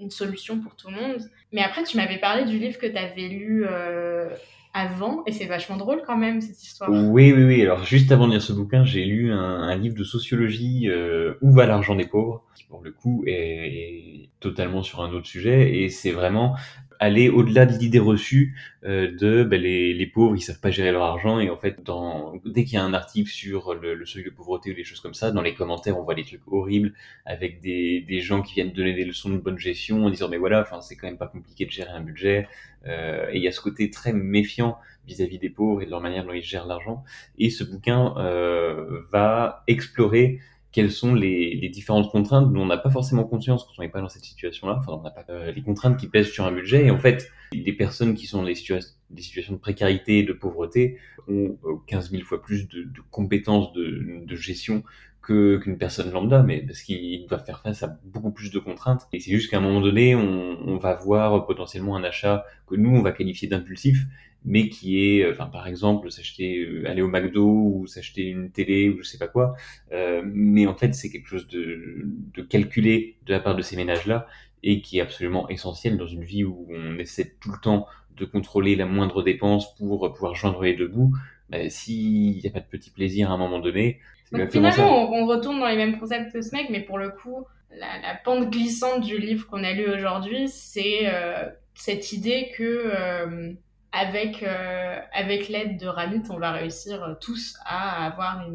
une 0.00 0.10
solution 0.10 0.60
pour 0.60 0.74
tout 0.74 0.90
le 0.90 0.96
monde. 0.96 1.20
Mais 1.52 1.62
après 1.62 1.84
tu 1.84 1.96
m'avais 1.96 2.18
parlé 2.18 2.44
du 2.44 2.58
livre 2.58 2.78
que 2.78 2.86
tu 2.86 2.98
avais 2.98 3.28
lu 3.28 3.64
euh, 3.68 4.28
avant, 4.76 5.22
et 5.24 5.32
c'est 5.32 5.46
vachement 5.46 5.78
drôle 5.78 6.02
quand 6.06 6.18
même 6.18 6.42
cette 6.42 6.62
histoire. 6.62 6.90
Oui, 6.90 7.32
oui, 7.32 7.44
oui. 7.44 7.62
Alors 7.62 7.82
juste 7.84 8.12
avant 8.12 8.26
de 8.26 8.32
lire 8.32 8.42
ce 8.42 8.52
bouquin, 8.52 8.84
j'ai 8.84 9.06
lu 9.06 9.32
un, 9.32 9.74
livre 9.74 9.96
de 9.96 10.04
sociologie, 10.04 10.88
euh, 10.88 11.34
Où 11.40 11.50
va 11.50 11.64
l'argent 11.64 11.96
des 11.96 12.06
pauvres, 12.06 12.44
qui 12.54 12.64
pour 12.64 12.82
le 12.82 12.92
coup 12.92 13.24
est, 13.26 14.28
totalement 14.38 14.82
sur 14.82 15.02
un 15.02 15.10
autre 15.12 15.26
sujet, 15.26 15.82
et 15.82 15.88
c'est 15.88 16.10
vraiment 16.10 16.56
aller 16.98 17.28
au-delà 17.28 17.66
de 17.66 17.76
l'idée 17.76 17.98
reçue 17.98 18.56
euh, 18.84 19.10
de 19.16 19.44
ben, 19.44 19.60
les, 19.60 19.92
les, 19.94 20.06
pauvres 20.06 20.36
ils 20.36 20.40
savent 20.40 20.60
pas 20.60 20.70
gérer 20.70 20.92
leur 20.92 21.02
argent 21.02 21.40
et 21.40 21.50
en 21.50 21.56
fait 21.56 21.82
dans, 21.82 22.34
dès 22.44 22.64
qu'il 22.64 22.74
y 22.74 22.76
a 22.76 22.84
un 22.84 22.94
article 22.94 23.30
sur 23.30 23.74
le, 23.74 23.94
le, 23.94 24.06
seuil 24.06 24.24
de 24.24 24.30
pauvreté 24.30 24.70
ou 24.70 24.74
des 24.74 24.84
choses 24.84 25.00
comme 25.00 25.14
ça 25.14 25.30
dans 25.30 25.42
les 25.42 25.54
commentaires 25.54 25.98
on 25.98 26.02
voit 26.02 26.14
des 26.14 26.24
trucs 26.24 26.46
horribles 26.46 26.92
avec 27.24 27.60
des, 27.60 28.00
des 28.00 28.20
gens 28.20 28.42
qui 28.42 28.54
viennent 28.54 28.72
donner 28.72 28.94
des 28.94 29.04
leçons 29.04 29.30
de 29.30 29.38
bonne 29.38 29.58
gestion 29.58 30.06
en 30.06 30.10
disant 30.10 30.28
mais 30.28 30.38
voilà 30.38 30.66
c'est 30.80 30.96
quand 30.96 31.06
même 31.06 31.18
pas 31.18 31.28
compliqué 31.28 31.64
de 31.64 31.70
gérer 31.70 31.90
un 31.90 32.02
budget 32.02 32.48
euh, 32.86 33.28
et 33.30 33.38
il 33.38 33.42
y 33.42 33.48
a 33.48 33.52
ce 33.52 33.60
côté 33.60 33.90
très 33.90 34.12
méfiant 34.12 34.78
vis-à-vis 35.06 35.38
des 35.38 35.50
pauvres 35.50 35.82
et 35.82 35.86
de 35.86 35.90
leur 35.90 36.00
manière 36.00 36.24
dont 36.24 36.32
ils 36.32 36.42
gèrent 36.42 36.66
l'argent. 36.66 37.04
Et 37.38 37.50
ce 37.50 37.64
bouquin 37.64 38.14
euh, 38.18 39.02
va 39.12 39.64
explorer 39.66 40.40
quelles 40.72 40.92
sont 40.92 41.14
les, 41.14 41.68
différentes 41.70 42.10
contraintes 42.10 42.52
dont 42.52 42.62
on 42.62 42.66
n'a 42.66 42.76
pas 42.76 42.90
forcément 42.90 43.24
conscience 43.24 43.64
quand 43.64 43.72
on 43.78 43.82
n'est 43.82 43.88
pas 43.88 44.00
dans 44.00 44.08
cette 44.08 44.24
situation-là. 44.24 44.76
Enfin, 44.78 44.92
on 44.92 45.02
n'a 45.02 45.10
pas 45.10 45.24
euh, 45.30 45.50
les 45.52 45.62
contraintes 45.62 45.98
qui 45.98 46.06
pèsent 46.06 46.30
sur 46.30 46.44
un 46.44 46.52
budget. 46.52 46.86
Et 46.86 46.90
en 46.90 46.98
fait, 46.98 47.30
les 47.52 47.72
personnes 47.72 48.14
qui 48.14 48.26
sont 48.26 48.42
dans 48.42 48.44
des, 48.46 48.54
situations 48.54 49.54
de 49.54 49.58
précarité 49.58 50.18
et 50.18 50.22
de 50.22 50.32
pauvreté 50.32 50.98
ont 51.28 51.56
15 51.86 52.10
000 52.10 52.24
fois 52.24 52.42
plus 52.42 52.68
de, 52.68 52.86
compétences 53.10 53.72
de, 53.72 54.36
gestion 54.36 54.82
qu'une 55.22 55.76
personne 55.76 56.12
lambda, 56.12 56.42
mais 56.42 56.60
parce 56.60 56.82
qu'il 56.82 57.26
doit 57.26 57.40
faire 57.40 57.60
face 57.60 57.82
à 57.82 57.98
beaucoup 58.04 58.30
plus 58.30 58.52
de 58.52 58.58
contraintes. 58.60 59.08
Et 59.12 59.18
c'est 59.18 59.32
juste 59.32 59.50
qu'à 59.50 59.58
un 59.58 59.60
moment 59.60 59.80
donné, 59.80 60.14
on, 60.14 60.58
on, 60.68 60.76
va 60.76 60.94
voir 60.94 61.46
potentiellement 61.46 61.96
un 61.96 62.04
achat 62.04 62.44
que 62.68 62.76
nous, 62.76 62.90
on 62.90 63.02
va 63.02 63.10
qualifier 63.10 63.48
d'impulsif, 63.48 64.06
mais 64.46 64.68
qui 64.68 65.04
est, 65.04 65.28
enfin, 65.28 65.46
par 65.46 65.66
exemple, 65.66 66.10
s'acheter, 66.10 66.60
euh, 66.60 66.88
aller 66.88 67.02
au 67.02 67.08
McDo 67.08 67.44
ou 67.44 67.86
s'acheter 67.86 68.22
une 68.22 68.50
télé 68.50 68.88
ou 68.88 69.02
je 69.02 69.08
sais 69.08 69.18
pas 69.18 69.28
quoi. 69.28 69.54
Euh, 69.92 70.22
mais 70.24 70.66
en 70.66 70.74
fait, 70.74 70.94
c'est 70.94 71.10
quelque 71.10 71.28
chose 71.28 71.48
de, 71.48 72.04
de 72.32 72.42
calculé 72.42 73.18
de 73.26 73.32
la 73.32 73.40
part 73.40 73.56
de 73.56 73.62
ces 73.62 73.76
ménages-là 73.76 74.26
et 74.62 74.80
qui 74.80 74.98
est 74.98 75.00
absolument 75.00 75.48
essentiel 75.48 75.96
dans 75.96 76.06
une 76.06 76.24
vie 76.24 76.44
où 76.44 76.66
on 76.70 76.98
essaie 76.98 77.34
tout 77.40 77.50
le 77.50 77.58
temps 77.60 77.86
de 78.16 78.24
contrôler 78.24 78.76
la 78.76 78.86
moindre 78.86 79.22
dépense 79.22 79.74
pour 79.74 80.12
pouvoir 80.12 80.34
joindre 80.34 80.62
les 80.62 80.74
deux 80.74 80.88
bouts. 80.88 81.12
Bah, 81.50 81.68
s'il 81.68 82.38
n'y 82.38 82.46
a 82.46 82.50
pas 82.50 82.60
de 82.60 82.66
petit 82.66 82.90
plaisir 82.90 83.30
à 83.30 83.34
un 83.34 83.36
moment 83.36 83.60
donné, 83.60 84.00
donc 84.32 84.50
finalement, 84.50 85.12
on, 85.12 85.26
retourne 85.26 85.60
dans 85.60 85.68
les 85.68 85.76
mêmes 85.76 85.98
concepts 85.98 86.32
que 86.32 86.42
ce 86.42 86.54
mec, 86.54 86.68
mais 86.70 86.80
pour 86.80 86.98
le 86.98 87.10
coup, 87.10 87.46
la, 87.70 88.14
pente 88.24 88.50
glissante 88.50 89.02
du 89.02 89.18
livre 89.18 89.46
qu'on 89.46 89.62
a 89.62 89.72
lu 89.72 89.88
aujourd'hui, 89.88 90.48
c'est 90.48 91.02
euh, 91.04 91.48
cette 91.74 92.12
idée 92.12 92.50
que 92.56 92.64
euh, 92.64 93.52
avec, 93.96 94.42
euh, 94.42 95.00
avec 95.12 95.48
l'aide 95.48 95.78
de 95.78 95.86
Ramit, 95.86 96.22
on 96.28 96.38
va 96.38 96.52
réussir 96.52 97.16
tous 97.20 97.56
à 97.64 98.04
avoir 98.04 98.46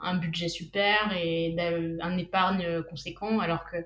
un 0.00 0.16
budget 0.16 0.48
super 0.48 1.12
et 1.14 1.54
un 2.00 2.16
épargne 2.16 2.82
conséquent, 2.84 3.38
alors 3.40 3.68
que 3.70 3.76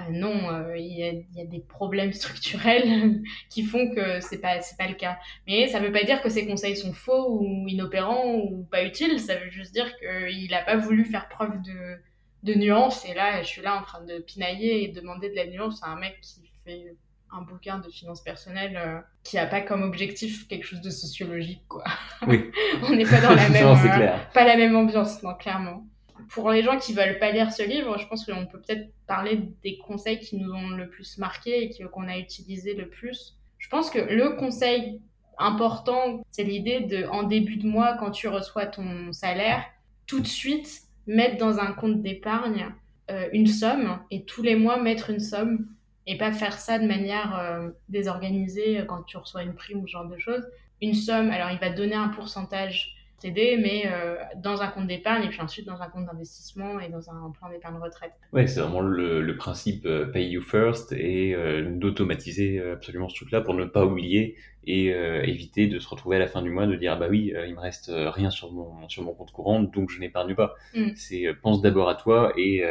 ah 0.00 0.10
non, 0.10 0.50
euh, 0.52 0.76
il 0.76 0.92
y, 0.92 1.40
a, 1.40 1.44
des 1.44 1.58
problèmes 1.58 2.12
structurels 2.22 3.20
qui 3.50 3.64
font 3.64 3.92
que 3.92 4.20
c'est 4.20 4.40
pas 4.40 4.60
c'est 4.60 4.76
pas 4.76 4.86
le 4.86 4.94
cas. 4.94 5.18
Mais 5.48 5.66
ça 5.66 5.80
veut 5.80 5.90
pas 5.90 6.04
dire 6.04 6.22
que 6.22 6.28
ces 6.28 6.46
conseils 6.46 6.76
sont 6.76 6.92
faux 6.92 7.40
ou 7.40 7.66
inopérants 7.66 8.36
ou 8.36 8.64
pas 8.70 8.84
utiles. 8.84 9.18
Ça 9.18 9.34
veut 9.34 9.50
juste 9.50 9.72
dire 9.72 9.90
qu'il 9.98 10.54
a 10.54 10.62
pas 10.62 10.76
voulu 10.76 11.04
faire 11.04 11.28
preuve 11.28 11.60
de 11.62 11.98
de 12.44 12.54
nuance. 12.54 13.04
Et 13.08 13.14
là, 13.14 13.42
je 13.42 13.48
suis 13.48 13.62
là 13.62 13.76
en 13.76 13.82
train 13.82 14.04
de 14.04 14.18
pinailler 14.20 14.84
et 14.84 14.88
demander 14.88 15.30
de 15.30 15.34
la 15.34 15.46
nuance 15.46 15.82
à 15.82 15.88
un 15.88 15.96
mec 15.98 16.20
qui 16.20 16.48
fait 16.64 16.94
un 17.32 17.42
bouquin 17.42 17.78
de 17.78 17.88
finances 17.90 18.22
personnelles 18.22 18.76
euh, 18.76 19.00
qui 19.22 19.38
a 19.38 19.46
pas 19.46 19.60
comme 19.60 19.82
objectif 19.82 20.48
quelque 20.48 20.64
chose 20.64 20.80
de 20.80 20.90
sociologique 20.90 21.62
quoi. 21.68 21.84
Oui. 22.26 22.50
On 22.84 22.94
n'est 22.94 23.04
pas 23.04 23.20
dans 23.20 23.34
la 23.34 23.48
même 23.50 23.66
euh, 23.66 24.16
pas 24.32 24.44
la 24.44 24.56
même 24.56 24.76
ambiance 24.76 25.22
non 25.22 25.34
clairement 25.34 25.84
pour 26.28 26.50
les 26.50 26.62
gens 26.62 26.78
qui 26.78 26.92
veulent 26.92 27.18
pas 27.18 27.30
lire 27.30 27.52
ce 27.52 27.62
livre, 27.62 27.98
je 27.98 28.06
pense 28.06 28.26
qu'on 28.26 28.46
peut 28.46 28.60
peut-être 28.60 28.90
parler 29.06 29.40
des 29.62 29.78
conseils 29.78 30.18
qui 30.18 30.36
nous 30.36 30.52
ont 30.52 30.70
le 30.70 30.88
plus 30.88 31.18
marqué 31.18 31.64
et 31.64 31.84
qu'on 31.84 32.08
a 32.08 32.18
utilisé 32.18 32.74
le 32.74 32.88
plus. 32.88 33.36
Je 33.58 33.68
pense 33.68 33.90
que 33.90 33.98
le 33.98 34.36
conseil 34.36 35.00
important, 35.38 36.22
c'est 36.30 36.44
l'idée 36.44 36.80
de, 36.80 37.06
en 37.06 37.22
début 37.22 37.56
de 37.56 37.66
mois, 37.66 37.96
quand 37.98 38.10
tu 38.10 38.28
reçois 38.28 38.66
ton 38.66 39.12
salaire, 39.12 39.64
tout 40.06 40.20
de 40.20 40.26
suite 40.26 40.82
mettre 41.06 41.38
dans 41.38 41.58
un 41.58 41.72
compte 41.72 42.02
d'épargne 42.02 42.66
euh, 43.10 43.28
une 43.32 43.46
somme 43.46 43.98
et 44.10 44.24
tous 44.24 44.42
les 44.42 44.56
mois 44.56 44.80
mettre 44.80 45.10
une 45.10 45.20
somme 45.20 45.66
et 46.08 46.18
pas 46.18 46.32
faire 46.32 46.54
ça 46.54 46.80
de 46.80 46.86
manière 46.86 47.38
euh, 47.38 47.68
désorganisée 47.88 48.82
quand 48.88 49.04
tu 49.04 49.16
reçois 49.16 49.44
une 49.44 49.54
prime 49.54 49.82
ou 49.82 49.86
ce 49.86 49.92
genre 49.92 50.08
de 50.08 50.18
choses. 50.18 50.44
Une 50.82 50.94
somme, 50.94 51.30
alors 51.30 51.50
il 51.50 51.58
va 51.58 51.70
donner 51.70 51.94
un 51.94 52.08
pourcentage 52.08 52.98
t'aider, 53.18 53.58
mais 53.60 53.84
euh, 53.86 54.16
dans 54.36 54.62
un 54.62 54.68
compte 54.68 54.86
d'épargne 54.86 55.24
et 55.24 55.28
puis 55.28 55.40
ensuite 55.40 55.66
dans 55.66 55.80
un 55.82 55.88
compte 55.88 56.06
d'investissement 56.06 56.78
et 56.80 56.88
dans 56.88 57.10
un 57.10 57.30
plan 57.30 57.50
d'épargne 57.50 57.76
retraite. 57.78 58.12
Ouais, 58.32 58.46
c'est 58.46 58.60
vraiment 58.60 58.80
le, 58.80 59.22
le, 59.22 59.36
principe 59.36 59.86
euh, 59.86 60.06
pay 60.06 60.28
you 60.28 60.40
first 60.40 60.92
et 60.92 61.34
euh, 61.34 61.68
d'automatiser 61.76 62.60
absolument 62.60 63.08
ce 63.08 63.16
truc-là 63.16 63.40
pour 63.40 63.54
ne 63.54 63.64
pas 63.64 63.84
oublier 63.84 64.36
et 64.70 64.88
éviter 65.24 65.66
de 65.66 65.78
se 65.78 65.88
retrouver 65.88 66.16
à 66.16 66.18
la 66.18 66.26
fin 66.26 66.42
du 66.42 66.50
mois 66.50 66.66
de 66.66 66.76
dire 66.76 66.92
ah 66.92 66.96
bah 66.96 67.06
oui, 67.08 67.32
il 67.46 67.54
me 67.54 67.58
reste 67.58 67.90
rien 67.90 68.28
sur 68.28 68.52
mon 68.52 68.86
sur 68.90 69.02
mon 69.02 69.14
compte 69.14 69.30
courant 69.30 69.62
donc 69.62 69.88
je 69.88 69.98
n'épargne 69.98 70.34
pas. 70.34 70.56
Mm. 70.74 70.90
C'est 70.94 71.24
pense 71.40 71.62
d'abord 71.62 71.88
à 71.88 71.94
toi 71.94 72.34
et, 72.36 72.62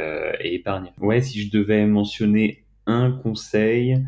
et 0.41 0.54
épargne. 0.54 0.91
Ouais, 1.00 1.21
si 1.21 1.41
je 1.41 1.50
devais 1.50 1.88
mentionner 1.88 2.66
un 2.88 3.12
conseil, 3.12 4.04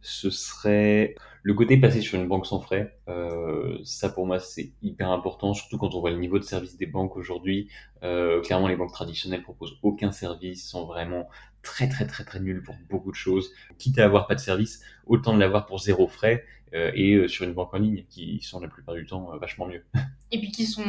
ce 0.00 0.30
serait 0.30 1.14
le 1.42 1.54
côté 1.54 1.78
passer 1.78 2.00
sur 2.00 2.20
une 2.20 2.28
banque 2.28 2.46
sans 2.46 2.60
frais, 2.60 2.98
euh, 3.08 3.78
ça 3.84 4.10
pour 4.10 4.26
moi 4.26 4.38
c'est 4.38 4.72
hyper 4.82 5.10
important, 5.10 5.54
surtout 5.54 5.78
quand 5.78 5.94
on 5.94 6.00
voit 6.00 6.10
le 6.10 6.18
niveau 6.18 6.38
de 6.38 6.44
service 6.44 6.76
des 6.76 6.86
banques 6.86 7.16
aujourd'hui. 7.16 7.68
Euh, 8.02 8.40
clairement, 8.42 8.68
les 8.68 8.76
banques 8.76 8.92
traditionnelles 8.92 9.42
proposent 9.42 9.78
aucun 9.82 10.12
service, 10.12 10.68
sont 10.68 10.86
vraiment 10.86 11.28
très 11.62 11.88
très 11.88 12.06
très 12.06 12.24
très 12.24 12.40
nuls 12.40 12.62
pour 12.62 12.76
beaucoup 12.88 13.10
de 13.10 13.16
choses. 13.16 13.52
Quitte 13.78 13.98
à 13.98 14.04
avoir 14.04 14.26
pas 14.26 14.34
de 14.34 14.40
service, 14.40 14.82
autant 15.06 15.34
de 15.34 15.40
l'avoir 15.40 15.66
pour 15.66 15.80
zéro 15.80 16.08
frais 16.08 16.44
euh, 16.74 16.92
et 16.94 17.26
sur 17.28 17.46
une 17.46 17.54
banque 17.54 17.72
en 17.74 17.78
ligne 17.78 18.04
qui 18.08 18.40
sont 18.42 18.60
la 18.60 18.68
plupart 18.68 18.94
du 18.94 19.06
temps 19.06 19.36
vachement 19.38 19.66
mieux. 19.66 19.84
Et 20.32 20.38
puis 20.38 20.52
qui 20.52 20.66
sont 20.66 20.84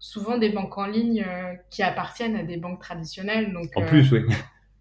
souvent 0.00 0.36
des 0.36 0.48
banques 0.48 0.76
en 0.76 0.86
ligne 0.86 1.24
qui 1.70 1.84
appartiennent 1.84 2.34
à 2.34 2.42
des 2.42 2.56
banques 2.56 2.80
traditionnelles. 2.80 3.52
Donc, 3.52 3.70
en 3.76 3.86
plus, 3.86 4.10
oui 4.10 4.22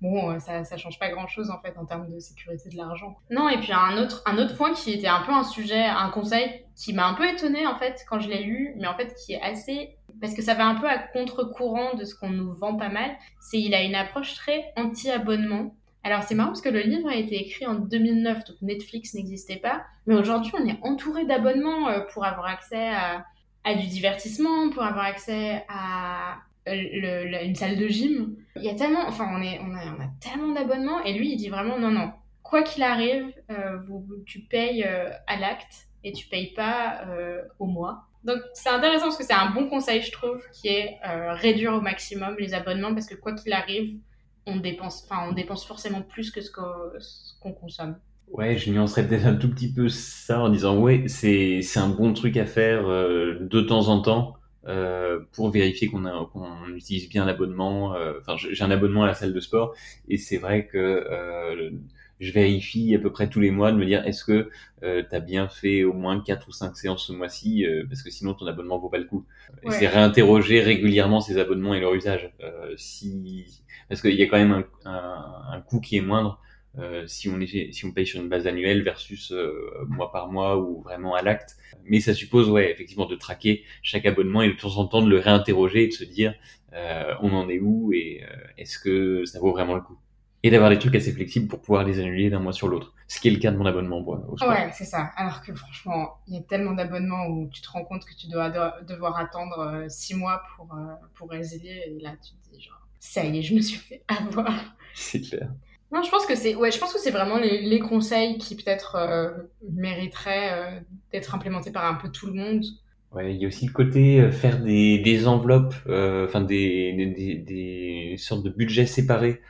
bon, 0.01 0.31
euh, 0.31 0.39
ça, 0.39 0.63
ça 0.63 0.77
change 0.77 0.99
pas 0.99 1.09
grand 1.09 1.27
chose 1.27 1.49
en 1.49 1.59
fait 1.61 1.77
en 1.77 1.85
termes 1.85 2.09
de 2.09 2.19
sécurité 2.19 2.69
de 2.69 2.77
l'argent. 2.77 3.15
Non, 3.29 3.47
et 3.49 3.59
puis 3.59 3.71
un 3.71 3.97
autre, 4.01 4.23
un 4.25 4.37
autre 4.37 4.55
point 4.55 4.73
qui 4.73 4.91
était 4.91 5.07
un 5.07 5.21
peu 5.21 5.31
un 5.31 5.43
sujet, 5.43 5.83
un 5.83 6.09
conseil 6.09 6.65
qui 6.75 6.93
m'a 6.93 7.07
un 7.07 7.13
peu 7.13 7.27
étonné 7.27 7.65
en 7.67 7.77
fait 7.77 8.03
quand 8.09 8.19
je 8.19 8.29
l'ai 8.29 8.43
lu, 8.43 8.73
mais 8.77 8.87
en 8.87 8.95
fait 8.95 9.13
qui 9.13 9.33
est 9.33 9.41
assez. 9.41 9.95
Parce 10.19 10.33
que 10.33 10.41
ça 10.41 10.53
va 10.53 10.67
un 10.67 10.75
peu 10.75 10.87
à 10.87 10.97
contre-courant 10.97 11.95
de 11.95 12.05
ce 12.05 12.15
qu'on 12.15 12.29
nous 12.29 12.53
vend 12.53 12.75
pas 12.75 12.89
mal, 12.89 13.11
c'est 13.39 13.59
il 13.59 13.73
a 13.73 13.81
une 13.81 13.95
approche 13.95 14.35
très 14.35 14.73
anti-abonnement. 14.75 15.75
Alors 16.03 16.23
c'est 16.23 16.35
marrant 16.35 16.49
parce 16.49 16.61
que 16.61 16.69
le 16.69 16.81
livre 16.81 17.07
a 17.09 17.15
été 17.15 17.39
écrit 17.39 17.65
en 17.67 17.75
2009, 17.75 18.43
donc 18.45 18.57
Netflix 18.61 19.13
n'existait 19.13 19.57
pas, 19.57 19.83
mais 20.07 20.15
aujourd'hui 20.15 20.51
on 20.59 20.67
est 20.67 20.79
entouré 20.81 21.25
d'abonnements 21.25 21.89
euh, 21.89 22.01
pour 22.11 22.25
avoir 22.25 22.47
accès 22.47 22.89
à, 22.89 23.25
à 23.63 23.75
du 23.75 23.87
divertissement, 23.87 24.71
pour 24.71 24.83
avoir 24.83 25.05
accès 25.05 25.63
à 25.69 26.37
le, 26.65 27.45
une 27.45 27.55
salle 27.55 27.77
de 27.77 27.87
gym. 27.87 28.35
Il 28.55 28.63
y 28.63 28.69
a 28.69 28.75
tellement, 28.75 29.07
enfin, 29.07 29.27
on, 29.31 29.41
est, 29.41 29.59
on, 29.59 29.73
a, 29.75 30.07
tellement 30.19 30.53
d'abonnements 30.53 31.03
et 31.03 31.13
lui, 31.13 31.33
il 31.33 31.37
dit 31.37 31.49
vraiment 31.49 31.79
non, 31.79 31.91
non, 31.91 32.11
quoi 32.43 32.63
qu'il 32.63 32.83
arrive, 32.83 33.31
euh, 33.49 33.77
vous, 33.87 34.05
tu 34.25 34.41
payes 34.41 34.83
euh, 34.83 35.09
à 35.27 35.37
l'acte 35.37 35.87
et 36.03 36.11
tu 36.11 36.27
payes 36.27 36.53
pas 36.53 37.01
euh, 37.07 37.41
au 37.59 37.65
mois. 37.65 38.07
Donc 38.23 38.39
c'est 38.53 38.69
intéressant 38.69 39.05
parce 39.05 39.17
que 39.17 39.23
c'est 39.23 39.33
un 39.33 39.51
bon 39.51 39.67
conseil, 39.67 40.01
je 40.01 40.11
trouve, 40.11 40.43
qui 40.53 40.67
est 40.67 40.99
réduire 41.03 41.73
au 41.73 41.81
maximum 41.81 42.35
les 42.37 42.53
abonnements 42.53 42.93
parce 42.93 43.07
que 43.07 43.15
quoi 43.15 43.33
qu'il 43.33 43.51
arrive, 43.51 43.97
on 44.45 44.57
dépense, 44.57 45.07
on 45.09 45.31
dépense 45.31 45.65
forcément 45.65 46.01
plus 46.03 46.29
que 46.29 46.41
ce 46.41 46.51
qu'on 46.51 47.53
consomme. 47.53 47.97
Ouais, 48.27 48.57
je 48.57 48.71
nuancerais 48.71 49.07
peut-être 49.07 49.25
un 49.25 49.35
tout 49.35 49.49
petit 49.49 49.73
peu 49.73 49.89
ça 49.89 50.39
en 50.39 50.49
disant 50.49 50.77
ouais, 50.77 51.05
c'est 51.07 51.63
un 51.77 51.89
bon 51.89 52.13
truc 52.13 52.37
à 52.37 52.45
faire 52.45 52.83
de 52.85 53.61
temps 53.61 53.87
en 53.87 54.01
temps 54.01 54.35
euh, 54.67 55.19
pour 55.33 55.49
vérifier 55.49 55.87
qu'on 55.87 56.03
qu'on 56.27 56.67
utilise 56.75 57.09
bien 57.09 57.25
l'abonnement. 57.25 57.95
Euh, 57.95 58.13
enfin, 58.21 58.35
j'ai 58.37 58.63
un 58.63 58.71
abonnement 58.71 59.03
à 59.03 59.07
la 59.07 59.13
salle 59.15 59.33
de 59.33 59.39
sport 59.39 59.73
et 60.07 60.17
c'est 60.17 60.37
vrai 60.37 60.67
que 60.67 60.77
euh, 60.77 61.71
je 62.19 62.31
vérifie 62.31 62.93
à 62.95 62.99
peu 62.99 63.11
près 63.11 63.29
tous 63.29 63.39
les 63.39 63.49
mois 63.49 63.71
de 63.71 63.77
me 63.77 63.85
dire 63.85 64.05
est-ce 64.05 64.23
que 64.23 64.49
euh, 64.83 65.03
tu 65.09 65.15
as 65.15 65.19
bien 65.19 65.47
fait 65.47 65.83
au 65.83 65.93
moins 65.93 66.21
4 66.21 66.47
ou 66.47 66.51
5 66.51 66.75
séances 66.77 67.07
ce 67.07 67.13
mois-ci, 67.13 67.65
euh, 67.65 67.83
parce 67.89 68.03
que 68.03 68.11
sinon 68.11 68.33
ton 68.35 68.45
abonnement 68.45 68.77
vaut 68.77 68.89
pas 68.89 68.99
le 68.99 69.05
coup. 69.05 69.25
Et 69.63 69.71
c'est 69.71 69.87
réinterroger 69.87 70.61
régulièrement 70.61 71.19
ces 71.21 71.39
abonnements 71.39 71.73
et 71.73 71.79
leur 71.79 71.93
usage. 71.95 72.31
Euh, 72.41 72.73
si... 72.77 73.63
Parce 73.89 74.01
qu'il 74.01 74.13
y 74.15 74.23
a 74.23 74.27
quand 74.27 74.37
même 74.37 74.51
un, 74.85 74.89
un, 74.89 75.53
un 75.53 75.61
coût 75.61 75.81
qui 75.81 75.97
est 75.97 76.01
moindre 76.01 76.39
euh, 76.77 77.05
si 77.05 77.27
on 77.27 77.39
est, 77.41 77.73
si 77.73 77.85
on 77.85 77.91
paye 77.91 78.07
sur 78.07 78.21
une 78.21 78.29
base 78.29 78.47
annuelle 78.47 78.81
versus 78.81 79.31
euh, 79.31 79.85
mois 79.89 80.11
par 80.11 80.31
mois 80.31 80.57
ou 80.57 80.81
vraiment 80.81 81.15
à 81.15 81.21
l'acte. 81.21 81.57
Mais 81.83 81.99
ça 81.99 82.13
suppose, 82.13 82.49
ouais, 82.49 82.71
effectivement, 82.71 83.05
de 83.05 83.15
traquer 83.15 83.63
chaque 83.81 84.05
abonnement 84.05 84.41
et 84.41 84.49
de 84.49 84.57
temps 84.57 84.77
en 84.77 84.85
temps 84.85 85.01
de 85.01 85.09
le 85.09 85.19
réinterroger 85.19 85.83
et 85.83 85.87
de 85.87 85.93
se 85.93 86.05
dire, 86.05 86.33
euh, 86.73 87.13
on 87.21 87.33
en 87.33 87.49
est 87.49 87.59
où 87.59 87.91
et 87.93 88.23
est-ce 88.57 88.79
que 88.79 89.25
ça 89.25 89.39
vaut 89.39 89.51
vraiment 89.51 89.75
le 89.75 89.81
coup? 89.81 89.97
Et 90.43 90.49
d'avoir 90.49 90.71
des 90.71 90.79
trucs 90.79 90.95
assez 90.95 91.11
flexibles 91.11 91.47
pour 91.47 91.61
pouvoir 91.61 91.83
les 91.83 91.99
annuler 91.99 92.29
d'un 92.29 92.39
mois 92.39 92.53
sur 92.53 92.67
l'autre. 92.67 92.95
Ce 93.07 93.19
qui 93.19 93.27
est 93.27 93.31
le 93.31 93.37
cas 93.37 93.51
de 93.51 93.57
mon 93.57 93.65
abonnement 93.65 93.99
au 93.99 94.37
sport. 94.37 94.49
Ouais, 94.49 94.71
c'est 94.73 94.85
ça. 94.85 95.11
Alors 95.15 95.41
que 95.41 95.53
franchement, 95.53 96.17
il 96.27 96.33
y 96.33 96.37
a 96.37 96.41
tellement 96.41 96.71
d'abonnements 96.71 97.27
où 97.27 97.47
tu 97.49 97.61
te 97.61 97.69
rends 97.69 97.83
compte 97.83 98.05
que 98.05 98.15
tu 98.15 98.27
dois 98.27 98.49
devoir 98.87 99.19
attendre 99.19 99.85
six 99.89 100.15
mois 100.15 100.41
pour, 100.55 100.75
pour 101.15 101.29
résilier 101.29 101.83
et 101.85 101.99
là 102.01 102.11
tu 102.11 102.31
te 102.31 102.55
dis 102.55 102.61
genre, 102.61 102.87
ça 102.97 103.23
y 103.25 103.37
est, 103.37 103.41
je 103.43 103.53
me 103.53 103.61
suis 103.61 103.77
fait 103.77 104.03
avoir. 104.07 104.75
C'est 104.95 105.21
clair. 105.21 105.49
Non, 105.91 106.01
je 106.03 106.09
pense 106.09 106.25
que 106.25 106.35
c'est 106.35 106.55
ouais, 106.55 106.71
je 106.71 106.79
pense 106.79 106.93
que 106.93 106.99
c'est 106.99 107.11
vraiment 107.11 107.37
les, 107.37 107.61
les, 107.61 107.79
conseils 107.79 108.37
qui 108.37 108.55
peut-être 108.55 108.95
euh, 108.95 109.29
mériteraient 109.69 110.53
euh, 110.53 110.79
d'être 111.11 111.35
implémentés 111.35 111.71
par 111.71 111.85
un 111.85 111.95
peu 111.95 112.09
tout 112.09 112.27
le 112.27 112.33
monde. 112.33 112.63
Ouais, 113.11 113.35
il 113.35 113.41
y 113.41 113.43
a 113.43 113.47
aussi 113.49 113.65
le 113.65 113.73
côté 113.73 114.21
euh, 114.21 114.31
faire 114.31 114.61
des, 114.61 114.99
des 114.99 115.27
enveloppes, 115.27 115.75
enfin 115.85 116.39
des, 116.41 116.93
des, 116.93 117.35
des, 117.35 118.15
sortes 118.17 118.43
de 118.43 118.49
budgets 118.49 118.85
séparés 118.85 119.41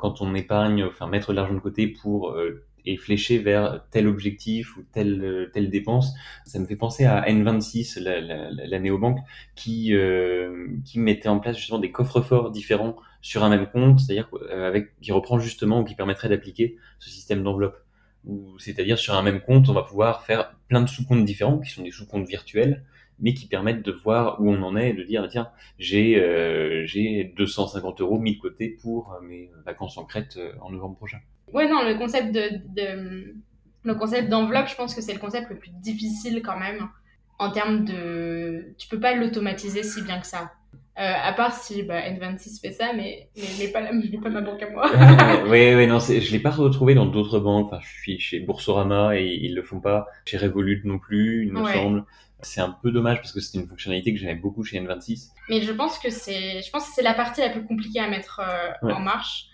quand 0.00 0.20
on 0.20 0.36
épargne, 0.36 0.84
enfin 0.84 1.08
mettre 1.08 1.32
de 1.32 1.36
l'argent 1.36 1.54
de 1.54 1.58
côté 1.58 1.88
pour 1.88 2.36
et 2.84 2.96
flécher 2.96 3.38
vers 3.38 3.84
tel 3.90 4.06
objectif 4.06 4.76
ou 4.76 4.84
telle 4.92 5.50
telle 5.52 5.70
dépense. 5.70 6.14
Ça 6.44 6.58
me 6.58 6.66
fait 6.66 6.76
penser 6.76 7.04
à 7.04 7.22
N26, 7.28 8.00
la, 8.00 8.20
la, 8.20 8.50
la 8.50 8.78
néobanque, 8.78 9.18
qui 9.54 9.92
qui 10.84 10.98
mettait 10.98 11.28
en 11.28 11.38
place 11.38 11.56
justement 11.56 11.78
des 11.78 11.92
coffres-forts 11.92 12.50
différents 12.50 12.96
sur 13.20 13.44
un 13.44 13.48
même 13.48 13.66
compte, 13.66 14.00
c'est-à-dire 14.00 14.28
euh, 14.34 14.66
avec 14.66 14.98
qui 15.00 15.12
reprend 15.12 15.38
justement 15.38 15.80
ou 15.80 15.84
qui 15.84 15.94
permettrait 15.94 16.28
d'appliquer 16.28 16.76
ce 16.98 17.10
système 17.10 17.42
d'enveloppe. 17.42 17.76
C'est-à-dire 18.58 18.98
sur 18.98 19.14
un 19.14 19.22
même 19.22 19.40
compte, 19.40 19.68
on 19.68 19.72
va 19.72 19.82
pouvoir 19.82 20.22
faire 20.22 20.54
plein 20.68 20.82
de 20.82 20.88
sous-comptes 20.88 21.24
différents 21.24 21.58
qui 21.58 21.70
sont 21.70 21.82
des 21.82 21.90
sous-comptes 21.90 22.28
virtuels, 22.28 22.84
mais 23.20 23.34
qui 23.34 23.46
permettent 23.46 23.84
de 23.84 23.92
voir 23.92 24.40
où 24.40 24.50
on 24.50 24.62
en 24.62 24.76
est 24.76 24.90
et 24.90 24.92
de 24.92 25.02
dire 25.02 25.26
tiens 25.28 25.48
j'ai 25.78 26.20
euh, 26.20 26.86
j'ai 26.86 27.32
250 27.36 28.00
euros 28.00 28.18
mis 28.18 28.36
de 28.36 28.40
côté 28.40 28.76
pour 28.82 29.12
euh, 29.12 29.20
mes 29.20 29.50
vacances 29.64 29.98
en 29.98 30.04
Crète 30.04 30.38
en 30.60 30.70
novembre 30.70 30.96
prochain. 30.96 31.18
Ouais 31.52 31.68
non 31.68 31.84
le 31.84 31.96
concept 31.98 32.32
de, 32.32 32.60
de 32.74 33.34
le 33.82 33.94
concept 33.94 34.28
d'enveloppe 34.28 34.68
je 34.68 34.76
pense 34.76 34.94
que 34.94 35.00
c'est 35.00 35.14
le 35.14 35.20
concept 35.20 35.50
le 35.50 35.56
plus 35.56 35.70
difficile 35.70 36.42
quand 36.42 36.58
même 36.58 36.88
en 37.38 37.50
termes 37.50 37.84
de 37.84 38.74
tu 38.78 38.88
peux 38.88 39.00
pas 39.00 39.14
l'automatiser 39.14 39.82
si 39.82 40.02
bien 40.02 40.20
que 40.20 40.26
ça 40.26 40.50
euh, 40.98 41.12
à 41.22 41.32
part 41.32 41.54
si 41.54 41.84
bah, 41.84 42.00
N26 42.00 42.60
fait 42.60 42.72
ça, 42.72 42.92
mais, 42.92 43.28
mais, 43.60 43.68
pas, 43.68 43.82
pas 43.82 44.30
ma 44.30 44.40
banque 44.40 44.60
à 44.60 44.70
moi. 44.70 44.90
oui, 45.46 45.72
oui, 45.76 45.86
non, 45.86 46.00
je 46.00 46.32
l'ai 46.32 46.40
pas 46.40 46.50
retrouvé 46.50 46.96
dans 46.96 47.06
d'autres 47.06 47.38
banques. 47.38 47.66
Enfin, 47.66 47.78
je 47.80 48.00
suis 48.00 48.18
chez 48.18 48.40
Boursorama 48.40 49.16
et 49.16 49.38
ils 49.40 49.54
le 49.54 49.62
font 49.62 49.78
pas. 49.78 50.08
Chez 50.24 50.38
Revolut 50.38 50.82
non 50.84 50.98
plus, 50.98 51.46
il 51.46 51.52
me 51.52 51.64
semble. 51.64 52.04
C'est 52.42 52.60
un 52.60 52.70
peu 52.70 52.90
dommage 52.90 53.18
parce 53.18 53.32
que 53.32 53.40
c'était 53.40 53.58
une 53.58 53.68
fonctionnalité 53.68 54.12
que 54.12 54.18
j'aimais 54.18 54.36
beaucoup 54.36 54.62
chez 54.62 54.80
N26. 54.80 55.30
Mais 55.48 55.60
je 55.60 55.72
pense 55.72 55.98
que 55.98 56.10
c'est, 56.10 56.62
je 56.62 56.70
pense 56.70 56.88
que 56.88 56.94
c'est 56.94 57.02
la 57.02 57.14
partie 57.14 57.40
la 57.40 57.50
plus 57.50 57.64
compliquée 57.64 58.00
à 58.00 58.08
mettre 58.08 58.40
euh, 58.40 58.92
en 58.92 59.00
marche. 59.00 59.46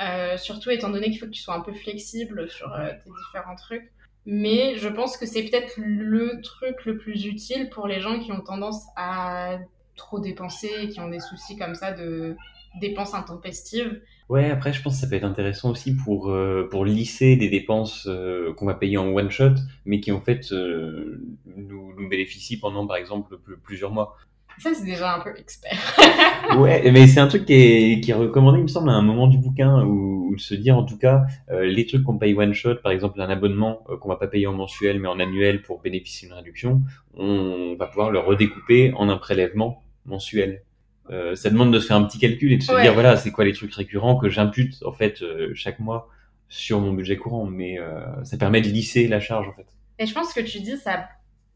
Euh, 0.00 0.36
surtout 0.36 0.70
étant 0.70 0.90
donné 0.90 1.10
qu'il 1.10 1.18
faut 1.18 1.26
que 1.26 1.32
tu 1.32 1.42
sois 1.42 1.54
un 1.54 1.60
peu 1.60 1.72
flexible 1.72 2.48
sur 2.50 2.72
euh, 2.72 2.88
tes 2.88 3.10
différents 3.10 3.54
trucs. 3.54 3.92
Mais 4.24 4.76
je 4.76 4.88
pense 4.88 5.16
que 5.16 5.26
c'est 5.26 5.42
peut-être 5.44 5.74
le 5.76 6.40
truc 6.42 6.84
le 6.84 6.96
plus 6.96 7.26
utile 7.26 7.68
pour 7.70 7.86
les 7.86 8.00
gens 8.00 8.18
qui 8.18 8.32
ont 8.32 8.40
tendance 8.40 8.84
à 8.96 9.58
trop 9.96 10.20
dépenser 10.20 10.88
qui 10.88 11.00
ont 11.00 11.08
des 11.08 11.20
soucis 11.20 11.56
comme 11.56 11.74
ça 11.74 11.92
de 11.92 12.36
dépenses 12.80 13.14
intempestives. 13.14 14.00
Ouais, 14.28 14.50
après, 14.50 14.72
je 14.72 14.82
pense 14.82 14.94
que 14.94 15.00
ça 15.00 15.06
peut 15.08 15.16
être 15.16 15.24
intéressant 15.24 15.70
aussi 15.70 15.94
pour, 15.94 16.30
euh, 16.30 16.68
pour 16.70 16.84
lisser 16.84 17.36
des 17.36 17.48
dépenses 17.48 18.06
euh, 18.08 18.54
qu'on 18.54 18.66
va 18.66 18.74
payer 18.74 18.96
en 18.96 19.08
one 19.08 19.30
shot, 19.30 19.54
mais 19.84 20.00
qui 20.00 20.12
en 20.12 20.20
fait 20.20 20.52
euh, 20.52 21.22
nous, 21.56 21.92
nous 21.98 22.08
bénéficient 22.08 22.58
pendant, 22.58 22.86
par 22.86 22.96
exemple, 22.96 23.38
plusieurs 23.62 23.90
mois. 23.90 24.16
Ça, 24.58 24.70
c'est 24.74 24.84
déjà 24.84 25.16
un 25.16 25.20
peu 25.20 25.38
expert. 25.38 25.78
ouais, 26.58 26.90
mais 26.92 27.06
c'est 27.06 27.20
un 27.20 27.26
truc 27.26 27.46
qui 27.46 27.54
est, 27.54 28.00
qui 28.00 28.10
est 28.10 28.14
recommandé, 28.14 28.58
il 28.58 28.62
me 28.62 28.68
semble, 28.68 28.90
à 28.90 28.94
un 28.94 29.02
moment 29.02 29.26
du 29.26 29.38
bouquin, 29.38 29.82
où, 29.84 30.34
se 30.38 30.54
dire, 30.54 30.76
en 30.76 30.84
tout 30.84 30.98
cas, 30.98 31.24
les 31.50 31.86
trucs 31.86 32.04
qu'on 32.04 32.16
paye 32.16 32.34
one 32.34 32.54
shot, 32.54 32.76
par 32.76 32.92
exemple, 32.92 33.20
un 33.20 33.28
abonnement 33.28 33.84
qu'on 34.00 34.08
va 34.08 34.16
pas 34.16 34.28
payer 34.28 34.46
en 34.46 34.52
mensuel, 34.52 34.98
mais 34.98 35.08
en 35.08 35.20
annuel 35.20 35.62
pour 35.62 35.80
bénéficier 35.80 36.28
d'une 36.28 36.36
réduction, 36.36 36.82
on 37.14 37.76
va 37.78 37.86
pouvoir 37.86 38.10
le 38.10 38.18
redécouper 38.18 38.92
en 38.94 39.08
un 39.08 39.16
prélèvement 39.18 39.82
mensuel. 40.06 40.62
Euh, 41.10 41.34
ça 41.34 41.50
demande 41.50 41.72
de 41.72 41.80
se 41.80 41.86
faire 41.86 41.96
un 41.96 42.04
petit 42.04 42.18
calcul 42.18 42.52
et 42.52 42.56
de 42.56 42.62
se 42.62 42.80
dire 42.80 42.94
voilà 42.94 43.16
c'est 43.16 43.32
quoi 43.32 43.44
les 43.44 43.52
trucs 43.52 43.74
récurrents 43.74 44.16
que 44.16 44.28
j'impute 44.28 44.82
en 44.84 44.92
fait 44.92 45.20
euh, 45.22 45.50
chaque 45.54 45.80
mois 45.80 46.08
sur 46.48 46.80
mon 46.80 46.92
budget 46.92 47.16
courant. 47.16 47.46
Mais 47.46 47.78
euh, 47.78 48.02
ça 48.24 48.36
permet 48.36 48.60
de 48.60 48.68
lisser 48.68 49.08
la 49.08 49.20
charge 49.20 49.48
en 49.48 49.52
fait. 49.52 49.66
Et 49.98 50.06
je 50.06 50.14
pense 50.14 50.32
que 50.32 50.40
tu 50.40 50.60
dis 50.60 50.76
ça 50.76 51.08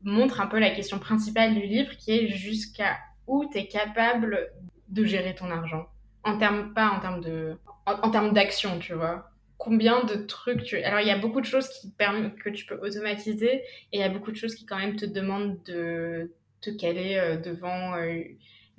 montre 0.03 0.41
un 0.41 0.47
peu 0.47 0.59
la 0.59 0.71
question 0.71 0.99
principale 0.99 1.55
du 1.55 1.63
livre 1.63 1.97
qui 1.97 2.13
est 2.13 2.29
jusqu'à 2.29 2.97
où 3.27 3.49
tu 3.51 3.59
es 3.59 3.67
capable 3.67 4.51
de 4.89 5.05
gérer 5.05 5.35
ton 5.35 5.51
argent. 5.51 5.87
En 6.25 6.39
termes 6.39 6.75
pas 6.75 6.91
en 6.91 7.01
termes 7.01 7.21
de 7.21 7.57
en, 7.87 8.11
termes 8.11 8.33
d'action 8.33 8.79
tu 8.81 8.95
vois. 8.95 9.31
Combien 9.59 10.05
de 10.05 10.17
trucs 10.17 10.65
tu 10.65 10.77
alors 10.83 11.01
il 11.01 11.07
y 11.07 11.13
a 11.13 11.19
beaucoup 11.19 11.41
de 11.41 11.47
choses 11.47 11.69
qui 11.69 11.91
permettent 11.91 12.37
que 12.37 12.51
tu 12.51 12.67
peux 12.67 12.79
automatiser 12.83 13.53
et 13.55 13.63
il 13.93 14.01
y 14.01 14.05
a 14.05 14.09
beaucoup 14.09 14.33
de 14.33 14.37
choses 14.37 14.57
qui 14.57 14.67
quand 14.67 14.77
même 14.77 14.97
te 14.97 15.07
demandent 15.07 15.63
de 15.65 16.33
te 16.61 16.71
caler 16.71 17.39
devant. 17.45 17.95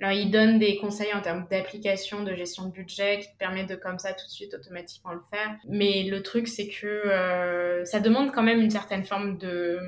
Alors, 0.00 0.12
il 0.12 0.30
donne 0.30 0.58
des 0.58 0.76
conseils 0.76 1.12
en 1.12 1.20
termes 1.20 1.46
d'application, 1.50 2.22
de 2.22 2.34
gestion 2.34 2.66
de 2.66 2.72
budget, 2.72 3.18
qui 3.20 3.32
te 3.32 3.36
permet 3.36 3.64
de 3.64 3.74
comme 3.74 3.98
ça 3.98 4.12
tout 4.12 4.26
de 4.26 4.30
suite 4.30 4.54
automatiquement 4.54 5.12
le 5.12 5.20
faire. 5.30 5.56
Mais 5.68 6.04
le 6.04 6.22
truc, 6.22 6.46
c'est 6.46 6.68
que 6.68 6.86
euh, 6.86 7.84
ça 7.84 7.98
demande 7.98 8.32
quand 8.32 8.44
même 8.44 8.60
une 8.60 8.70
certaine 8.70 9.04
forme 9.04 9.38
de 9.38 9.80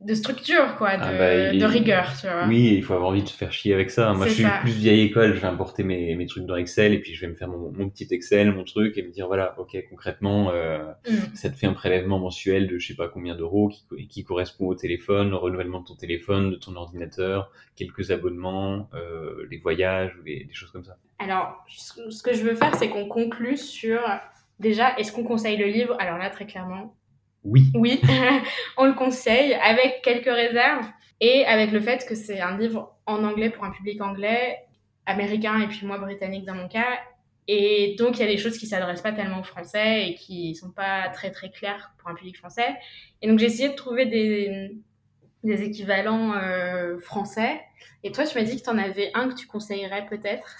de 0.00 0.14
structure, 0.14 0.76
quoi, 0.76 0.96
de, 0.96 1.02
ah 1.02 1.12
bah, 1.12 1.52
de, 1.52 1.64
rigueur, 1.64 2.08
tu 2.20 2.28
vois. 2.28 2.46
Oui, 2.46 2.74
il 2.76 2.84
faut 2.84 2.94
avoir 2.94 3.10
envie 3.10 3.24
de 3.24 3.28
se 3.28 3.36
faire 3.36 3.50
chier 3.50 3.74
avec 3.74 3.90
ça. 3.90 4.12
Moi, 4.12 4.28
je 4.28 4.32
suis 4.34 4.44
plus 4.60 4.70
vieille 4.70 5.02
école, 5.02 5.34
je 5.34 5.40
vais 5.40 5.48
importer 5.48 5.82
mes, 5.82 6.14
mes 6.14 6.26
trucs 6.26 6.46
dans 6.46 6.54
Excel 6.54 6.94
et 6.94 7.00
puis 7.00 7.14
je 7.14 7.20
vais 7.22 7.26
me 7.26 7.34
faire 7.34 7.48
mon, 7.48 7.72
mon 7.72 7.88
petit 7.88 8.06
Excel, 8.12 8.52
mon 8.52 8.62
truc 8.62 8.96
et 8.96 9.02
me 9.02 9.10
dire, 9.10 9.26
voilà, 9.26 9.58
ok, 9.58 9.76
concrètement, 9.90 10.50
euh, 10.52 10.84
mm. 11.08 11.34
ça 11.34 11.50
te 11.50 11.56
fait 11.56 11.66
un 11.66 11.72
prélèvement 11.72 12.20
mensuel 12.20 12.68
de 12.68 12.78
je 12.78 12.86
sais 12.86 12.94
pas 12.94 13.08
combien 13.08 13.34
d'euros 13.34 13.68
qui, 13.68 14.06
qui 14.06 14.22
correspond 14.22 14.68
au 14.68 14.76
téléphone, 14.76 15.34
au 15.34 15.40
renouvellement 15.40 15.80
de 15.80 15.86
ton 15.86 15.96
téléphone, 15.96 16.50
de 16.50 16.56
ton 16.56 16.76
ordinateur, 16.76 17.50
quelques 17.74 18.12
abonnements, 18.12 18.88
euh, 18.94 19.48
les 19.50 19.58
voyages, 19.58 20.12
des, 20.24 20.44
des 20.44 20.54
choses 20.54 20.70
comme 20.70 20.84
ça. 20.84 20.96
Alors, 21.18 21.64
ce 21.66 22.22
que 22.22 22.34
je 22.34 22.44
veux 22.44 22.54
faire, 22.54 22.76
c'est 22.76 22.88
qu'on 22.88 23.08
conclue 23.08 23.56
sur, 23.56 24.00
déjà, 24.60 24.96
est-ce 24.96 25.10
qu'on 25.10 25.24
conseille 25.24 25.56
le 25.56 25.66
livre? 25.66 25.96
Alors 25.98 26.18
là, 26.18 26.30
très 26.30 26.46
clairement, 26.46 26.94
oui. 27.44 27.70
Oui, 27.74 28.00
on 28.76 28.86
le 28.86 28.94
conseille 28.94 29.54
avec 29.54 30.02
quelques 30.02 30.26
réserves 30.26 30.86
et 31.20 31.44
avec 31.44 31.72
le 31.72 31.80
fait 31.80 32.06
que 32.06 32.14
c'est 32.14 32.40
un 32.40 32.56
livre 32.58 32.96
en 33.06 33.24
anglais 33.24 33.50
pour 33.50 33.64
un 33.64 33.70
public 33.70 34.00
anglais, 34.00 34.58
américain 35.06 35.60
et 35.60 35.66
puis 35.66 35.86
moi 35.86 35.98
britannique 35.98 36.44
dans 36.44 36.54
mon 36.54 36.68
cas. 36.68 36.98
Et 37.46 37.96
donc 37.98 38.18
il 38.18 38.20
y 38.20 38.24
a 38.24 38.30
des 38.30 38.36
choses 38.36 38.58
qui 38.58 38.66
s'adressent 38.66 39.00
pas 39.02 39.12
tellement 39.12 39.40
aux 39.40 39.44
français 39.44 40.08
et 40.08 40.14
qui 40.14 40.54
sont 40.54 40.70
pas 40.70 41.08
très 41.08 41.30
très 41.30 41.50
claires 41.50 41.92
pour 41.98 42.10
un 42.10 42.14
public 42.14 42.36
français. 42.36 42.76
Et 43.22 43.28
donc 43.28 43.38
j'ai 43.38 43.46
essayé 43.46 43.70
de 43.70 43.74
trouver 43.74 44.04
des, 44.04 44.76
des 45.44 45.62
équivalents 45.62 46.34
euh, 46.34 46.98
français. 46.98 47.60
Et 48.02 48.12
toi, 48.12 48.24
tu 48.24 48.38
m'as 48.38 48.44
dit 48.44 48.56
que 48.56 48.62
tu 48.62 48.70
en 48.70 48.78
avais 48.78 49.10
un 49.14 49.28
que 49.28 49.34
tu 49.34 49.46
conseillerais 49.46 50.06
peut-être 50.06 50.56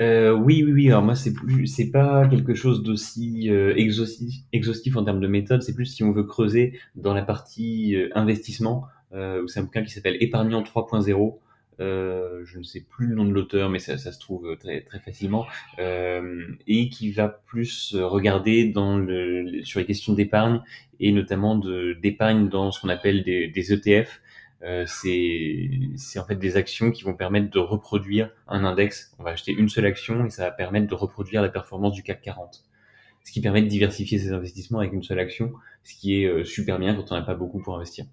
euh, 0.00 0.32
oui, 0.32 0.62
oui, 0.64 0.72
oui. 0.72 0.88
Alors 0.88 1.02
moi, 1.02 1.14
c'est 1.14 1.32
plus, 1.32 1.66
c'est 1.66 1.90
pas 1.90 2.26
quelque 2.26 2.54
chose 2.54 2.82
d'aussi 2.82 3.48
euh, 3.50 3.74
exhaustif, 3.76 4.42
exhaustif 4.52 4.96
en 4.96 5.04
termes 5.04 5.20
de 5.20 5.28
méthode. 5.28 5.62
C'est 5.62 5.74
plus 5.74 5.86
si 5.86 6.02
on 6.02 6.12
veut 6.12 6.24
creuser 6.24 6.78
dans 6.96 7.14
la 7.14 7.22
partie 7.22 7.94
euh, 7.94 8.08
investissement, 8.14 8.86
euh, 9.12 9.42
où 9.42 9.48
c'est 9.48 9.60
un 9.60 9.64
bouquin 9.64 9.84
qui 9.84 9.90
s'appelle 9.90 10.16
Épargnant 10.20 10.62
3.0. 10.62 11.38
Euh, 11.80 12.42
je 12.44 12.58
ne 12.58 12.62
sais 12.62 12.82
plus 12.88 13.08
le 13.08 13.16
nom 13.16 13.24
de 13.24 13.32
l'auteur, 13.32 13.68
mais 13.68 13.80
ça, 13.80 13.98
ça, 13.98 14.12
se 14.12 14.20
trouve 14.20 14.56
très, 14.58 14.82
très 14.82 15.00
facilement, 15.00 15.44
et 15.78 16.88
qui 16.88 17.10
va 17.10 17.28
plus 17.28 17.96
regarder 17.96 18.66
dans 18.66 18.96
le, 18.96 19.64
sur 19.64 19.80
les 19.80 19.86
questions 19.86 20.12
d'épargne 20.12 20.60
et 21.00 21.10
notamment 21.10 21.56
d'épargne 22.00 22.48
dans 22.48 22.70
ce 22.70 22.80
qu'on 22.80 22.90
appelle 22.90 23.24
des, 23.24 23.48
des 23.48 23.72
ETF, 23.72 24.20
euh, 24.64 24.84
c'est 24.86 26.18
en 26.18 26.24
fait 26.24 26.36
des 26.36 26.56
actions 26.56 26.90
qui 26.90 27.04
vont 27.04 27.14
permettre 27.14 27.50
de 27.50 27.58
reproduire 27.58 28.30
un 28.48 28.64
index. 28.64 29.14
On 29.18 29.22
va 29.22 29.30
acheter 29.30 29.52
une 29.52 29.68
seule 29.68 29.84
action 29.84 30.24
et 30.24 30.30
ça 30.30 30.44
va 30.44 30.50
permettre 30.50 30.86
de 30.86 30.94
reproduire 30.94 31.42
la 31.42 31.50
performance 31.50 31.92
du 31.92 32.02
CAC 32.02 32.22
40. 32.22 32.64
Ce 33.24 33.32
qui 33.32 33.40
permet 33.40 33.62
de 33.62 33.68
diversifier 33.68 34.18
ses 34.18 34.32
investissements 34.32 34.78
avec 34.78 34.92
une 34.92 35.02
seule 35.02 35.18
action, 35.18 35.52
ce 35.82 35.94
qui 35.94 36.22
est 36.22 36.26
euh, 36.26 36.44
super 36.44 36.78
bien 36.78 36.94
quand 36.94 37.12
on 37.12 37.14
n'a 37.14 37.22
pas 37.22 37.34
beaucoup 37.34 37.60
pour 37.60 37.76
investir. 37.76 38.06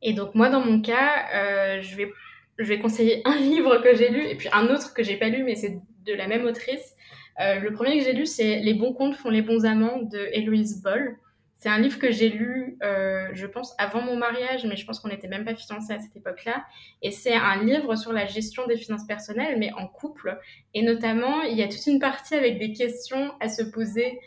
Et 0.00 0.14
donc 0.14 0.34
moi 0.34 0.48
dans 0.48 0.64
mon 0.64 0.80
cas, 0.80 1.26
euh, 1.34 1.82
je 1.82 2.64
vais 2.64 2.78
conseiller 2.78 3.20
un 3.26 3.36
livre 3.36 3.78
que 3.82 3.94
j'ai 3.94 4.08
lu 4.08 4.24
et 4.24 4.34
puis 4.34 4.48
un 4.52 4.66
autre 4.68 4.94
que 4.94 5.02
j'ai 5.02 5.16
pas 5.16 5.28
lu 5.28 5.44
mais 5.44 5.56
c'est 5.56 5.78
de 6.06 6.14
la 6.14 6.26
même 6.26 6.46
autrice. 6.46 6.94
Le 7.40 7.70
premier 7.70 7.98
que 7.98 8.04
j'ai 8.04 8.14
lu 8.14 8.26
c'est 8.26 8.58
Les 8.60 8.74
bons 8.74 8.92
comptes 8.92 9.14
font 9.14 9.30
les 9.30 9.42
bons 9.42 9.64
amants 9.64 10.02
de 10.02 10.28
Héloïse 10.32 10.82
Boll. 10.82 11.16
C'est 11.58 11.68
un 11.68 11.78
livre 11.78 11.98
que 11.98 12.12
j'ai 12.12 12.28
lu, 12.28 12.78
euh, 12.84 13.28
je 13.32 13.44
pense, 13.46 13.74
avant 13.78 14.00
mon 14.00 14.16
mariage, 14.16 14.64
mais 14.64 14.76
je 14.76 14.86
pense 14.86 15.00
qu'on 15.00 15.08
n'était 15.08 15.26
même 15.26 15.44
pas 15.44 15.56
fiancés 15.56 15.92
à 15.92 15.98
cette 15.98 16.14
époque-là. 16.14 16.64
Et 17.02 17.10
c'est 17.10 17.34
un 17.34 17.64
livre 17.64 17.96
sur 17.96 18.12
la 18.12 18.26
gestion 18.26 18.64
des 18.68 18.76
finances 18.76 19.04
personnelles, 19.04 19.58
mais 19.58 19.72
en 19.72 19.88
couple. 19.88 20.38
Et 20.74 20.82
notamment, 20.82 21.42
il 21.42 21.58
y 21.58 21.62
a 21.64 21.68
toute 21.68 21.84
une 21.88 21.98
partie 21.98 22.36
avec 22.36 22.60
des 22.60 22.72
questions 22.72 23.32
à 23.40 23.48
se 23.48 23.64
poser 23.64 24.20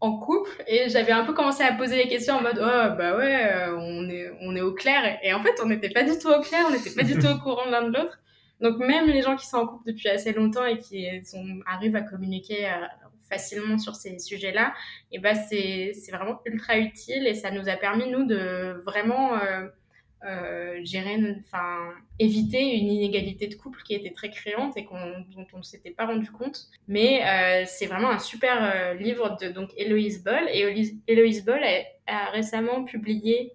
en 0.00 0.18
couple. 0.18 0.62
Et 0.66 0.90
j'avais 0.90 1.12
un 1.12 1.24
peu 1.24 1.32
commencé 1.32 1.62
à 1.62 1.72
poser 1.72 1.96
les 1.96 2.06
questions 2.06 2.34
en 2.34 2.42
mode, 2.42 2.58
oh, 2.58 2.96
bah 2.98 3.16
ouais, 3.16 3.50
euh, 3.50 3.76
on 3.78 4.06
est, 4.10 4.30
on 4.42 4.54
est 4.54 4.60
au 4.60 4.74
clair. 4.74 5.18
Et 5.22 5.32
en 5.32 5.42
fait, 5.42 5.54
on 5.62 5.66
n'était 5.66 5.88
pas 5.88 6.02
du 6.02 6.18
tout 6.18 6.28
au 6.28 6.42
clair, 6.42 6.66
on 6.68 6.70
n'était 6.70 6.94
pas 6.94 7.02
du 7.02 7.14
tout 7.14 7.28
au 7.28 7.38
courant 7.38 7.64
l'un 7.64 7.88
de 7.88 7.96
l'autre. 7.96 8.20
Donc 8.60 8.76
même 8.76 9.06
les 9.06 9.22
gens 9.22 9.36
qui 9.36 9.46
sont 9.46 9.56
en 9.56 9.66
couple 9.66 9.86
depuis 9.86 10.10
assez 10.10 10.34
longtemps 10.34 10.66
et 10.66 10.78
qui 10.78 11.08
sont, 11.24 11.60
arrivent 11.66 11.96
à 11.96 12.02
communiquer 12.02 12.66
facilement 13.28 13.78
sur 13.78 13.94
ces 13.94 14.18
sujets-là, 14.18 14.74
et 15.12 15.18
ben 15.18 15.34
c'est 15.34 15.92
vraiment 16.10 16.40
ultra 16.44 16.78
utile 16.78 17.26
et 17.26 17.34
ça 17.34 17.50
nous 17.50 17.68
a 17.68 17.76
permis, 17.76 18.08
nous, 18.10 18.24
de 18.24 18.82
vraiment 18.84 19.34
euh, 19.34 19.66
euh, 20.24 20.80
gérer, 20.84 21.18
enfin, 21.40 21.90
éviter 22.18 22.76
une 22.76 22.88
inégalité 22.88 23.46
de 23.46 23.54
couple 23.54 23.82
qui 23.82 23.94
était 23.94 24.12
très 24.12 24.30
créante 24.30 24.76
et 24.76 24.82
dont 24.82 25.46
on 25.52 25.58
ne 25.58 25.62
s'était 25.62 25.90
pas 25.90 26.06
rendu 26.06 26.30
compte. 26.30 26.68
Mais 26.88 27.22
euh, 27.24 27.64
c'est 27.66 27.86
vraiment 27.86 28.10
un 28.10 28.18
super 28.18 28.94
livre 28.94 29.36
de 29.40 29.48
donc 29.48 29.70
Héloïse 29.76 30.22
Boll. 30.24 30.48
Et 30.52 30.94
Héloïse 31.06 31.44
Boll 31.44 31.62
a, 32.06 32.30
récemment 32.30 32.84
publié 32.84 33.52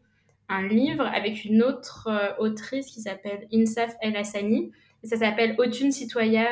un 0.48 0.68
livre 0.68 1.06
avec 1.06 1.46
une 1.46 1.62
autre 1.62 2.10
autrice 2.40 2.88
qui 2.88 3.02
s'appelle 3.02 3.48
Insaf 3.54 3.94
El 4.02 4.16
Hassani. 4.16 4.72
Et 5.04 5.08
ça 5.08 5.18
s'appelle 5.18 5.56
Autune 5.58 5.92
citoyenne 5.92 6.48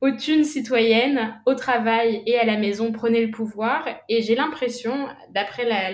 aucune 0.00 0.44
citoyenne, 0.44 1.40
au 1.46 1.54
travail 1.54 2.22
et 2.26 2.38
à 2.38 2.44
la 2.44 2.56
maison, 2.56 2.92
prenez 2.92 3.24
le 3.24 3.30
pouvoir. 3.30 3.86
Et 4.08 4.22
j'ai 4.22 4.34
l'impression, 4.34 5.08
d'après 5.30 5.66
la, 5.66 5.90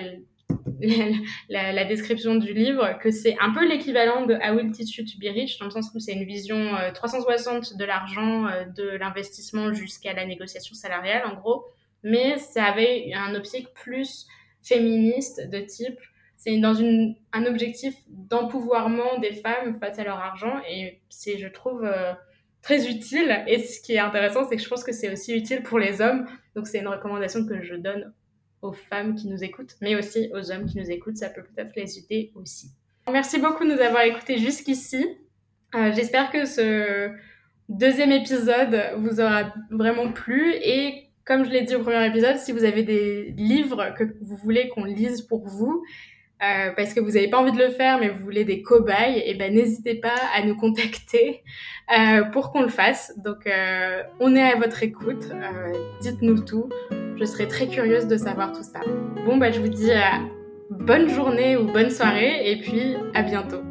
la, 1.73 1.85
description 1.85 2.35
du 2.35 2.53
livre, 2.53 2.97
que 3.01 3.11
c'est 3.11 3.35
un 3.41 3.51
peu 3.51 3.67
l'équivalent 3.67 4.25
de 4.25 4.35
I 4.35 4.51
Will 4.51 4.71
Teach 4.71 4.97
You 4.97 5.05
to 5.05 5.19
Be 5.19 5.33
Rich, 5.33 5.59
dans 5.59 5.65
le 5.65 5.71
sens 5.71 5.91
où 5.93 5.99
c'est 5.99 6.13
une 6.13 6.25
vision 6.25 6.75
360 6.93 7.73
euh, 7.73 7.77
de 7.77 7.85
l'argent, 7.85 8.47
euh, 8.47 8.65
de 8.65 8.89
l'investissement 8.97 9.73
jusqu'à 9.73 10.13
la 10.13 10.25
négociation 10.25 10.73
salariale, 10.73 11.23
en 11.25 11.35
gros. 11.35 11.65
Mais 12.03 12.37
ça 12.37 12.65
avait 12.65 13.11
un 13.13 13.35
optique 13.35 13.73
plus 13.73 14.27
féministe 14.61 15.49
de 15.49 15.59
type 15.59 15.99
c'est 16.37 16.55
dans 16.59 16.75
une, 16.75 17.15
un 17.33 17.45
objectif 17.45 17.95
d'empouvoirment 18.07 19.19
des 19.19 19.33
femmes 19.33 19.79
face 19.79 19.97
à 19.97 20.03
leur 20.03 20.19
argent 20.19 20.61
et 20.69 21.01
c'est 21.09 21.39
je 21.39 21.47
trouve 21.47 21.83
euh, 21.83 22.13
très 22.67 22.89
utile. 22.89 23.43
Et 23.47 23.59
ce 23.59 23.79
qui 23.79 23.93
est 23.93 23.99
intéressant, 23.99 24.47
c'est 24.47 24.57
que 24.57 24.61
je 24.61 24.67
pense 24.67 24.83
que 24.83 24.91
c'est 24.91 25.09
aussi 25.09 25.33
utile 25.33 25.63
pour 25.63 25.79
les 25.79 26.01
hommes. 26.01 26.27
Donc 26.53 26.67
c'est 26.67 26.79
une 26.79 26.87
recommandation 26.89 27.45
que 27.45 27.61
je 27.61 27.75
donne 27.75 28.13
aux 28.61 28.73
femmes 28.73 29.15
qui 29.15 29.29
nous 29.29 29.41
écoutent, 29.41 29.75
mais 29.79 29.95
aussi 29.95 30.29
aux 30.33 30.51
hommes 30.51 30.65
qui 30.65 30.77
nous 30.77 30.91
écoutent. 30.91 31.15
Ça 31.15 31.29
peut 31.29 31.43
peut-être 31.43 31.73
les 31.77 31.97
aider 31.97 32.31
aussi. 32.35 32.71
Merci 33.09 33.39
beaucoup 33.39 33.63
de 33.63 33.73
nous 33.73 33.79
avoir 33.79 34.03
écoutés 34.03 34.37
jusqu'ici. 34.37 35.05
Euh, 35.75 35.93
j'espère 35.95 36.29
que 36.29 36.43
ce 36.45 37.09
deuxième 37.69 38.11
épisode 38.11 38.77
vous 38.97 39.21
aura 39.21 39.53
vraiment 39.71 40.11
plu 40.11 40.53
et 40.61 41.05
comme 41.23 41.45
je 41.45 41.49
l'ai 41.49 41.63
dit 41.63 41.75
au 41.75 41.81
premier 41.81 42.05
épisode, 42.05 42.37
si 42.37 42.51
vous 42.51 42.63
avez 42.63 42.83
des 42.83 43.33
livres 43.37 43.93
que 43.97 44.03
vous 44.21 44.35
voulez 44.37 44.69
qu'on 44.69 44.85
lise 44.85 45.21
pour 45.21 45.45
vous, 45.45 45.83
euh, 46.43 46.71
parce 46.75 46.93
que 46.93 46.99
vous 46.99 47.11
n'avez 47.11 47.29
pas 47.29 47.37
envie 47.37 47.51
de 47.51 47.57
le 47.57 47.69
faire, 47.69 47.99
mais 47.99 48.09
vous 48.09 48.23
voulez 48.23 48.43
des 48.43 48.61
cobayes, 48.61 49.17
et 49.17 49.31
eh 49.31 49.33
ben 49.33 49.53
n'hésitez 49.53 49.95
pas 49.95 50.15
à 50.35 50.45
nous 50.45 50.55
contacter 50.55 51.43
euh, 51.97 52.23
pour 52.25 52.51
qu'on 52.51 52.61
le 52.61 52.69
fasse. 52.69 53.13
Donc 53.17 53.47
euh, 53.47 54.03
on 54.19 54.35
est 54.35 54.51
à 54.51 54.55
votre 54.55 54.83
écoute. 54.83 55.29
Dites-nous 56.01 56.41
tout. 56.41 56.69
Je 57.17 57.25
serais 57.25 57.47
très 57.47 57.67
curieuse 57.67 58.07
de 58.07 58.17
savoir 58.17 58.51
tout 58.51 58.63
ça. 58.63 58.81
Bon 59.25 59.37
bah 59.37 59.51
je 59.51 59.59
vous 59.59 59.69
dis 59.69 59.91
bonne 60.69 61.09
journée 61.09 61.57
ou 61.57 61.65
bonne 61.65 61.89
soirée, 61.89 62.51
et 62.51 62.61
puis 62.61 62.95
à 63.15 63.23
bientôt. 63.23 63.66